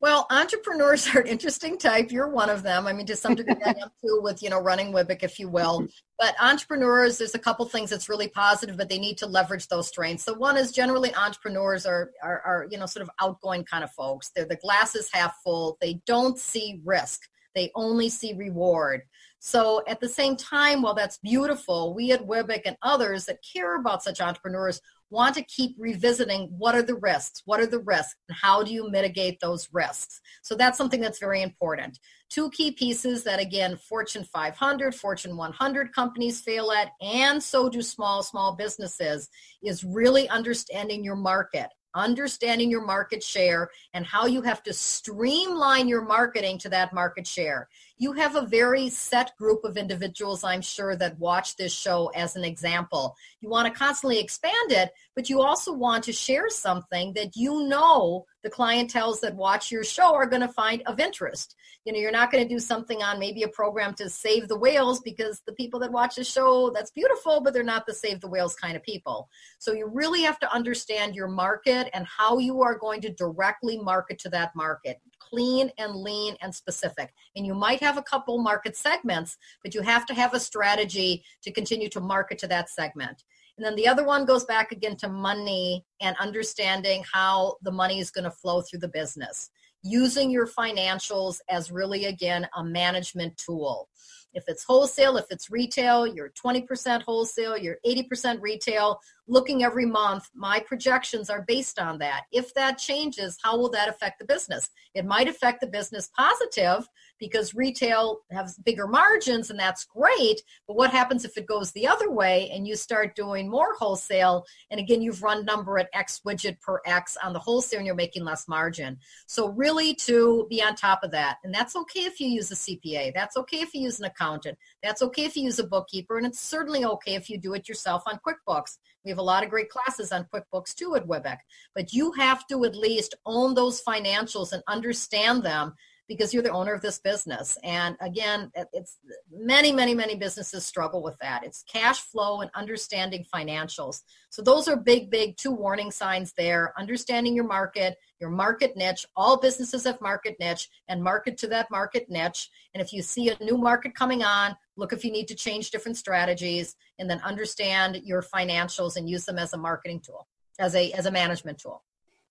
Well, 0.00 0.26
entrepreneurs 0.30 1.14
are 1.14 1.20
an 1.20 1.26
interesting 1.26 1.76
type. 1.76 2.10
You're 2.10 2.30
one 2.30 2.48
of 2.48 2.62
them. 2.62 2.86
I 2.86 2.92
mean, 2.94 3.04
to 3.06 3.16
some 3.16 3.34
degree, 3.34 3.54
I 3.64 3.70
am 3.70 3.90
too, 4.02 4.20
with 4.22 4.42
you 4.42 4.48
know 4.48 4.58
running 4.58 4.92
WIBIC, 4.92 5.22
if 5.22 5.38
you 5.38 5.48
will. 5.48 5.86
But 6.18 6.34
entrepreneurs, 6.40 7.18
there's 7.18 7.34
a 7.34 7.38
couple 7.38 7.66
things 7.66 7.90
that's 7.90 8.08
really 8.08 8.28
positive, 8.28 8.78
but 8.78 8.88
they 8.88 8.98
need 8.98 9.18
to 9.18 9.26
leverage 9.26 9.68
those 9.68 9.88
strengths. 9.88 10.24
So 10.24 10.32
one 10.32 10.56
is 10.56 10.72
generally 10.72 11.14
entrepreneurs 11.14 11.84
are, 11.84 12.12
are, 12.22 12.40
are 12.40 12.66
you 12.70 12.78
know 12.78 12.86
sort 12.86 13.02
of 13.02 13.10
outgoing 13.20 13.64
kind 13.64 13.84
of 13.84 13.90
folks. 13.92 14.30
They're 14.34 14.46
the 14.46 14.56
glasses 14.56 15.10
half 15.12 15.36
full. 15.44 15.76
They 15.82 16.00
don't 16.06 16.38
see 16.38 16.80
risk. 16.82 17.20
They 17.54 17.70
only 17.74 18.08
see 18.08 18.32
reward. 18.32 19.02
So 19.38 19.82
at 19.86 20.00
the 20.00 20.08
same 20.08 20.36
time, 20.36 20.82
while 20.82 20.94
that's 20.94 21.18
beautiful, 21.18 21.94
we 21.94 22.12
at 22.12 22.26
WIBIC 22.26 22.62
and 22.66 22.76
others 22.82 23.26
that 23.26 23.38
care 23.42 23.76
about 23.76 24.02
such 24.02 24.20
entrepreneurs 24.20 24.80
want 25.10 25.34
to 25.34 25.42
keep 25.42 25.74
revisiting 25.78 26.48
what 26.56 26.74
are 26.74 26.82
the 26.82 26.94
risks, 26.94 27.42
what 27.44 27.60
are 27.60 27.66
the 27.66 27.80
risks, 27.80 28.16
and 28.28 28.38
how 28.40 28.62
do 28.62 28.72
you 28.72 28.90
mitigate 28.90 29.38
those 29.40 29.68
risks. 29.72 30.20
So 30.42 30.54
that's 30.54 30.78
something 30.78 31.00
that's 31.00 31.18
very 31.18 31.42
important. 31.42 31.98
Two 32.30 32.48
key 32.50 32.70
pieces 32.70 33.24
that 33.24 33.40
again, 33.40 33.76
Fortune 33.76 34.24
500, 34.24 34.94
Fortune 34.94 35.36
100 35.36 35.92
companies 35.92 36.40
fail 36.40 36.70
at, 36.70 36.92
and 37.02 37.42
so 37.42 37.68
do 37.68 37.82
small, 37.82 38.22
small 38.22 38.54
businesses, 38.54 39.28
is 39.62 39.84
really 39.84 40.28
understanding 40.28 41.04
your 41.04 41.16
market 41.16 41.68
understanding 41.94 42.70
your 42.70 42.84
market 42.84 43.22
share 43.22 43.68
and 43.94 44.06
how 44.06 44.26
you 44.26 44.42
have 44.42 44.62
to 44.62 44.72
streamline 44.72 45.88
your 45.88 46.02
marketing 46.02 46.58
to 46.58 46.68
that 46.68 46.92
market 46.92 47.26
share 47.26 47.68
you 48.00 48.12
have 48.12 48.34
a 48.34 48.46
very 48.46 48.88
set 48.88 49.36
group 49.36 49.62
of 49.62 49.76
individuals, 49.76 50.42
I'm 50.42 50.62
sure, 50.62 50.96
that 50.96 51.18
watch 51.18 51.56
this 51.56 51.70
show 51.70 52.10
as 52.14 52.34
an 52.34 52.44
example. 52.44 53.14
You 53.42 53.50
want 53.50 53.70
to 53.70 53.78
constantly 53.78 54.18
expand 54.18 54.72
it, 54.72 54.90
but 55.14 55.28
you 55.28 55.42
also 55.42 55.70
want 55.74 56.04
to 56.04 56.12
share 56.12 56.48
something 56.48 57.12
that 57.12 57.36
you 57.36 57.68
know 57.68 58.24
the 58.42 58.48
clientels 58.48 59.20
that 59.20 59.36
watch 59.36 59.70
your 59.70 59.84
show 59.84 60.14
are 60.14 60.24
going 60.24 60.40
to 60.40 60.48
find 60.48 60.82
of 60.86 60.98
interest. 60.98 61.56
You 61.84 61.92
know, 61.92 61.98
you're 61.98 62.10
not 62.10 62.32
going 62.32 62.42
to 62.42 62.48
do 62.48 62.58
something 62.58 63.02
on 63.02 63.18
maybe 63.18 63.42
a 63.42 63.48
program 63.48 63.92
to 63.96 64.08
save 64.08 64.48
the 64.48 64.58
whales 64.58 65.00
because 65.00 65.42
the 65.46 65.52
people 65.52 65.78
that 65.80 65.92
watch 65.92 66.14
the 66.14 66.24
show, 66.24 66.70
that's 66.70 66.92
beautiful, 66.92 67.42
but 67.42 67.52
they're 67.52 67.62
not 67.62 67.84
the 67.84 67.92
save 67.92 68.22
the 68.22 68.28
whales 68.28 68.56
kind 68.56 68.76
of 68.76 68.82
people. 68.82 69.28
So 69.58 69.74
you 69.74 69.86
really 69.86 70.22
have 70.22 70.38
to 70.38 70.50
understand 70.50 71.14
your 71.14 71.28
market 71.28 71.90
and 71.92 72.06
how 72.06 72.38
you 72.38 72.62
are 72.62 72.78
going 72.78 73.02
to 73.02 73.12
directly 73.12 73.76
market 73.76 74.18
to 74.20 74.30
that 74.30 74.56
market 74.56 75.02
clean 75.30 75.70
and 75.78 75.94
lean 75.94 76.36
and 76.40 76.54
specific. 76.54 77.12
And 77.36 77.46
you 77.46 77.54
might 77.54 77.80
have 77.80 77.96
a 77.96 78.02
couple 78.02 78.38
market 78.38 78.76
segments, 78.76 79.36
but 79.62 79.74
you 79.74 79.82
have 79.82 80.06
to 80.06 80.14
have 80.14 80.34
a 80.34 80.40
strategy 80.40 81.24
to 81.42 81.52
continue 81.52 81.88
to 81.90 82.00
market 82.00 82.38
to 82.38 82.48
that 82.48 82.68
segment. 82.68 83.22
And 83.56 83.66
then 83.66 83.76
the 83.76 83.88
other 83.88 84.04
one 84.04 84.24
goes 84.24 84.44
back 84.44 84.72
again 84.72 84.96
to 84.96 85.08
money 85.08 85.84
and 86.00 86.16
understanding 86.18 87.04
how 87.12 87.56
the 87.62 87.70
money 87.70 87.98
is 87.98 88.10
going 88.10 88.24
to 88.24 88.30
flow 88.30 88.62
through 88.62 88.80
the 88.80 88.88
business. 88.88 89.50
Using 89.82 90.30
your 90.30 90.46
financials 90.46 91.38
as 91.48 91.70
really, 91.70 92.06
again, 92.06 92.48
a 92.56 92.64
management 92.64 93.36
tool. 93.36 93.88
If 94.32 94.44
it's 94.46 94.64
wholesale, 94.64 95.16
if 95.16 95.26
it's 95.30 95.50
retail, 95.50 96.06
you're 96.06 96.30
20% 96.30 97.02
wholesale, 97.02 97.56
you're 97.56 97.78
80% 97.86 98.40
retail. 98.40 99.00
Looking 99.26 99.64
every 99.64 99.86
month, 99.86 100.28
my 100.34 100.60
projections 100.60 101.30
are 101.30 101.44
based 101.46 101.78
on 101.78 101.98
that. 101.98 102.22
If 102.32 102.54
that 102.54 102.78
changes, 102.78 103.38
how 103.42 103.58
will 103.58 103.70
that 103.70 103.88
affect 103.88 104.18
the 104.18 104.24
business? 104.24 104.68
It 104.94 105.04
might 105.04 105.28
affect 105.28 105.60
the 105.60 105.66
business 105.66 106.10
positive 106.16 106.88
because 107.20 107.54
retail 107.54 108.20
has 108.32 108.56
bigger 108.64 108.86
margins 108.86 109.50
and 109.50 109.58
that's 109.58 109.84
great. 109.84 110.42
But 110.66 110.76
what 110.76 110.90
happens 110.90 111.24
if 111.24 111.36
it 111.36 111.46
goes 111.46 111.70
the 111.72 111.86
other 111.86 112.10
way 112.10 112.50
and 112.52 112.66
you 112.66 112.74
start 112.74 113.14
doing 113.14 113.48
more 113.48 113.74
wholesale? 113.74 114.44
And 114.70 114.80
again, 114.80 115.02
you've 115.02 115.22
run 115.22 115.44
number 115.44 115.78
at 115.78 115.90
X 115.92 116.22
widget 116.26 116.60
per 116.60 116.80
X 116.86 117.16
on 117.22 117.32
the 117.32 117.38
wholesale 117.38 117.78
and 117.78 117.86
you're 117.86 117.94
making 117.94 118.24
less 118.24 118.48
margin. 118.48 118.98
So 119.26 119.50
really 119.50 119.94
to 119.96 120.46
be 120.48 120.62
on 120.62 120.74
top 120.74 121.04
of 121.04 121.10
that. 121.12 121.36
And 121.44 121.54
that's 121.54 121.76
okay 121.76 122.00
if 122.00 122.18
you 122.18 122.28
use 122.28 122.50
a 122.50 122.54
CPA. 122.54 123.12
That's 123.14 123.36
okay 123.36 123.58
if 123.58 123.74
you 123.74 123.82
use 123.82 124.00
an 124.00 124.06
accountant. 124.06 124.58
That's 124.82 125.02
okay 125.02 125.24
if 125.26 125.36
you 125.36 125.44
use 125.44 125.58
a 125.58 125.66
bookkeeper. 125.66 126.16
And 126.16 126.26
it's 126.26 126.40
certainly 126.40 126.84
okay 126.84 127.14
if 127.14 127.28
you 127.28 127.38
do 127.38 127.54
it 127.54 127.68
yourself 127.68 128.02
on 128.06 128.18
QuickBooks. 128.26 128.78
We 129.04 129.10
have 129.10 129.18
a 129.18 129.22
lot 129.22 129.44
of 129.44 129.50
great 129.50 129.70
classes 129.70 130.12
on 130.12 130.26
QuickBooks 130.32 130.74
too 130.74 130.94
at 130.94 131.06
WIBIC. 131.06 131.38
But 131.74 131.92
you 131.92 132.12
have 132.12 132.46
to 132.48 132.64
at 132.64 132.76
least 132.76 133.14
own 133.26 133.54
those 133.54 133.82
financials 133.82 134.52
and 134.52 134.62
understand 134.68 135.42
them 135.42 135.74
because 136.10 136.34
you're 136.34 136.42
the 136.42 136.50
owner 136.50 136.74
of 136.74 136.82
this 136.82 136.98
business. 136.98 137.56
And 137.62 137.96
again, 138.00 138.50
it's 138.72 138.98
many, 139.32 139.70
many, 139.70 139.94
many 139.94 140.16
businesses 140.16 140.66
struggle 140.66 141.04
with 141.04 141.16
that. 141.20 141.44
It's 141.44 141.62
cash 141.72 142.00
flow 142.00 142.40
and 142.40 142.50
understanding 142.56 143.24
financials. 143.32 144.00
So 144.28 144.42
those 144.42 144.66
are 144.66 144.76
big, 144.76 145.08
big 145.08 145.36
two 145.36 145.52
warning 145.52 145.92
signs 145.92 146.32
there. 146.32 146.74
Understanding 146.76 147.36
your 147.36 147.46
market, 147.46 147.96
your 148.18 148.28
market 148.28 148.76
niche. 148.76 149.06
All 149.14 149.38
businesses 149.38 149.84
have 149.84 150.00
market 150.00 150.34
niche 150.40 150.68
and 150.88 151.00
market 151.00 151.38
to 151.38 151.46
that 151.46 151.70
market 151.70 152.10
niche. 152.10 152.50
And 152.74 152.82
if 152.82 152.92
you 152.92 153.02
see 153.02 153.28
a 153.28 153.38
new 153.40 153.56
market 153.56 153.94
coming 153.94 154.24
on, 154.24 154.56
look 154.76 154.92
if 154.92 155.04
you 155.04 155.12
need 155.12 155.28
to 155.28 155.36
change 155.36 155.70
different 155.70 155.96
strategies 155.96 156.74
and 156.98 157.08
then 157.08 157.20
understand 157.20 158.00
your 158.02 158.20
financials 158.20 158.96
and 158.96 159.08
use 159.08 159.26
them 159.26 159.38
as 159.38 159.52
a 159.52 159.58
marketing 159.58 160.00
tool, 160.00 160.26
as 160.58 160.74
a 160.74 160.90
as 160.90 161.06
a 161.06 161.12
management 161.12 161.58
tool. 161.58 161.84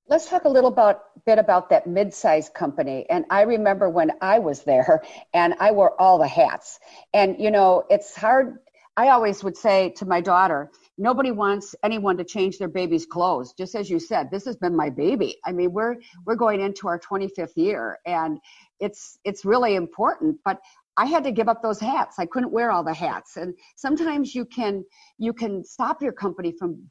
Let's 0.09 0.27
talk 0.27 0.45
a 0.45 0.49
little 0.49 0.71
about, 0.71 1.03
bit 1.27 1.37
about 1.37 1.69
that 1.69 1.85
mid-sized 1.85 2.55
company. 2.55 3.05
And 3.11 3.25
I 3.29 3.43
remember 3.43 3.91
when 3.91 4.11
I 4.21 4.39
was 4.39 4.63
there 4.63 5.03
and 5.35 5.53
I 5.59 5.69
wore 5.69 6.01
all 6.01 6.17
the 6.17 6.27
hats. 6.27 6.79
And, 7.13 7.39
you 7.39 7.51
know, 7.51 7.83
it's 7.91 8.15
hard. 8.15 8.57
I 8.97 9.09
always 9.09 9.43
would 9.43 9.55
say 9.55 9.93
to 9.97 10.07
my 10.07 10.19
daughter, 10.19 10.71
nobody 10.97 11.29
wants 11.29 11.75
anyone 11.83 12.17
to 12.17 12.23
change 12.23 12.57
their 12.57 12.67
baby's 12.67 13.05
clothes. 13.05 13.53
Just 13.53 13.75
as 13.75 13.87
you 13.87 13.99
said, 13.99 14.31
this 14.31 14.45
has 14.45 14.55
been 14.55 14.75
my 14.75 14.89
baby. 14.89 15.37
I 15.45 15.51
mean, 15.51 15.71
we're, 15.73 15.97
we're 16.25 16.35
going 16.35 16.59
into 16.59 16.87
our 16.87 16.99
25th 16.99 17.55
year 17.55 17.99
and 18.07 18.39
it's, 18.79 19.19
it's 19.23 19.45
really 19.45 19.75
important, 19.75 20.37
but 20.43 20.59
I 20.97 21.05
had 21.05 21.23
to 21.25 21.31
give 21.31 21.47
up 21.47 21.61
those 21.61 21.79
hats. 21.79 22.17
I 22.17 22.25
couldn't 22.25 22.51
wear 22.51 22.71
all 22.71 22.83
the 22.83 22.95
hats. 22.95 23.37
And 23.37 23.53
sometimes 23.75 24.33
you 24.33 24.45
can, 24.45 24.83
you 25.19 25.33
can 25.33 25.63
stop 25.63 26.01
your 26.01 26.13
company 26.13 26.51
from 26.57 26.89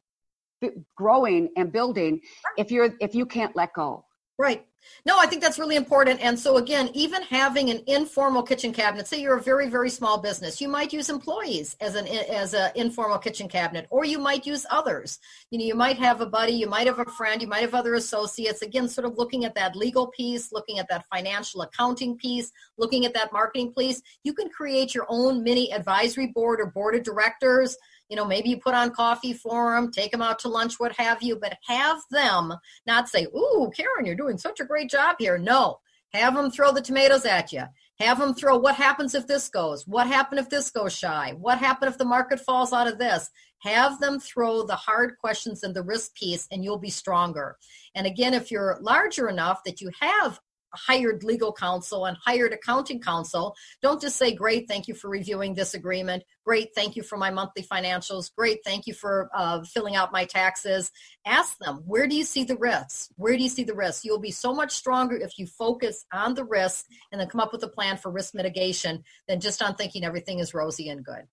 growing 0.95 1.49
and 1.57 1.71
building 1.71 2.21
if 2.57 2.71
you're 2.71 2.95
if 2.99 3.15
you 3.15 3.25
can't 3.25 3.55
let 3.55 3.73
go. 3.73 4.05
Right. 4.37 4.65
No 5.05 5.19
i 5.19 5.25
think 5.25 5.41
that's 5.41 5.59
really 5.59 5.75
important. 5.75 6.21
And 6.21 6.39
so 6.39 6.57
again 6.57 6.89
even 6.93 7.21
having 7.23 7.69
an 7.69 7.81
informal 7.87 8.41
kitchen 8.41 8.71
cabinet 8.71 9.07
say 9.07 9.21
you're 9.21 9.37
a 9.37 9.41
very 9.41 9.69
very 9.69 9.89
small 9.89 10.17
business 10.17 10.61
you 10.61 10.69
might 10.69 10.93
use 10.93 11.09
employees 11.09 11.75
as 11.81 11.95
an 11.95 12.07
as 12.07 12.53
an 12.53 12.71
informal 12.75 13.17
kitchen 13.17 13.49
cabinet 13.49 13.87
or 13.89 14.05
you 14.05 14.17
might 14.17 14.45
use 14.45 14.65
others. 14.71 15.19
You 15.51 15.59
know 15.59 15.65
you 15.65 15.75
might 15.75 15.97
have 15.97 16.21
a 16.21 16.25
buddy 16.25 16.53
you 16.53 16.69
might 16.69 16.87
have 16.87 16.99
a 16.99 17.05
friend 17.05 17.41
you 17.41 17.49
might 17.49 17.61
have 17.61 17.73
other 17.75 17.95
associates. 17.95 18.61
Again 18.61 18.87
sort 18.87 19.05
of 19.05 19.17
looking 19.17 19.43
at 19.43 19.55
that 19.55 19.75
legal 19.75 20.07
piece 20.07 20.51
looking 20.53 20.79
at 20.79 20.87
that 20.89 21.05
financial 21.13 21.61
accounting 21.61 22.17
piece 22.17 22.51
looking 22.77 23.05
at 23.05 23.13
that 23.13 23.33
marketing 23.33 23.73
piece. 23.77 24.01
You 24.23 24.33
can 24.33 24.49
create 24.49 24.95
your 24.95 25.05
own 25.09 25.43
mini 25.43 25.73
advisory 25.73 26.27
board 26.27 26.61
or 26.61 26.67
board 26.67 26.95
of 26.95 27.03
directors 27.03 27.75
you 28.09 28.15
know 28.15 28.25
maybe 28.25 28.49
you 28.49 28.57
put 28.57 28.73
on 28.73 28.91
coffee 28.91 29.33
for 29.33 29.75
them 29.75 29.91
take 29.91 30.11
them 30.11 30.21
out 30.21 30.39
to 30.39 30.49
lunch 30.49 30.79
what 30.79 30.95
have 30.97 31.21
you 31.21 31.37
but 31.39 31.57
have 31.65 31.97
them 32.11 32.53
not 32.85 33.07
say 33.07 33.25
ooh 33.35 33.71
karen 33.75 34.05
you're 34.05 34.15
doing 34.15 34.37
such 34.37 34.59
a 34.59 34.65
great 34.65 34.89
job 34.89 35.15
here. 35.19 35.37
No. 35.37 35.79
Have 36.13 36.33
them 36.33 36.49
throw 36.49 36.71
the 36.71 36.81
tomatoes 36.81 37.25
at 37.25 37.53
you 37.53 37.63
have 37.99 38.17
them 38.17 38.33
throw 38.33 38.57
what 38.57 38.75
happens 38.75 39.13
if 39.13 39.27
this 39.27 39.49
goes? 39.49 39.85
What 39.85 40.07
happened 40.07 40.39
if 40.39 40.49
this 40.49 40.71
goes 40.71 40.95
shy? 40.95 41.33
What 41.37 41.57
happened 41.57 41.91
if 41.91 41.97
the 41.97 42.05
market 42.05 42.39
falls 42.39 42.71
out 42.71 42.87
of 42.87 42.97
this? 42.97 43.29
Have 43.59 43.99
them 43.99 44.21
throw 44.21 44.65
the 44.65 44.77
hard 44.77 45.17
questions 45.19 45.63
and 45.63 45.75
the 45.75 45.83
risk 45.83 46.15
piece 46.15 46.47
and 46.49 46.63
you'll 46.63 46.79
be 46.79 46.89
stronger. 46.89 47.57
And 47.95 48.07
again 48.07 48.33
if 48.33 48.51
you're 48.51 48.79
larger 48.81 49.27
enough 49.27 49.63
that 49.65 49.81
you 49.81 49.91
have 49.99 50.39
hired 50.73 51.23
legal 51.23 51.53
counsel 51.53 52.05
and 52.05 52.17
hired 52.23 52.53
accounting 52.53 53.01
counsel. 53.01 53.55
Don't 53.81 54.01
just 54.01 54.17
say, 54.17 54.33
Great, 54.33 54.67
thank 54.67 54.87
you 54.87 54.93
for 54.93 55.09
reviewing 55.09 55.53
this 55.53 55.73
agreement. 55.73 56.23
Great, 56.45 56.69
thank 56.75 56.95
you 56.95 57.03
for 57.03 57.17
my 57.17 57.29
monthly 57.29 57.63
financials. 57.63 58.31
Great, 58.35 58.59
thank 58.65 58.87
you 58.87 58.93
for 58.93 59.29
uh, 59.35 59.61
filling 59.63 59.95
out 59.95 60.11
my 60.11 60.25
taxes. 60.25 60.91
Ask 61.25 61.57
them, 61.59 61.81
Where 61.85 62.07
do 62.07 62.15
you 62.15 62.23
see 62.23 62.43
the 62.43 62.57
risks? 62.57 63.09
Where 63.17 63.35
do 63.35 63.43
you 63.43 63.49
see 63.49 63.63
the 63.63 63.75
risks? 63.75 64.05
You'll 64.05 64.19
be 64.19 64.31
so 64.31 64.53
much 64.53 64.71
stronger 64.71 65.15
if 65.15 65.37
you 65.37 65.47
focus 65.47 66.05
on 66.13 66.33
the 66.33 66.45
risk 66.45 66.85
and 67.11 67.19
then 67.19 67.27
come 67.27 67.41
up 67.41 67.51
with 67.51 67.63
a 67.63 67.67
plan 67.67 67.97
for 67.97 68.11
risk 68.11 68.33
mitigation 68.33 69.03
than 69.27 69.39
just 69.39 69.61
on 69.61 69.75
thinking 69.75 70.05
everything 70.05 70.39
is 70.39 70.53
rosy 70.53 70.89
and 70.89 71.03
good. 71.03 71.27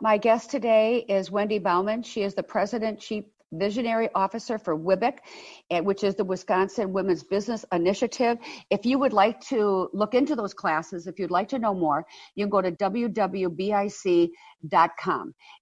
My 0.00 0.16
guest 0.16 0.50
today 0.50 1.04
is 1.08 1.30
Wendy 1.30 1.58
Baumann. 1.58 2.02
She 2.02 2.22
is 2.22 2.34
the 2.34 2.42
president, 2.42 3.00
chief 3.00 3.24
Visionary 3.52 4.08
Officer 4.14 4.58
for 4.58 4.76
WWBIC, 4.76 5.18
eh, 5.70 5.80
which 5.80 6.04
is 6.04 6.14
the 6.14 6.24
Wisconsin 6.24 6.92
Women's 6.92 7.22
Business 7.22 7.64
Initiative. 7.72 8.38
If 8.70 8.84
you 8.84 8.98
would 8.98 9.12
like 9.12 9.40
to 9.48 9.88
look 9.92 10.14
into 10.14 10.34
those 10.34 10.54
classes, 10.54 11.06
if 11.06 11.18
you'd 11.18 11.30
like 11.30 11.48
to 11.48 11.58
know 11.58 11.74
more, 11.74 12.04
you 12.34 12.44
can 12.44 12.50
go 12.50 12.60
to 12.60 12.72
www.bic.com. 12.72 13.14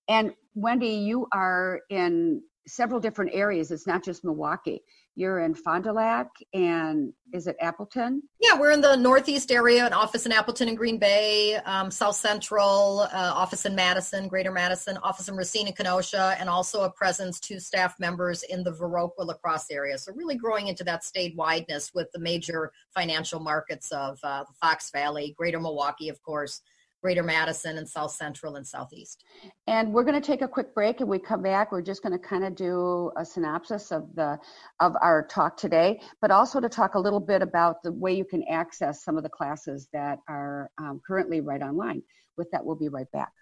And 0.08 0.32
Wendy, 0.54 0.88
you 0.88 1.26
are 1.32 1.80
in 1.90 2.42
several 2.66 3.00
different 3.00 3.32
areas. 3.34 3.70
It's 3.70 3.86
not 3.86 4.04
just 4.04 4.24
Milwaukee. 4.24 4.82
You're 5.16 5.40
in 5.40 5.54
Fond 5.54 5.84
du 5.84 5.92
Lac 5.92 6.28
and 6.52 7.12
is 7.32 7.46
it 7.46 7.56
Appleton? 7.60 8.22
Yeah, 8.40 8.58
we're 8.58 8.72
in 8.72 8.80
the 8.80 8.96
Northeast 8.96 9.52
area, 9.52 9.86
an 9.86 9.92
office 9.92 10.26
in 10.26 10.32
Appleton 10.32 10.68
and 10.68 10.76
Green 10.76 10.98
Bay, 10.98 11.56
um, 11.66 11.90
South 11.90 12.16
Central, 12.16 13.00
uh, 13.12 13.32
office 13.34 13.64
in 13.64 13.76
Madison, 13.76 14.26
Greater 14.26 14.50
Madison, 14.50 14.96
office 14.98 15.28
in 15.28 15.36
Racine 15.36 15.68
and 15.68 15.76
Kenosha, 15.76 16.34
and 16.40 16.48
also 16.48 16.82
a 16.82 16.90
presence, 16.90 17.38
two 17.38 17.60
staff 17.60 17.94
members 18.00 18.42
in 18.44 18.64
the 18.64 18.72
Viroqua 18.72 19.24
La 19.24 19.34
Crosse 19.34 19.70
area. 19.70 19.96
So 19.98 20.12
really 20.14 20.36
growing 20.36 20.66
into 20.68 20.82
that 20.84 21.04
state 21.04 21.36
wideness 21.36 21.92
with 21.94 22.10
the 22.12 22.18
major 22.18 22.72
financial 22.92 23.40
markets 23.40 23.92
of 23.92 24.18
uh, 24.24 24.44
the 24.44 24.54
Fox 24.60 24.90
Valley, 24.90 25.34
Greater 25.36 25.60
Milwaukee, 25.60 26.08
of 26.08 26.20
course, 26.22 26.60
Greater 27.04 27.22
Madison 27.22 27.76
and 27.76 27.86
South 27.86 28.12
Central 28.12 28.56
and 28.56 28.66
Southeast. 28.66 29.24
And 29.66 29.92
we're 29.92 30.04
going 30.04 30.18
to 30.18 30.26
take 30.26 30.40
a 30.40 30.48
quick 30.48 30.74
break 30.74 31.00
and 31.00 31.08
we 31.10 31.18
come 31.18 31.42
back. 31.42 31.70
We're 31.70 31.82
just 31.82 32.02
going 32.02 32.18
to 32.18 32.18
kind 32.18 32.44
of 32.44 32.54
do 32.54 33.12
a 33.18 33.26
synopsis 33.26 33.92
of 33.92 34.08
the 34.14 34.38
of 34.80 34.94
our 35.02 35.26
talk 35.26 35.58
today, 35.58 36.00
but 36.22 36.30
also 36.30 36.60
to 36.60 36.68
talk 36.70 36.94
a 36.94 36.98
little 36.98 37.20
bit 37.20 37.42
about 37.42 37.82
the 37.82 37.92
way 37.92 38.14
you 38.14 38.24
can 38.24 38.42
access 38.50 39.04
some 39.04 39.18
of 39.18 39.22
the 39.22 39.28
classes 39.28 39.86
that 39.92 40.20
are 40.30 40.70
um, 40.78 41.02
currently 41.06 41.42
right 41.42 41.60
online. 41.60 42.02
With 42.38 42.50
that, 42.52 42.64
we'll 42.64 42.74
be 42.74 42.88
right 42.88 43.10
back. 43.12 43.32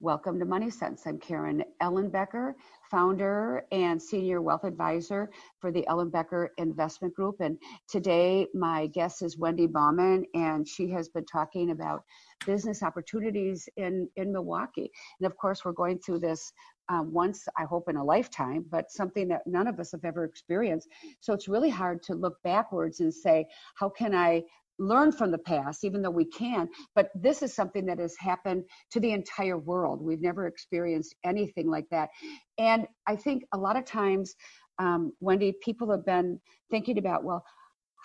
Welcome 0.00 0.38
to 0.40 0.44
Money 0.44 0.68
Sense. 0.68 1.06
I'm 1.06 1.18
Karen 1.18 1.64
Ellenbecker, 1.82 2.52
founder 2.90 3.64
and 3.72 4.00
senior 4.00 4.42
wealth 4.42 4.64
advisor 4.64 5.30
for 5.58 5.72
the 5.72 5.86
Ellenbecker 5.88 6.48
Investment 6.58 7.14
Group. 7.14 7.36
And 7.40 7.56
today, 7.88 8.46
my 8.52 8.88
guest 8.88 9.22
is 9.22 9.38
Wendy 9.38 9.66
Baumann, 9.66 10.26
and 10.34 10.68
she 10.68 10.90
has 10.90 11.08
been 11.08 11.24
talking 11.24 11.70
about 11.70 12.04
business 12.44 12.82
opportunities 12.82 13.70
in, 13.78 14.06
in 14.16 14.30
Milwaukee. 14.34 14.90
And 15.18 15.26
of 15.26 15.34
course, 15.38 15.64
we're 15.64 15.72
going 15.72 15.98
through 15.98 16.18
this 16.18 16.52
um, 16.90 17.10
once, 17.10 17.48
I 17.58 17.64
hope, 17.64 17.88
in 17.88 17.96
a 17.96 18.04
lifetime, 18.04 18.66
but 18.70 18.92
something 18.92 19.28
that 19.28 19.46
none 19.46 19.66
of 19.66 19.80
us 19.80 19.92
have 19.92 20.04
ever 20.04 20.24
experienced. 20.24 20.88
So 21.20 21.32
it's 21.32 21.48
really 21.48 21.70
hard 21.70 22.02
to 22.02 22.14
look 22.14 22.36
backwards 22.44 23.00
and 23.00 23.12
say, 23.12 23.46
how 23.76 23.88
can 23.88 24.14
I 24.14 24.42
learn 24.78 25.12
from 25.12 25.30
the 25.30 25.38
past, 25.38 25.84
even 25.84 26.02
though 26.02 26.10
we 26.10 26.24
can. 26.24 26.68
But 26.94 27.10
this 27.14 27.42
is 27.42 27.54
something 27.54 27.86
that 27.86 27.98
has 27.98 28.14
happened 28.18 28.64
to 28.92 29.00
the 29.00 29.12
entire 29.12 29.58
world. 29.58 30.02
We've 30.02 30.20
never 30.20 30.46
experienced 30.46 31.14
anything 31.24 31.70
like 31.70 31.86
that. 31.90 32.10
And 32.58 32.86
I 33.06 33.16
think 33.16 33.44
a 33.52 33.58
lot 33.58 33.76
of 33.76 33.84
times, 33.84 34.34
um, 34.78 35.12
Wendy, 35.20 35.54
people 35.62 35.90
have 35.90 36.04
been 36.04 36.40
thinking 36.70 36.98
about, 36.98 37.24
well, 37.24 37.44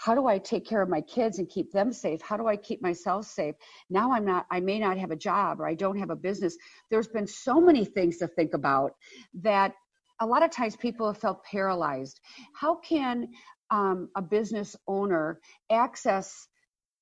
how 0.02 0.16
do 0.16 0.26
I 0.26 0.40
take 0.40 0.66
care 0.66 0.82
of 0.82 0.90
my 0.90 1.02
kids 1.02 1.38
and 1.38 1.48
keep 1.48 1.72
them 1.72 1.94
safe? 1.94 2.22
How 2.22 2.36
do 2.36 2.48
I 2.48 2.56
keep 2.56 2.82
myself 2.82 3.28
safe? 3.28 3.54
Now 3.90 4.14
I'm 4.14 4.26
not, 4.26 4.48
I 4.50 4.60
may 4.60 4.80
not 4.80 4.98
have 4.98 5.12
a 5.12 5.16
job 5.16 5.60
or 5.60 5.68
I 5.68 5.76
don't 5.76 6.00
have 6.00 6.10
a 6.10 6.16
business. 6.16 6.58
There's 6.90 7.08
been 7.08 7.28
so 7.28 7.62
many 7.62 7.86
things 7.86 8.18
to 8.18 8.28
think 8.28 8.56
about 8.56 8.94
that 9.42 9.74
a 10.20 10.26
lot 10.26 10.42
of 10.42 10.50
times 10.50 10.76
people 10.76 11.06
have 11.08 11.22
felt 11.22 11.44
paralyzed. 11.44 12.20
How 12.56 12.76
can 12.76 13.28
um, 13.70 14.10
a 14.16 14.22
business 14.22 14.76
owner 14.88 15.40
access 15.72 16.48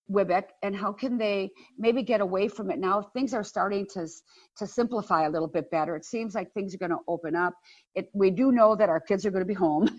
WWBIC 0.09 0.43
and 0.63 0.75
how 0.75 0.91
can 0.91 1.17
they 1.17 1.49
maybe 1.77 2.03
get 2.03 2.21
away 2.21 2.47
from 2.47 2.71
it 2.71 2.79
now? 2.79 3.01
Things 3.01 3.33
are 3.33 3.43
starting 3.43 3.85
to 3.93 4.07
to 4.57 4.67
simplify 4.67 5.25
a 5.25 5.29
little 5.29 5.47
bit 5.47 5.71
better. 5.71 5.95
It 5.95 6.05
seems 6.05 6.35
like 6.35 6.51
things 6.53 6.75
are 6.75 6.77
going 6.77 6.91
to 6.91 6.97
open 7.07 7.35
up. 7.35 7.53
It, 7.95 8.09
we 8.13 8.29
do 8.29 8.51
know 8.51 8.75
that 8.75 8.89
our 8.89 8.99
kids 8.99 9.25
are 9.25 9.31
going 9.31 9.43
to 9.43 9.47
be 9.47 9.53
home, 9.53 9.89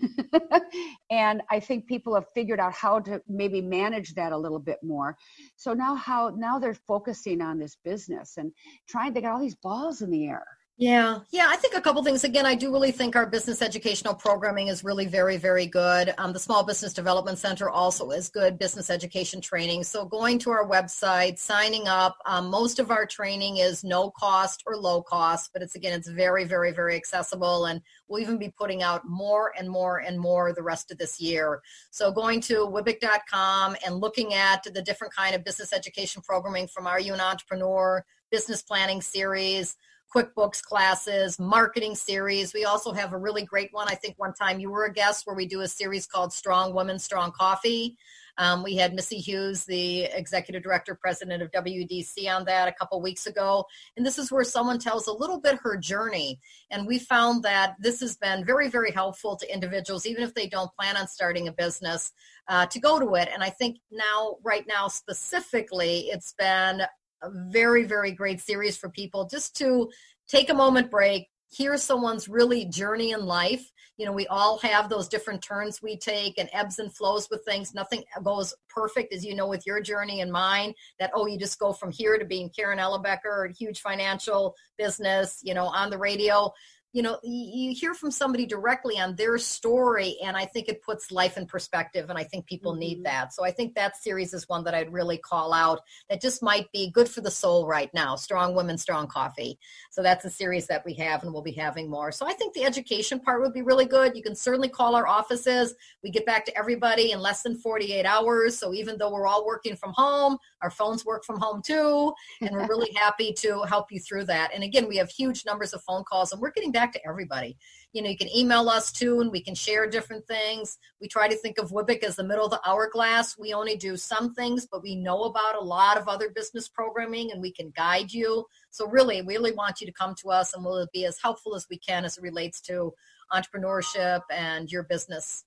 and 1.11 1.41
I 1.49 1.59
think 1.59 1.87
people 1.87 2.13
have 2.15 2.25
figured 2.33 2.59
out 2.59 2.73
how 2.73 2.99
to 2.99 3.21
maybe 3.27 3.61
manage 3.61 4.13
that 4.15 4.31
a 4.31 4.37
little 4.37 4.59
bit 4.59 4.77
more. 4.83 5.17
So 5.55 5.73
now 5.73 5.95
how 5.95 6.33
now 6.35 6.59
they're 6.59 6.73
focusing 6.73 7.41
on 7.41 7.57
this 7.57 7.77
business 7.83 8.37
and 8.37 8.51
trying. 8.87 9.13
They 9.13 9.21
got 9.21 9.33
all 9.33 9.41
these 9.41 9.55
balls 9.55 10.01
in 10.01 10.11
the 10.11 10.27
air. 10.27 10.45
Yeah, 10.77 11.19
yeah. 11.29 11.45
I 11.47 11.57
think 11.57 11.75
a 11.75 11.81
couple 11.81 12.03
things. 12.03 12.23
Again, 12.23 12.47
I 12.47 12.55
do 12.55 12.71
really 12.71 12.91
think 12.91 13.15
our 13.15 13.27
business 13.27 13.61
educational 13.61 14.15
programming 14.15 14.67
is 14.67 14.83
really 14.83 15.05
very, 15.05 15.37
very 15.37 15.67
good. 15.67 16.11
Um, 16.17 16.33
the 16.33 16.39
Small 16.39 16.63
Business 16.63 16.91
Development 16.91 17.37
Center 17.37 17.69
also 17.69 18.09
is 18.09 18.29
good 18.29 18.57
business 18.57 18.89
education 18.89 19.41
training. 19.41 19.83
So 19.83 20.05
going 20.05 20.39
to 20.39 20.49
our 20.49 20.67
website, 20.67 21.37
signing 21.37 21.87
up. 21.87 22.17
Um, 22.25 22.49
most 22.49 22.79
of 22.79 22.89
our 22.89 23.05
training 23.05 23.57
is 23.57 23.83
no 23.83 24.09
cost 24.09 24.63
or 24.65 24.75
low 24.75 25.03
cost, 25.03 25.51
but 25.53 25.61
it's 25.61 25.75
again, 25.75 25.93
it's 25.93 26.09
very, 26.09 26.45
very, 26.45 26.71
very 26.71 26.95
accessible, 26.95 27.65
and 27.65 27.79
we'll 28.07 28.21
even 28.21 28.39
be 28.39 28.49
putting 28.49 28.81
out 28.81 29.07
more 29.07 29.53
and 29.59 29.69
more 29.69 29.99
and 29.99 30.19
more 30.19 30.51
the 30.51 30.63
rest 30.63 30.89
of 30.89 30.97
this 30.97 31.21
year. 31.21 31.61
So 31.91 32.11
going 32.11 32.41
to 32.41 32.65
wwbic.com 32.65 33.75
and 33.85 33.97
looking 33.97 34.33
at 34.33 34.63
the 34.63 34.81
different 34.81 35.13
kind 35.13 35.35
of 35.35 35.43
business 35.43 35.73
education 35.73 36.23
programming 36.23 36.67
from 36.67 36.87
our 36.87 36.99
You 36.99 37.13
an 37.13 37.21
Entrepreneur 37.21 38.03
business 38.31 38.63
planning 38.63 39.01
series 39.01 39.75
QuickBooks 40.13 40.61
classes, 40.61 41.39
marketing 41.39 41.95
series. 41.95 42.53
We 42.53 42.65
also 42.65 42.91
have 42.91 43.13
a 43.13 43.17
really 43.17 43.43
great 43.43 43.69
one. 43.71 43.87
I 43.87 43.95
think 43.95 44.15
one 44.17 44.33
time 44.33 44.59
you 44.59 44.69
were 44.69 44.85
a 44.85 44.93
guest 44.93 45.25
where 45.25 45.35
we 45.35 45.45
do 45.45 45.61
a 45.61 45.67
series 45.67 46.05
called 46.05 46.33
Strong 46.33 46.73
Women, 46.73 46.99
Strong 46.99 47.31
Coffee. 47.31 47.97
Um, 48.37 48.63
we 48.63 48.75
had 48.75 48.93
Missy 48.93 49.17
Hughes, 49.17 49.65
the 49.65 50.03
executive 50.03 50.63
director, 50.63 50.95
president 50.95 51.43
of 51.43 51.51
WEDC, 51.51 52.27
on 52.29 52.45
that 52.45 52.67
a 52.67 52.73
couple 52.73 53.01
weeks 53.01 53.27
ago. 53.27 53.65
And 53.95 54.05
this 54.05 54.17
is 54.17 54.31
where 54.31 54.43
someone 54.43 54.79
tells 54.79 55.07
a 55.07 55.13
little 55.13 55.39
bit 55.39 55.59
her 55.63 55.77
journey. 55.77 56.39
And 56.69 56.87
we 56.87 56.99
found 56.99 57.43
that 57.43 57.75
this 57.79 57.99
has 58.01 58.17
been 58.17 58.45
very, 58.45 58.69
very 58.69 58.91
helpful 58.91 59.35
to 59.35 59.53
individuals, 59.53 60.05
even 60.05 60.23
if 60.23 60.33
they 60.33 60.47
don't 60.47 60.73
plan 60.77 60.97
on 60.97 61.07
starting 61.07 61.47
a 61.47 61.53
business, 61.53 62.11
uh, 62.47 62.65
to 62.67 62.79
go 62.79 62.99
to 62.99 63.15
it. 63.15 63.29
And 63.33 63.43
I 63.43 63.49
think 63.49 63.77
now, 63.91 64.37
right 64.43 64.65
now 64.67 64.87
specifically, 64.87 66.09
it's 66.09 66.33
been 66.33 66.81
a 67.21 67.29
very, 67.29 67.83
very 67.83 68.11
great 68.11 68.41
series 68.41 68.77
for 68.77 68.89
people 68.89 69.25
just 69.25 69.55
to 69.57 69.89
take 70.27 70.49
a 70.49 70.53
moment 70.53 70.89
break, 70.89 71.27
hear 71.49 71.77
someone's 71.77 72.29
really 72.29 72.65
journey 72.65 73.11
in 73.11 73.25
life. 73.25 73.71
You 73.97 74.05
know, 74.05 74.13
we 74.13 74.25
all 74.27 74.57
have 74.59 74.89
those 74.89 75.07
different 75.07 75.43
turns 75.43 75.81
we 75.81 75.97
take 75.97 76.39
and 76.39 76.49
ebbs 76.53 76.79
and 76.79 76.95
flows 76.95 77.27
with 77.29 77.43
things. 77.45 77.73
Nothing 77.73 78.03
goes 78.23 78.53
perfect, 78.69 79.13
as 79.13 79.23
you 79.23 79.35
know, 79.35 79.47
with 79.47 79.67
your 79.67 79.81
journey 79.81 80.21
and 80.21 80.31
mine. 80.31 80.73
That, 80.99 81.11
oh, 81.13 81.27
you 81.27 81.37
just 81.37 81.59
go 81.59 81.73
from 81.73 81.91
here 81.91 82.17
to 82.17 82.25
being 82.25 82.49
Karen 82.49 82.79
Ellenbecker, 82.79 83.55
huge 83.55 83.81
financial 83.81 84.55
business, 84.77 85.41
you 85.43 85.53
know, 85.53 85.65
on 85.65 85.89
the 85.89 85.97
radio 85.97 86.51
you 86.93 87.01
know 87.01 87.17
you 87.23 87.73
hear 87.73 87.93
from 87.93 88.11
somebody 88.11 88.45
directly 88.45 88.99
on 88.99 89.15
their 89.15 89.37
story 89.37 90.17
and 90.23 90.35
i 90.35 90.43
think 90.43 90.67
it 90.67 90.81
puts 90.81 91.11
life 91.11 91.37
in 91.37 91.45
perspective 91.45 92.09
and 92.09 92.19
i 92.19 92.23
think 92.23 92.45
people 92.45 92.73
mm-hmm. 92.73 92.79
need 92.79 93.03
that. 93.05 93.33
So 93.33 93.45
i 93.45 93.51
think 93.51 93.75
that 93.75 93.95
series 93.95 94.33
is 94.33 94.49
one 94.49 94.63
that 94.65 94.73
i'd 94.73 94.91
really 94.91 95.17
call 95.17 95.53
out 95.53 95.81
that 96.09 96.21
just 96.21 96.43
might 96.43 96.71
be 96.71 96.91
good 96.91 97.07
for 97.07 97.21
the 97.21 97.31
soul 97.31 97.65
right 97.65 97.89
now 97.93 98.15
strong 98.15 98.55
women 98.55 98.77
strong 98.77 99.07
coffee. 99.07 99.57
So 99.89 100.01
that's 100.01 100.25
a 100.25 100.29
series 100.29 100.67
that 100.67 100.83
we 100.85 100.93
have 100.95 101.23
and 101.23 101.31
we'll 101.31 101.41
be 101.41 101.51
having 101.51 101.89
more. 101.89 102.11
So 102.11 102.25
i 102.27 102.33
think 102.33 102.53
the 102.53 102.65
education 102.65 103.19
part 103.19 103.41
would 103.41 103.53
be 103.53 103.61
really 103.61 103.85
good. 103.85 104.15
You 104.15 104.23
can 104.23 104.35
certainly 104.35 104.69
call 104.69 104.95
our 104.95 105.07
offices. 105.07 105.75
We 106.03 106.09
get 106.09 106.25
back 106.25 106.45
to 106.45 106.57
everybody 106.57 107.11
in 107.11 107.19
less 107.19 107.41
than 107.41 107.55
48 107.55 108.05
hours. 108.05 108.57
So 108.57 108.73
even 108.73 108.97
though 108.97 109.11
we're 109.11 109.27
all 109.27 109.45
working 109.45 109.75
from 109.75 109.93
home 109.93 110.37
our 110.61 110.69
phones 110.69 111.05
work 111.05 111.25
from 111.25 111.39
home 111.39 111.61
too 111.61 112.13
and 112.41 112.51
we're 112.51 112.67
really 112.67 112.91
happy 112.95 113.33
to 113.33 113.61
help 113.63 113.91
you 113.91 113.99
through 113.99 114.25
that. 114.25 114.51
And 114.53 114.63
again 114.63 114.87
we 114.87 114.97
have 114.97 115.09
huge 115.09 115.45
numbers 115.45 115.73
of 115.73 115.81
phone 115.83 116.03
calls 116.03 116.31
and 116.31 116.41
we're 116.41 116.51
getting 116.51 116.71
back 116.71 116.80
to 116.93 117.07
everybody. 117.07 117.57
You 117.93 118.01
know, 118.01 118.09
you 118.09 118.17
can 118.17 118.35
email 118.35 118.69
us 118.69 118.91
too, 118.91 119.19
and 119.21 119.31
we 119.31 119.41
can 119.41 119.55
share 119.55 119.89
different 119.89 120.25
things. 120.27 120.77
We 120.99 121.07
try 121.07 121.27
to 121.27 121.35
think 121.35 121.57
of 121.57 121.71
WWBIC 121.71 122.03
as 122.03 122.15
the 122.15 122.23
middle 122.23 122.45
of 122.45 122.51
the 122.51 122.61
hourglass. 122.65 123.37
We 123.37 123.53
only 123.53 123.75
do 123.75 123.97
some 123.97 124.33
things, 124.33 124.67
but 124.71 124.81
we 124.81 124.95
know 124.95 125.23
about 125.23 125.55
a 125.55 125.63
lot 125.63 125.97
of 125.97 126.07
other 126.07 126.29
business 126.29 126.67
programming, 126.67 127.31
and 127.31 127.41
we 127.41 127.51
can 127.51 127.71
guide 127.75 128.11
you. 128.11 128.45
So 128.69 128.87
really, 128.87 129.21
we 129.21 129.35
really 129.35 129.51
want 129.51 129.81
you 129.81 129.87
to 129.87 129.93
come 129.93 130.15
to 130.21 130.29
us, 130.29 130.53
and 130.53 130.63
we'll 130.63 130.87
be 130.93 131.05
as 131.05 131.19
helpful 131.21 131.55
as 131.55 131.67
we 131.69 131.77
can 131.77 132.05
as 132.05 132.17
it 132.17 132.23
relates 132.23 132.61
to 132.61 132.93
entrepreneurship 133.31 134.21
and 134.31 134.71
your 134.71 134.83
business 134.83 135.45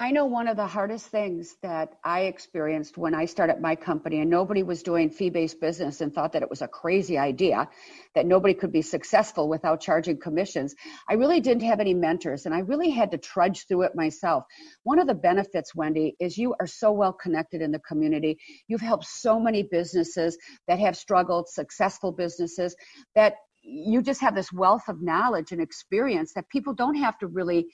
I 0.00 0.12
know 0.12 0.26
one 0.26 0.46
of 0.46 0.56
the 0.56 0.66
hardest 0.66 1.06
things 1.06 1.56
that 1.62 1.94
I 2.04 2.22
experienced 2.22 2.96
when 2.96 3.16
I 3.16 3.24
started 3.24 3.60
my 3.60 3.74
company 3.74 4.20
and 4.20 4.30
nobody 4.30 4.62
was 4.62 4.84
doing 4.84 5.10
fee 5.10 5.30
based 5.30 5.60
business 5.60 6.00
and 6.00 6.14
thought 6.14 6.34
that 6.34 6.42
it 6.42 6.48
was 6.48 6.62
a 6.62 6.68
crazy 6.68 7.18
idea, 7.18 7.68
that 8.14 8.24
nobody 8.24 8.54
could 8.54 8.70
be 8.70 8.82
successful 8.82 9.48
without 9.48 9.80
charging 9.80 10.20
commissions. 10.20 10.76
I 11.10 11.14
really 11.14 11.40
didn't 11.40 11.64
have 11.64 11.80
any 11.80 11.94
mentors 11.94 12.46
and 12.46 12.54
I 12.54 12.60
really 12.60 12.90
had 12.90 13.10
to 13.10 13.18
trudge 13.18 13.66
through 13.66 13.82
it 13.82 13.96
myself. 13.96 14.44
One 14.84 15.00
of 15.00 15.08
the 15.08 15.14
benefits, 15.14 15.74
Wendy, 15.74 16.14
is 16.20 16.38
you 16.38 16.54
are 16.60 16.68
so 16.68 16.92
well 16.92 17.12
connected 17.12 17.60
in 17.60 17.72
the 17.72 17.80
community. 17.80 18.38
You've 18.68 18.80
helped 18.80 19.06
so 19.06 19.40
many 19.40 19.64
businesses 19.64 20.38
that 20.68 20.78
have 20.78 20.96
struggled, 20.96 21.48
successful 21.48 22.12
businesses, 22.12 22.76
that 23.16 23.34
you 23.62 24.00
just 24.00 24.20
have 24.20 24.36
this 24.36 24.52
wealth 24.52 24.88
of 24.88 25.02
knowledge 25.02 25.50
and 25.50 25.60
experience 25.60 26.32
that 26.34 26.48
people 26.48 26.72
don't 26.72 26.94
have 26.94 27.18
to 27.18 27.26
really 27.26 27.66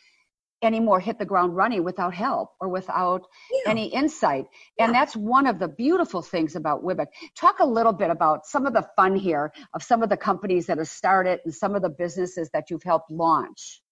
anymore 0.63 1.01
hit 1.01 1.19
the 1.19 1.25
ground 1.25 1.57
running 1.57 1.85
without 1.85 2.15
help 2.15 2.51
or 2.61 2.69
without 2.69 3.23
yeah. 3.53 3.71
any 3.71 3.87
insight. 3.87 4.47
And 4.79 4.93
yeah. 4.93 5.01
that's 5.01 5.15
one 5.15 5.47
of 5.47 5.59
the 5.59 5.69
beautiful 5.69 6.23
things 6.23 6.57
about 6.57 6.83
WWBIC. 6.83 7.07
Talk 7.37 7.61
a 7.61 7.67
little 7.67 7.93
bit 7.93 8.11
about 8.11 8.47
some 8.47 8.67
of 8.67 8.73
the 8.73 8.87
fun 8.97 9.17
here 9.17 9.53
of 9.75 9.83
some 9.83 10.03
of 10.03 10.09
the 10.09 10.17
companies 10.17 10.67
that 10.67 10.79
have 10.79 10.89
started 10.89 11.41
and 11.45 11.55
some 11.55 11.75
of 11.75 11.83
the 11.83 11.91
businesses 11.91 12.51
that 12.53 12.71
you've 12.71 12.83
helped 12.83 13.11
launch. 13.11 13.83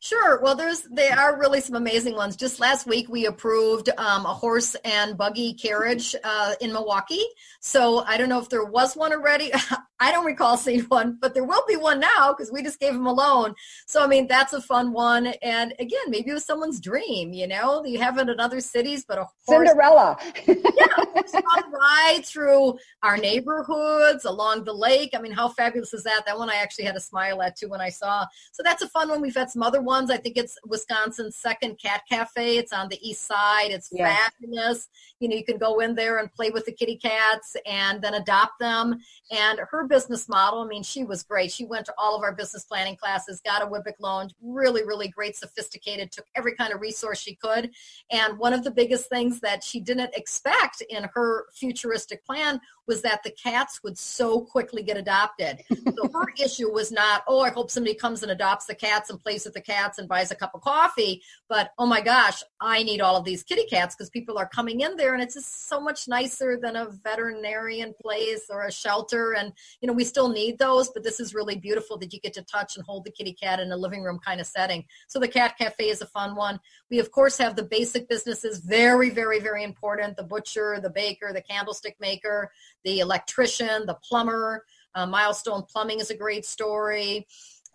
Sure. 0.00 0.40
Well, 0.40 0.54
there's 0.54 0.82
there 0.90 1.18
are 1.18 1.38
really 1.38 1.60
some 1.60 1.74
amazing 1.74 2.16
ones. 2.16 2.34
Just 2.34 2.58
last 2.58 2.86
week, 2.86 3.08
we 3.08 3.26
approved 3.26 3.90
um, 3.98 4.24
a 4.24 4.32
horse 4.32 4.74
and 4.84 5.16
buggy 5.16 5.52
carriage 5.52 6.16
uh, 6.24 6.54
in 6.60 6.72
Milwaukee. 6.72 7.24
So 7.60 8.02
I 8.06 8.16
don't 8.16 8.30
know 8.30 8.40
if 8.40 8.48
there 8.48 8.64
was 8.64 8.96
one 8.96 9.12
already. 9.12 9.52
I 10.02 10.10
don't 10.12 10.24
recall 10.24 10.56
seeing 10.56 10.80
one, 10.84 11.18
but 11.20 11.34
there 11.34 11.44
will 11.44 11.62
be 11.68 11.76
one 11.76 12.00
now 12.00 12.32
because 12.32 12.50
we 12.50 12.62
just 12.62 12.80
gave 12.80 12.94
them 12.94 13.06
a 13.06 13.12
loan. 13.12 13.54
So 13.86 14.02
I 14.02 14.06
mean, 14.06 14.26
that's 14.26 14.54
a 14.54 14.62
fun 14.62 14.92
one. 14.92 15.26
And 15.42 15.74
again, 15.78 16.08
maybe 16.08 16.30
it 16.30 16.34
was 16.34 16.46
someone's 16.46 16.80
dream. 16.80 17.34
You 17.34 17.46
know, 17.46 17.84
you 17.84 17.98
have 17.98 18.16
it 18.18 18.30
in 18.30 18.40
other 18.40 18.60
cities, 18.60 19.04
but 19.06 19.18
a 19.18 19.26
horse, 19.46 19.68
Cinderella. 19.68 20.16
yeah, 20.46 20.86
fun 21.26 21.72
ride 21.72 22.22
through 22.24 22.78
our 23.02 23.18
neighborhoods 23.18 24.24
along 24.24 24.64
the 24.64 24.72
lake. 24.72 25.10
I 25.14 25.20
mean, 25.20 25.32
how 25.32 25.48
fabulous 25.48 25.92
is 25.92 26.04
that? 26.04 26.24
That 26.24 26.38
one 26.38 26.48
I 26.48 26.56
actually 26.56 26.84
had 26.84 26.96
a 26.96 27.00
smile 27.00 27.42
at 27.42 27.56
too 27.56 27.68
when 27.68 27.82
I 27.82 27.90
saw. 27.90 28.24
So 28.52 28.62
that's 28.62 28.82
a 28.82 28.88
fun 28.88 29.10
one. 29.10 29.20
We've 29.20 29.34
had 29.34 29.50
some 29.50 29.62
other 29.70 29.80
ones. 29.80 30.10
I 30.10 30.16
think 30.16 30.36
it's 30.36 30.58
Wisconsin's 30.66 31.36
second 31.36 31.78
cat 31.80 32.02
cafe. 32.10 32.58
It's 32.58 32.72
on 32.72 32.88
the 32.88 32.98
east 33.08 33.24
side. 33.24 33.70
It's 33.70 33.88
yes. 33.92 34.18
fabulous. 34.18 34.88
You 35.20 35.28
know, 35.28 35.36
you 35.36 35.44
can 35.44 35.58
go 35.58 35.78
in 35.78 35.94
there 35.94 36.18
and 36.18 36.32
play 36.32 36.50
with 36.50 36.66
the 36.66 36.72
kitty 36.72 36.96
cats 36.96 37.54
and 37.66 38.02
then 38.02 38.14
adopt 38.14 38.58
them. 38.58 38.98
And 39.30 39.60
her 39.70 39.86
business 39.86 40.28
model, 40.28 40.62
I 40.62 40.66
mean, 40.66 40.82
she 40.82 41.04
was 41.04 41.22
great. 41.22 41.52
She 41.52 41.64
went 41.64 41.86
to 41.86 41.94
all 41.96 42.16
of 42.16 42.22
our 42.24 42.34
business 42.34 42.64
planning 42.64 42.96
classes, 42.96 43.40
got 43.44 43.62
a 43.62 43.66
WWBIC 43.66 44.00
loan, 44.00 44.30
really, 44.42 44.82
really 44.82 45.06
great, 45.06 45.36
sophisticated, 45.36 46.10
took 46.10 46.26
every 46.34 46.56
kind 46.56 46.72
of 46.72 46.80
resource 46.80 47.20
she 47.20 47.36
could. 47.36 47.70
And 48.10 48.38
one 48.38 48.52
of 48.52 48.64
the 48.64 48.72
biggest 48.72 49.08
things 49.08 49.38
that 49.40 49.62
she 49.62 49.78
didn't 49.78 50.16
expect 50.16 50.82
in 50.90 51.08
her 51.14 51.46
futuristic 51.54 52.24
plan 52.24 52.60
was 52.90 53.02
that 53.02 53.22
the 53.22 53.30
cats 53.30 53.84
would 53.84 53.96
so 53.96 54.40
quickly 54.40 54.82
get 54.82 54.96
adopted. 54.96 55.62
So 55.70 56.10
her 56.12 56.26
issue 56.42 56.72
was 56.72 56.90
not, 56.90 57.22
oh, 57.28 57.40
I 57.40 57.50
hope 57.50 57.70
somebody 57.70 57.94
comes 57.94 58.24
and 58.24 58.32
adopts 58.32 58.66
the 58.66 58.74
cats 58.74 59.10
and 59.10 59.20
plays 59.20 59.44
with 59.44 59.54
the 59.54 59.60
cats 59.60 59.98
and 59.98 60.08
buys 60.08 60.32
a 60.32 60.34
cup 60.34 60.50
of 60.54 60.60
coffee, 60.60 61.22
but 61.48 61.70
oh 61.78 61.86
my 61.86 62.00
gosh, 62.00 62.42
I 62.60 62.82
need 62.82 63.00
all 63.00 63.16
of 63.16 63.24
these 63.24 63.44
kitty 63.44 63.64
cats 63.66 63.94
because 63.94 64.10
people 64.10 64.36
are 64.38 64.48
coming 64.48 64.80
in 64.80 64.96
there 64.96 65.14
and 65.14 65.22
it's 65.22 65.34
just 65.34 65.68
so 65.68 65.80
much 65.80 66.08
nicer 66.08 66.58
than 66.60 66.74
a 66.74 66.90
veterinarian 67.04 67.94
place 68.02 68.46
or 68.50 68.64
a 68.64 68.72
shelter. 68.72 69.34
And, 69.34 69.52
you 69.80 69.86
know, 69.86 69.92
we 69.92 70.02
still 70.02 70.28
need 70.28 70.58
those, 70.58 70.90
but 70.90 71.04
this 71.04 71.20
is 71.20 71.32
really 71.32 71.54
beautiful 71.54 71.96
that 71.98 72.12
you 72.12 72.18
get 72.18 72.34
to 72.34 72.42
touch 72.42 72.74
and 72.74 72.84
hold 72.84 73.04
the 73.04 73.12
kitty 73.12 73.34
cat 73.34 73.60
in 73.60 73.70
a 73.70 73.76
living 73.76 74.02
room 74.02 74.18
kind 74.18 74.40
of 74.40 74.48
setting. 74.48 74.84
So 75.06 75.20
the 75.20 75.28
cat 75.28 75.56
cafe 75.56 75.90
is 75.90 76.02
a 76.02 76.06
fun 76.06 76.34
one. 76.34 76.58
We, 76.90 76.98
of 76.98 77.12
course, 77.12 77.38
have 77.38 77.54
the 77.54 77.62
basic 77.62 78.08
businesses, 78.08 78.58
very, 78.58 79.10
very, 79.10 79.38
very 79.38 79.62
important 79.62 80.16
the 80.16 80.24
butcher, 80.24 80.80
the 80.82 80.90
baker, 80.90 81.32
the 81.32 81.40
candlestick 81.40 81.94
maker 82.00 82.50
the 82.84 83.00
electrician, 83.00 83.86
the 83.86 83.98
plumber. 84.02 84.64
Uh, 84.94 85.06
Milestone 85.06 85.62
Plumbing 85.70 86.00
is 86.00 86.10
a 86.10 86.16
great 86.16 86.44
story. 86.44 87.26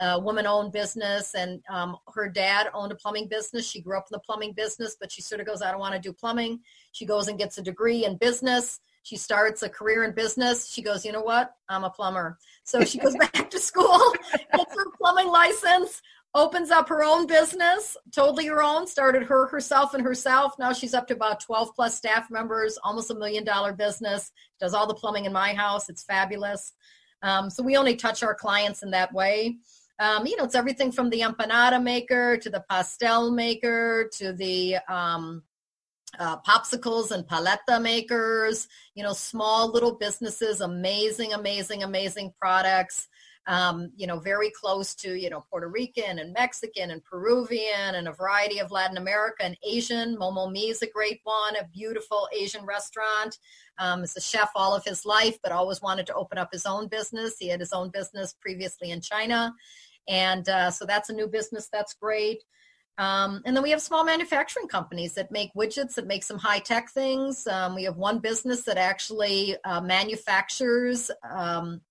A 0.01 0.19
woman 0.19 0.45
owned 0.45 0.73
business, 0.73 1.35
and 1.35 1.61
um, 1.69 1.95
her 2.13 2.27
dad 2.27 2.67
owned 2.73 2.91
a 2.91 2.95
plumbing 2.95 3.29
business. 3.29 3.65
She 3.65 3.79
grew 3.79 3.97
up 3.97 4.07
in 4.11 4.15
the 4.15 4.19
plumbing 4.19 4.51
business, 4.51 4.97
but 4.99 5.09
she 5.09 5.21
sort 5.21 5.39
of 5.39 5.47
goes, 5.47 5.61
I 5.61 5.71
don't 5.71 5.79
want 5.79 5.93
to 5.93 6.01
do 6.01 6.11
plumbing. 6.11 6.59
She 6.91 7.05
goes 7.05 7.29
and 7.29 7.39
gets 7.39 7.57
a 7.59 7.61
degree 7.61 8.03
in 8.03 8.17
business. 8.17 8.81
She 9.03 9.15
starts 9.15 9.61
a 9.61 9.69
career 9.69 10.03
in 10.03 10.13
business. 10.13 10.67
She 10.67 10.81
goes, 10.81 11.05
you 11.05 11.13
know 11.13 11.21
what? 11.21 11.53
I'm 11.69 11.83
a 11.83 11.89
plumber. 11.89 12.37
So 12.63 12.83
she 12.83 12.97
goes 12.97 13.15
back 13.19 13.49
to 13.51 13.59
school, 13.59 14.13
gets 14.31 14.75
her 14.75 14.85
plumbing 14.99 15.27
license, 15.27 16.01
opens 16.35 16.69
up 16.69 16.89
her 16.89 17.01
own 17.01 17.25
business, 17.25 17.95
totally 18.11 18.45
her 18.45 18.61
own, 18.61 18.85
started 18.85 19.23
her 19.23 19.47
herself 19.47 19.93
and 19.93 20.03
herself. 20.03 20.53
Now 20.59 20.73
she's 20.73 20.93
up 20.93 21.07
to 21.07 21.13
about 21.13 21.39
12 21.39 21.73
plus 21.73 21.95
staff 21.95 22.29
members, 22.29 22.77
almost 22.83 23.09
a 23.09 23.15
million 23.15 23.45
dollar 23.45 23.71
business, 23.71 24.31
does 24.59 24.73
all 24.73 24.85
the 24.85 24.93
plumbing 24.93 25.25
in 25.25 25.31
my 25.31 25.53
house. 25.53 25.87
It's 25.87 26.03
fabulous. 26.03 26.73
Um, 27.23 27.49
so 27.49 27.63
we 27.63 27.77
only 27.77 27.95
touch 27.95 28.21
our 28.21 28.35
clients 28.35 28.83
in 28.83 28.91
that 28.91 29.13
way. 29.13 29.57
Um, 29.97 30.27
you 30.27 30.35
know, 30.35 30.43
it's 30.43 30.55
everything 30.55 30.91
from 30.91 31.09
the 31.09 31.21
empanada 31.21 31.81
maker 31.81 32.35
to 32.37 32.49
the 32.49 32.65
pastel 32.69 33.31
maker 33.31 34.09
to 34.17 34.33
the 34.33 34.77
um, 34.89 35.41
uh, 36.19 36.37
popsicles 36.41 37.11
and 37.11 37.25
paleta 37.25 37.81
makers, 37.81 38.67
you 38.93 39.03
know, 39.03 39.13
small 39.13 39.71
little 39.71 39.95
businesses, 39.95 40.59
amazing, 40.59 41.31
amazing, 41.31 41.83
amazing 41.83 42.33
products 42.37 43.07
um, 43.47 43.91
you 43.95 44.07
know, 44.07 44.19
very 44.19 44.49
close 44.49 44.95
to, 44.95 45.13
you 45.13 45.29
know, 45.29 45.43
Puerto 45.49 45.67
Rican 45.67 46.19
and 46.19 46.33
Mexican 46.33 46.91
and 46.91 47.03
Peruvian 47.03 47.95
and 47.95 48.07
a 48.07 48.11
variety 48.13 48.59
of 48.59 48.71
Latin 48.71 48.97
America 48.97 49.43
and 49.43 49.57
Asian. 49.63 50.17
Momo 50.17 50.51
Mee 50.51 50.69
is 50.69 50.81
a 50.81 50.89
great 50.89 51.19
one, 51.23 51.55
a 51.55 51.67
beautiful 51.67 52.27
Asian 52.35 52.65
restaurant. 52.65 53.37
Um, 53.77 54.03
is 54.03 54.15
a 54.15 54.21
chef 54.21 54.51
all 54.55 54.73
of 54.73 54.85
his 54.85 55.05
life, 55.05 55.37
but 55.43 55.51
always 55.51 55.81
wanted 55.81 56.07
to 56.07 56.13
open 56.15 56.37
up 56.37 56.49
his 56.51 56.65
own 56.65 56.87
business. 56.87 57.35
He 57.37 57.49
had 57.49 57.59
his 57.59 57.73
own 57.73 57.89
business 57.89 58.33
previously 58.39 58.91
in 58.91 59.01
China. 59.01 59.53
And 60.07 60.47
uh, 60.47 60.71
so 60.71 60.85
that's 60.85 61.09
a 61.09 61.13
new 61.13 61.27
business. 61.27 61.67
That's 61.71 61.93
great. 61.93 62.41
Um, 62.97 63.41
and 63.45 63.55
then 63.55 63.63
we 63.63 63.71
have 63.71 63.81
small 63.81 64.05
manufacturing 64.05 64.67
companies 64.67 65.13
that 65.15 65.31
make 65.31 65.53
widgets 65.53 65.95
that 65.95 66.07
make 66.07 66.23
some 66.23 66.37
high 66.37 66.59
tech 66.59 66.89
things. 66.89 67.45
Um, 67.47 67.75
we 67.75 67.83
have 67.83 67.97
one 67.97 68.19
business 68.19 68.63
that 68.63 68.77
actually 68.77 69.57
uh, 69.65 69.81
manufactures 69.81 71.11
um, 71.29 71.81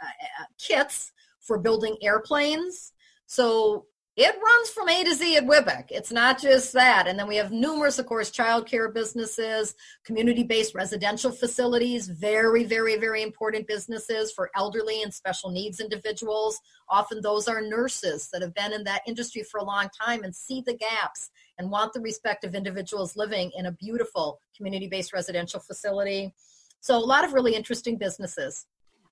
uh, 0.00 0.44
kits 0.58 1.12
for 1.40 1.58
building 1.58 1.96
airplanes. 2.02 2.92
So 3.26 3.86
it 4.16 4.34
runs 4.44 4.68
from 4.68 4.88
A 4.88 5.04
to 5.04 5.14
Z 5.14 5.36
at 5.36 5.46
WWBIC. 5.46 5.86
It's 5.90 6.12
not 6.12 6.38
just 6.38 6.72
that. 6.74 7.06
And 7.06 7.18
then 7.18 7.28
we 7.28 7.36
have 7.36 7.52
numerous, 7.52 7.98
of 7.98 8.06
course, 8.06 8.30
childcare 8.30 8.92
businesses, 8.92 9.74
community-based 10.04 10.74
residential 10.74 11.30
facilities, 11.30 12.08
very, 12.08 12.64
very, 12.64 12.96
very 12.98 13.22
important 13.22 13.66
businesses 13.66 14.32
for 14.32 14.50
elderly 14.56 15.02
and 15.02 15.14
special 15.14 15.50
needs 15.50 15.80
individuals. 15.80 16.60
Often 16.88 17.22
those 17.22 17.48
are 17.48 17.62
nurses 17.62 18.28
that 18.32 18.42
have 18.42 18.52
been 18.52 18.72
in 18.72 18.84
that 18.84 19.02
industry 19.06 19.42
for 19.42 19.58
a 19.58 19.64
long 19.64 19.88
time 19.98 20.24
and 20.24 20.34
see 20.34 20.60
the 20.66 20.74
gaps 20.74 21.30
and 21.56 21.70
want 21.70 21.92
the 21.92 22.00
respect 22.00 22.44
of 22.44 22.54
individuals 22.54 23.16
living 23.16 23.52
in 23.56 23.66
a 23.66 23.72
beautiful 23.72 24.40
community-based 24.56 25.12
residential 25.12 25.60
facility. 25.60 26.34
So 26.80 26.96
a 26.96 26.98
lot 26.98 27.24
of 27.24 27.32
really 27.32 27.54
interesting 27.54 27.96
businesses. 27.96 28.66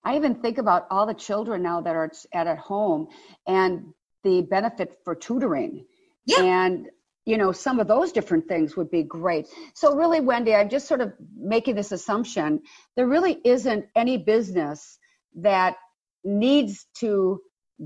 I 0.05 0.17
even 0.17 0.37
think 0.37 0.59
about 0.59 0.87
all 0.91 1.07
the 1.07 1.15
children 1.15 1.63
now 1.63 1.81
that 1.81 1.95
are 1.95 2.11
at, 2.33 2.47
at 2.47 2.59
home 2.59 3.09
and 3.47 3.93
the 4.25 4.43
benefit 4.43 4.99
for 5.05 5.15
tutoring. 5.15 5.85
Yeah. 6.27 6.43
And 6.43 6.89
you 7.29 7.37
know, 7.37 7.53
some 7.53 7.79
of 7.79 7.87
those 7.87 8.11
different 8.11 8.49
things 8.49 8.75
would 8.75 8.91
be 8.91 9.03
great. 9.03 9.49
So 9.75 9.95
really, 9.95 10.21
Wendy, 10.21 10.55
I'm 10.55 10.71
just 10.71 10.89
sort 10.89 11.03
of 11.03 11.13
making 11.37 11.75
this 11.75 11.93
assumption. 11.93 12.63
There 12.97 13.07
really 13.07 13.39
isn't 13.45 13.85
any 13.95 14.17
business 14.17 14.99
that 15.35 15.77
needs 16.25 16.87
to 17.01 17.39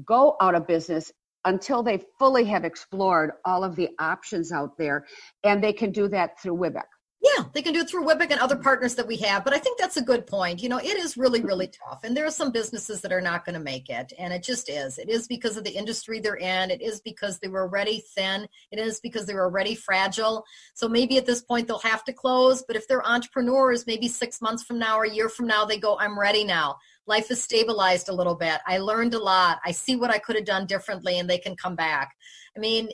go 0.06 0.36
out 0.40 0.54
of 0.54 0.68
business 0.68 1.10
until 1.44 1.82
they 1.82 2.04
fully 2.20 2.44
have 2.44 2.64
explored 2.64 3.32
all 3.44 3.64
of 3.64 3.74
the 3.74 3.88
options 3.98 4.52
out 4.52 4.78
there. 4.78 5.06
And 5.42 5.62
they 5.62 5.72
can 5.72 5.90
do 5.90 6.06
that 6.06 6.40
through 6.40 6.58
WWBIC. 6.58 6.84
Yeah, 7.22 7.44
they 7.52 7.62
can 7.62 7.72
do 7.72 7.82
it 7.82 7.88
through 7.88 8.04
WWBIC 8.04 8.32
and 8.32 8.40
other 8.40 8.56
partners 8.56 8.96
that 8.96 9.06
we 9.06 9.16
have. 9.18 9.44
But 9.44 9.54
I 9.54 9.58
think 9.58 9.78
that's 9.78 9.96
a 9.96 10.02
good 10.02 10.26
point. 10.26 10.60
You 10.60 10.68
know, 10.68 10.78
it 10.78 10.96
is 10.96 11.16
really, 11.16 11.40
really 11.40 11.68
tough. 11.68 12.02
And 12.02 12.16
there 12.16 12.26
are 12.26 12.32
some 12.32 12.50
businesses 12.50 13.00
that 13.00 13.12
are 13.12 13.20
not 13.20 13.44
going 13.44 13.54
to 13.54 13.60
make 13.60 13.88
it. 13.88 14.12
And 14.18 14.32
it 14.32 14.42
just 14.42 14.68
is. 14.68 14.98
It 14.98 15.08
is 15.08 15.28
because 15.28 15.56
of 15.56 15.62
the 15.62 15.70
industry 15.70 16.18
they're 16.18 16.34
in. 16.34 16.72
It 16.72 16.82
is 16.82 17.00
because 17.00 17.38
they 17.38 17.46
were 17.46 17.62
already 17.62 18.02
thin. 18.16 18.48
It 18.72 18.80
is 18.80 18.98
because 18.98 19.24
they 19.24 19.34
were 19.34 19.44
already 19.44 19.76
fragile. 19.76 20.44
So 20.74 20.88
maybe 20.88 21.16
at 21.16 21.24
this 21.24 21.42
point 21.42 21.68
they'll 21.68 21.78
have 21.78 22.02
to 22.06 22.12
close. 22.12 22.64
But 22.66 22.74
if 22.74 22.88
they're 22.88 23.06
entrepreneurs, 23.06 23.86
maybe 23.86 24.08
six 24.08 24.40
months 24.40 24.64
from 24.64 24.80
now 24.80 24.98
or 24.98 25.04
a 25.04 25.10
year 25.10 25.28
from 25.28 25.46
now, 25.46 25.64
they 25.64 25.78
go, 25.78 25.96
I'm 26.00 26.18
ready 26.18 26.42
now. 26.42 26.76
Life 27.06 27.28
has 27.28 27.40
stabilized 27.40 28.08
a 28.08 28.14
little 28.14 28.34
bit. 28.34 28.60
I 28.66 28.78
learned 28.78 29.14
a 29.14 29.22
lot. 29.22 29.60
I 29.64 29.70
see 29.70 29.94
what 29.94 30.10
I 30.10 30.18
could 30.18 30.34
have 30.34 30.44
done 30.44 30.66
differently, 30.66 31.20
and 31.20 31.30
they 31.30 31.38
can 31.38 31.54
come 31.54 31.76
back. 31.76 32.16
I 32.56 32.60
mean, 32.60 32.88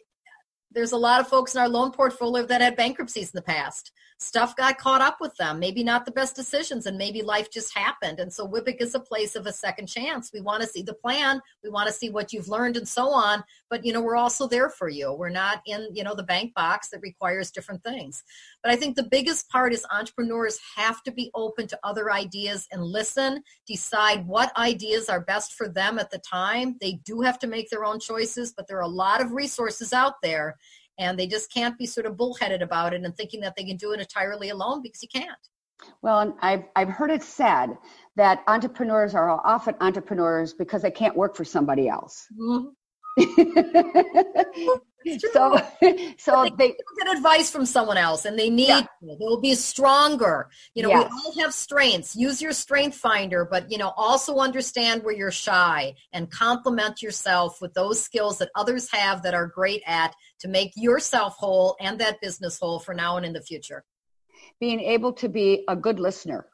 there's 0.70 0.92
a 0.92 0.98
lot 0.98 1.20
of 1.20 1.28
folks 1.28 1.54
in 1.54 1.60
our 1.60 1.68
loan 1.68 1.92
portfolio 1.92 2.44
that 2.44 2.60
had 2.60 2.76
bankruptcies 2.76 3.28
in 3.28 3.36
the 3.36 3.42
past 3.42 3.92
stuff 4.18 4.56
got 4.56 4.78
caught 4.78 5.00
up 5.00 5.18
with 5.20 5.34
them. 5.36 5.58
Maybe 5.58 5.84
not 5.84 6.04
the 6.04 6.10
best 6.10 6.34
decisions 6.34 6.86
and 6.86 6.98
maybe 6.98 7.22
life 7.22 7.50
just 7.50 7.76
happened. 7.76 8.18
And 8.18 8.32
so 8.32 8.46
WWBIC 8.48 8.80
is 8.80 8.94
a 8.94 9.00
place 9.00 9.36
of 9.36 9.46
a 9.46 9.52
second 9.52 9.86
chance. 9.86 10.32
We 10.32 10.40
want 10.40 10.60
to 10.62 10.68
see 10.68 10.82
the 10.82 10.94
plan. 10.94 11.40
We 11.62 11.70
want 11.70 11.86
to 11.86 11.92
see 11.92 12.10
what 12.10 12.32
you've 12.32 12.48
learned 12.48 12.76
and 12.76 12.86
so 12.86 13.10
on. 13.10 13.44
But 13.70 13.84
you 13.84 13.92
know 13.92 14.00
we're 14.00 14.16
also 14.16 14.48
there 14.48 14.70
for 14.70 14.88
you. 14.88 15.12
We're 15.12 15.28
not 15.28 15.62
in 15.66 15.88
you 15.94 16.02
know 16.02 16.14
the 16.14 16.24
bank 16.24 16.52
box 16.54 16.88
that 16.90 17.00
requires 17.00 17.50
different 17.50 17.82
things. 17.84 18.24
But 18.62 18.72
i 18.72 18.76
think 18.76 18.96
the 18.96 19.08
biggest 19.08 19.48
part 19.48 19.72
is 19.72 19.86
entrepreneurs 19.92 20.58
have 20.76 21.02
to 21.04 21.12
be 21.12 21.30
open 21.34 21.68
to 21.68 21.78
other 21.84 22.10
ideas 22.10 22.66
and 22.72 22.82
listen 22.82 23.42
decide 23.66 24.26
what 24.26 24.56
ideas 24.56 25.08
are 25.08 25.20
best 25.20 25.54
for 25.54 25.68
them 25.68 25.98
at 25.98 26.10
the 26.10 26.18
time. 26.18 26.76
They 26.80 26.94
do 27.04 27.20
have 27.20 27.38
to 27.40 27.46
make 27.46 27.70
their 27.70 27.84
own 27.84 28.00
choices 28.00 28.52
but 28.56 28.66
there 28.66 28.78
are 28.78 28.82
a 28.82 28.88
lot 28.88 29.20
of 29.20 29.32
resources 29.32 29.92
out 29.92 30.14
there 30.22 30.56
and 30.98 31.18
they 31.18 31.26
just 31.26 31.52
can't 31.52 31.78
be 31.78 31.86
sort 31.86 32.06
of 32.06 32.16
bullheaded 32.16 32.62
about 32.62 32.94
it 32.94 33.02
and 33.02 33.16
thinking 33.16 33.40
that 33.40 33.54
they 33.56 33.64
can 33.64 33.76
do 33.76 33.92
it 33.92 34.00
entirely 34.00 34.50
alone 34.50 34.82
because 34.82 35.02
you 35.02 35.08
can't. 35.08 35.38
Well, 36.02 36.36
I've, 36.40 36.64
I've 36.74 36.88
heard 36.88 37.10
it 37.10 37.22
said 37.22 37.78
that 38.16 38.42
entrepreneurs 38.48 39.14
are 39.14 39.30
often 39.46 39.76
entrepreneurs 39.80 40.52
because 40.52 40.82
they 40.82 40.90
can't 40.90 41.16
work 41.16 41.36
for 41.36 41.44
somebody 41.44 41.88
else. 41.88 42.26
Mm-hmm. 42.38 42.68
so 45.32 45.56
so 46.18 46.42
they, 46.44 46.50
they, 46.56 46.76
get 46.98 47.16
advice 47.16 47.50
from 47.50 47.64
someone 47.64 47.96
else 47.96 48.24
and 48.24 48.38
they 48.38 48.50
need 48.50 48.68
yeah. 48.68 48.82
they 49.02 49.16
will 49.18 49.40
be 49.40 49.54
stronger. 49.54 50.48
You 50.74 50.82
know 50.82 50.88
yes. 50.90 51.10
we 51.10 51.18
all 51.24 51.44
have 51.44 51.54
strengths. 51.54 52.16
Use 52.16 52.42
your 52.42 52.52
strength 52.52 52.96
finder 52.96 53.44
but 53.44 53.70
you 53.70 53.78
know 53.78 53.92
also 53.96 54.36
understand 54.36 55.02
where 55.02 55.14
you're 55.14 55.30
shy 55.30 55.94
and 56.12 56.30
complement 56.30 57.02
yourself 57.02 57.60
with 57.60 57.72
those 57.74 58.02
skills 58.02 58.38
that 58.38 58.50
others 58.54 58.90
have 58.92 59.22
that 59.22 59.34
are 59.34 59.46
great 59.46 59.82
at 59.86 60.14
to 60.40 60.48
make 60.48 60.72
yourself 60.76 61.34
whole 61.36 61.76
and 61.80 61.98
that 62.00 62.20
business 62.20 62.58
whole 62.58 62.78
for 62.78 62.94
now 62.94 63.16
and 63.16 63.26
in 63.26 63.32
the 63.32 63.42
future. 63.42 63.84
Being 64.60 64.80
able 64.80 65.12
to 65.14 65.28
be 65.28 65.64
a 65.68 65.76
good 65.76 66.00
listener 66.00 66.46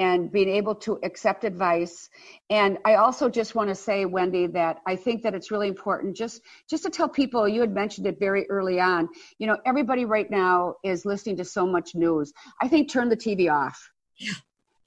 and 0.00 0.32
being 0.32 0.48
able 0.48 0.74
to 0.74 0.98
accept 1.04 1.44
advice 1.44 2.08
and 2.48 2.78
i 2.84 2.94
also 2.94 3.28
just 3.28 3.54
want 3.54 3.68
to 3.68 3.74
say 3.74 4.04
wendy 4.04 4.46
that 4.46 4.78
i 4.86 4.96
think 4.96 5.22
that 5.22 5.34
it's 5.34 5.50
really 5.50 5.68
important 5.68 6.16
just 6.16 6.40
just 6.68 6.82
to 6.82 6.90
tell 6.90 7.08
people 7.08 7.46
you 7.46 7.60
had 7.60 7.72
mentioned 7.72 8.06
it 8.06 8.18
very 8.18 8.48
early 8.50 8.80
on 8.80 9.08
you 9.38 9.46
know 9.46 9.56
everybody 9.66 10.04
right 10.04 10.30
now 10.30 10.74
is 10.82 11.04
listening 11.04 11.36
to 11.36 11.44
so 11.44 11.66
much 11.66 11.94
news 11.94 12.32
i 12.60 12.66
think 12.66 12.90
turn 12.90 13.08
the 13.08 13.16
tv 13.16 13.52
off 13.52 13.78
yeah. 14.18 14.32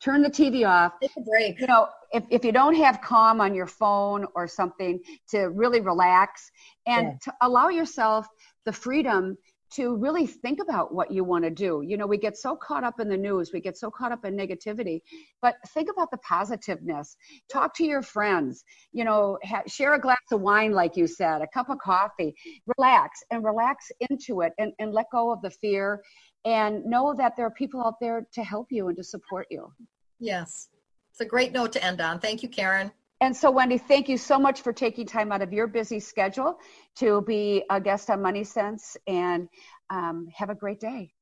turn 0.02 0.22
the 0.22 0.30
tv 0.30 0.68
off 0.68 0.94
Take 1.00 1.12
a 1.16 1.22
break. 1.22 1.60
you 1.60 1.68
know 1.68 1.88
if, 2.12 2.24
if 2.30 2.44
you 2.44 2.52
don't 2.52 2.76
have 2.76 3.02
calm 3.02 3.40
on 3.40 3.56
your 3.56 3.68
phone 3.68 4.26
or 4.36 4.48
something 4.48 5.00
to 5.30 5.50
really 5.50 5.82
relax 5.82 6.52
and 6.86 7.08
yeah. 7.08 7.18
to 7.24 7.34
allow 7.42 7.70
yourself 7.70 8.28
the 8.66 8.74
freedom 8.74 9.38
to 9.76 9.96
really 9.96 10.28
think 10.28 10.60
about 10.62 10.94
what 10.94 11.12
you 11.12 11.24
want 11.24 11.44
to 11.44 11.50
do. 11.50 11.84
You 11.86 11.98
know, 11.98 12.06
we 12.06 12.18
get 12.18 12.38
so 12.38 12.56
caught 12.56 12.84
up 12.84 13.00
in 13.00 13.10
the 13.10 13.18
news, 13.18 13.52
we 13.54 13.60
get 13.60 13.78
so 13.78 13.90
caught 13.90 14.12
up 14.12 14.26
in 14.26 14.36
negativity, 14.36 15.02
but 15.42 15.56
think 15.70 15.90
about 15.92 16.12
the 16.12 16.18
positiveness. 16.18 17.16
Talk 17.52 17.76
to 17.76 17.84
your 17.84 18.02
friends, 18.02 18.64
you 18.92 19.04
know, 19.04 19.38
ha- 19.44 19.64
share 19.68 19.94
a 19.94 20.00
glass 20.00 20.22
of 20.32 20.42
wine, 20.42 20.72
like 20.72 20.96
you 20.96 21.08
said, 21.08 21.42
a 21.42 21.48
cup 21.48 21.70
of 21.70 21.80
coffee, 21.80 22.36
relax 22.78 23.24
and 23.32 23.44
relax 23.44 23.92
into 24.10 24.42
it 24.42 24.54
and, 24.58 24.72
and 24.80 24.94
let 24.94 25.06
go 25.12 25.32
of 25.32 25.42
the 25.42 25.50
fear 25.50 26.02
and 26.46 26.84
know 26.86 27.14
that 27.14 27.36
there 27.36 27.46
are 27.46 27.52
people 27.52 27.82
out 27.82 27.96
there 28.00 28.28
to 28.34 28.44
help 28.44 28.68
you 28.70 28.88
and 28.88 28.98
to 28.98 29.04
support 29.04 29.48
you. 29.50 29.72
Yes. 30.20 30.70
It's 31.12 31.22
a 31.22 31.26
great 31.26 31.52
note 31.52 31.72
to 31.74 31.84
end 31.84 32.02
on. 32.02 32.20
Thank 32.20 32.44
you, 32.44 32.50
Karen. 32.50 32.92
And 33.24 33.34
so, 33.34 33.50
Wendy, 33.50 33.78
thank 33.78 34.10
you 34.10 34.18
so 34.18 34.38
much 34.38 34.64
for 34.64 34.74
taking 34.74 35.06
time 35.06 35.32
out 35.32 35.42
of 35.42 35.54
your 35.54 35.66
busy 35.66 36.02
schedule 36.02 36.60
to 36.98 37.22
be 37.22 37.64
a 37.70 37.80
guest 37.80 38.10
on 38.10 38.22
Money 38.22 38.44
Sense 38.44 38.98
and 39.08 39.48
um, 39.90 40.28
have 40.36 40.50
a 40.50 40.56
great 40.56 40.82
day. 40.82 41.14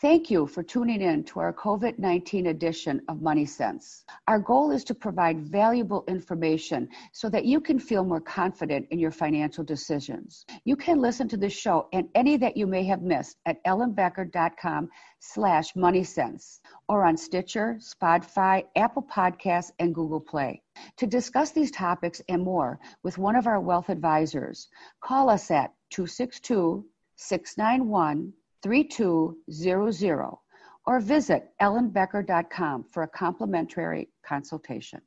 Thank 0.00 0.28
you 0.28 0.48
for 0.48 0.64
tuning 0.64 1.02
in 1.02 1.22
to 1.24 1.38
our 1.38 1.52
COVID 1.52 2.00
19 2.00 2.46
edition 2.46 3.00
of 3.08 3.22
Money 3.22 3.46
Sense. 3.46 4.04
Our 4.26 4.40
goal 4.40 4.72
is 4.72 4.82
to 4.84 4.94
provide 4.94 5.40
valuable 5.40 6.02
information 6.08 6.88
so 7.12 7.28
that 7.28 7.44
you 7.44 7.60
can 7.60 7.78
feel 7.78 8.02
more 8.02 8.20
confident 8.20 8.88
in 8.90 8.98
your 8.98 9.12
financial 9.12 9.62
decisions. 9.62 10.46
You 10.64 10.74
can 10.74 11.00
listen 11.00 11.28
to 11.28 11.36
the 11.36 11.50
show 11.50 11.86
and 11.92 12.08
any 12.16 12.38
that 12.38 12.56
you 12.56 12.66
may 12.66 12.82
have 12.84 13.02
missed 13.02 13.36
at 13.46 13.62
ellenbecker.com 13.64 14.88
slash 15.20 15.76
money 15.76 16.02
sense 16.02 16.60
or 16.88 17.04
on 17.04 17.16
Stitcher, 17.16 17.78
Spotify, 17.78 18.64
Apple 18.74 19.02
Podcasts, 19.02 19.70
and 19.78 19.94
Google 19.94 20.18
Play. 20.18 20.62
To 20.96 21.06
discuss 21.06 21.50
these 21.50 21.70
topics 21.70 22.22
and 22.28 22.42
more 22.42 22.78
with 23.02 23.18
one 23.18 23.36
of 23.36 23.46
our 23.46 23.60
wealth 23.60 23.88
advisors, 23.88 24.68
call 25.00 25.28
us 25.28 25.50
at 25.50 25.72
262 25.90 26.84
691 27.16 28.32
3200 28.62 30.38
or 30.86 31.00
visit 31.00 31.52
ellenbecker.com 31.60 32.84
for 32.84 33.02
a 33.02 33.08
complimentary 33.08 34.08
consultation. 34.22 35.00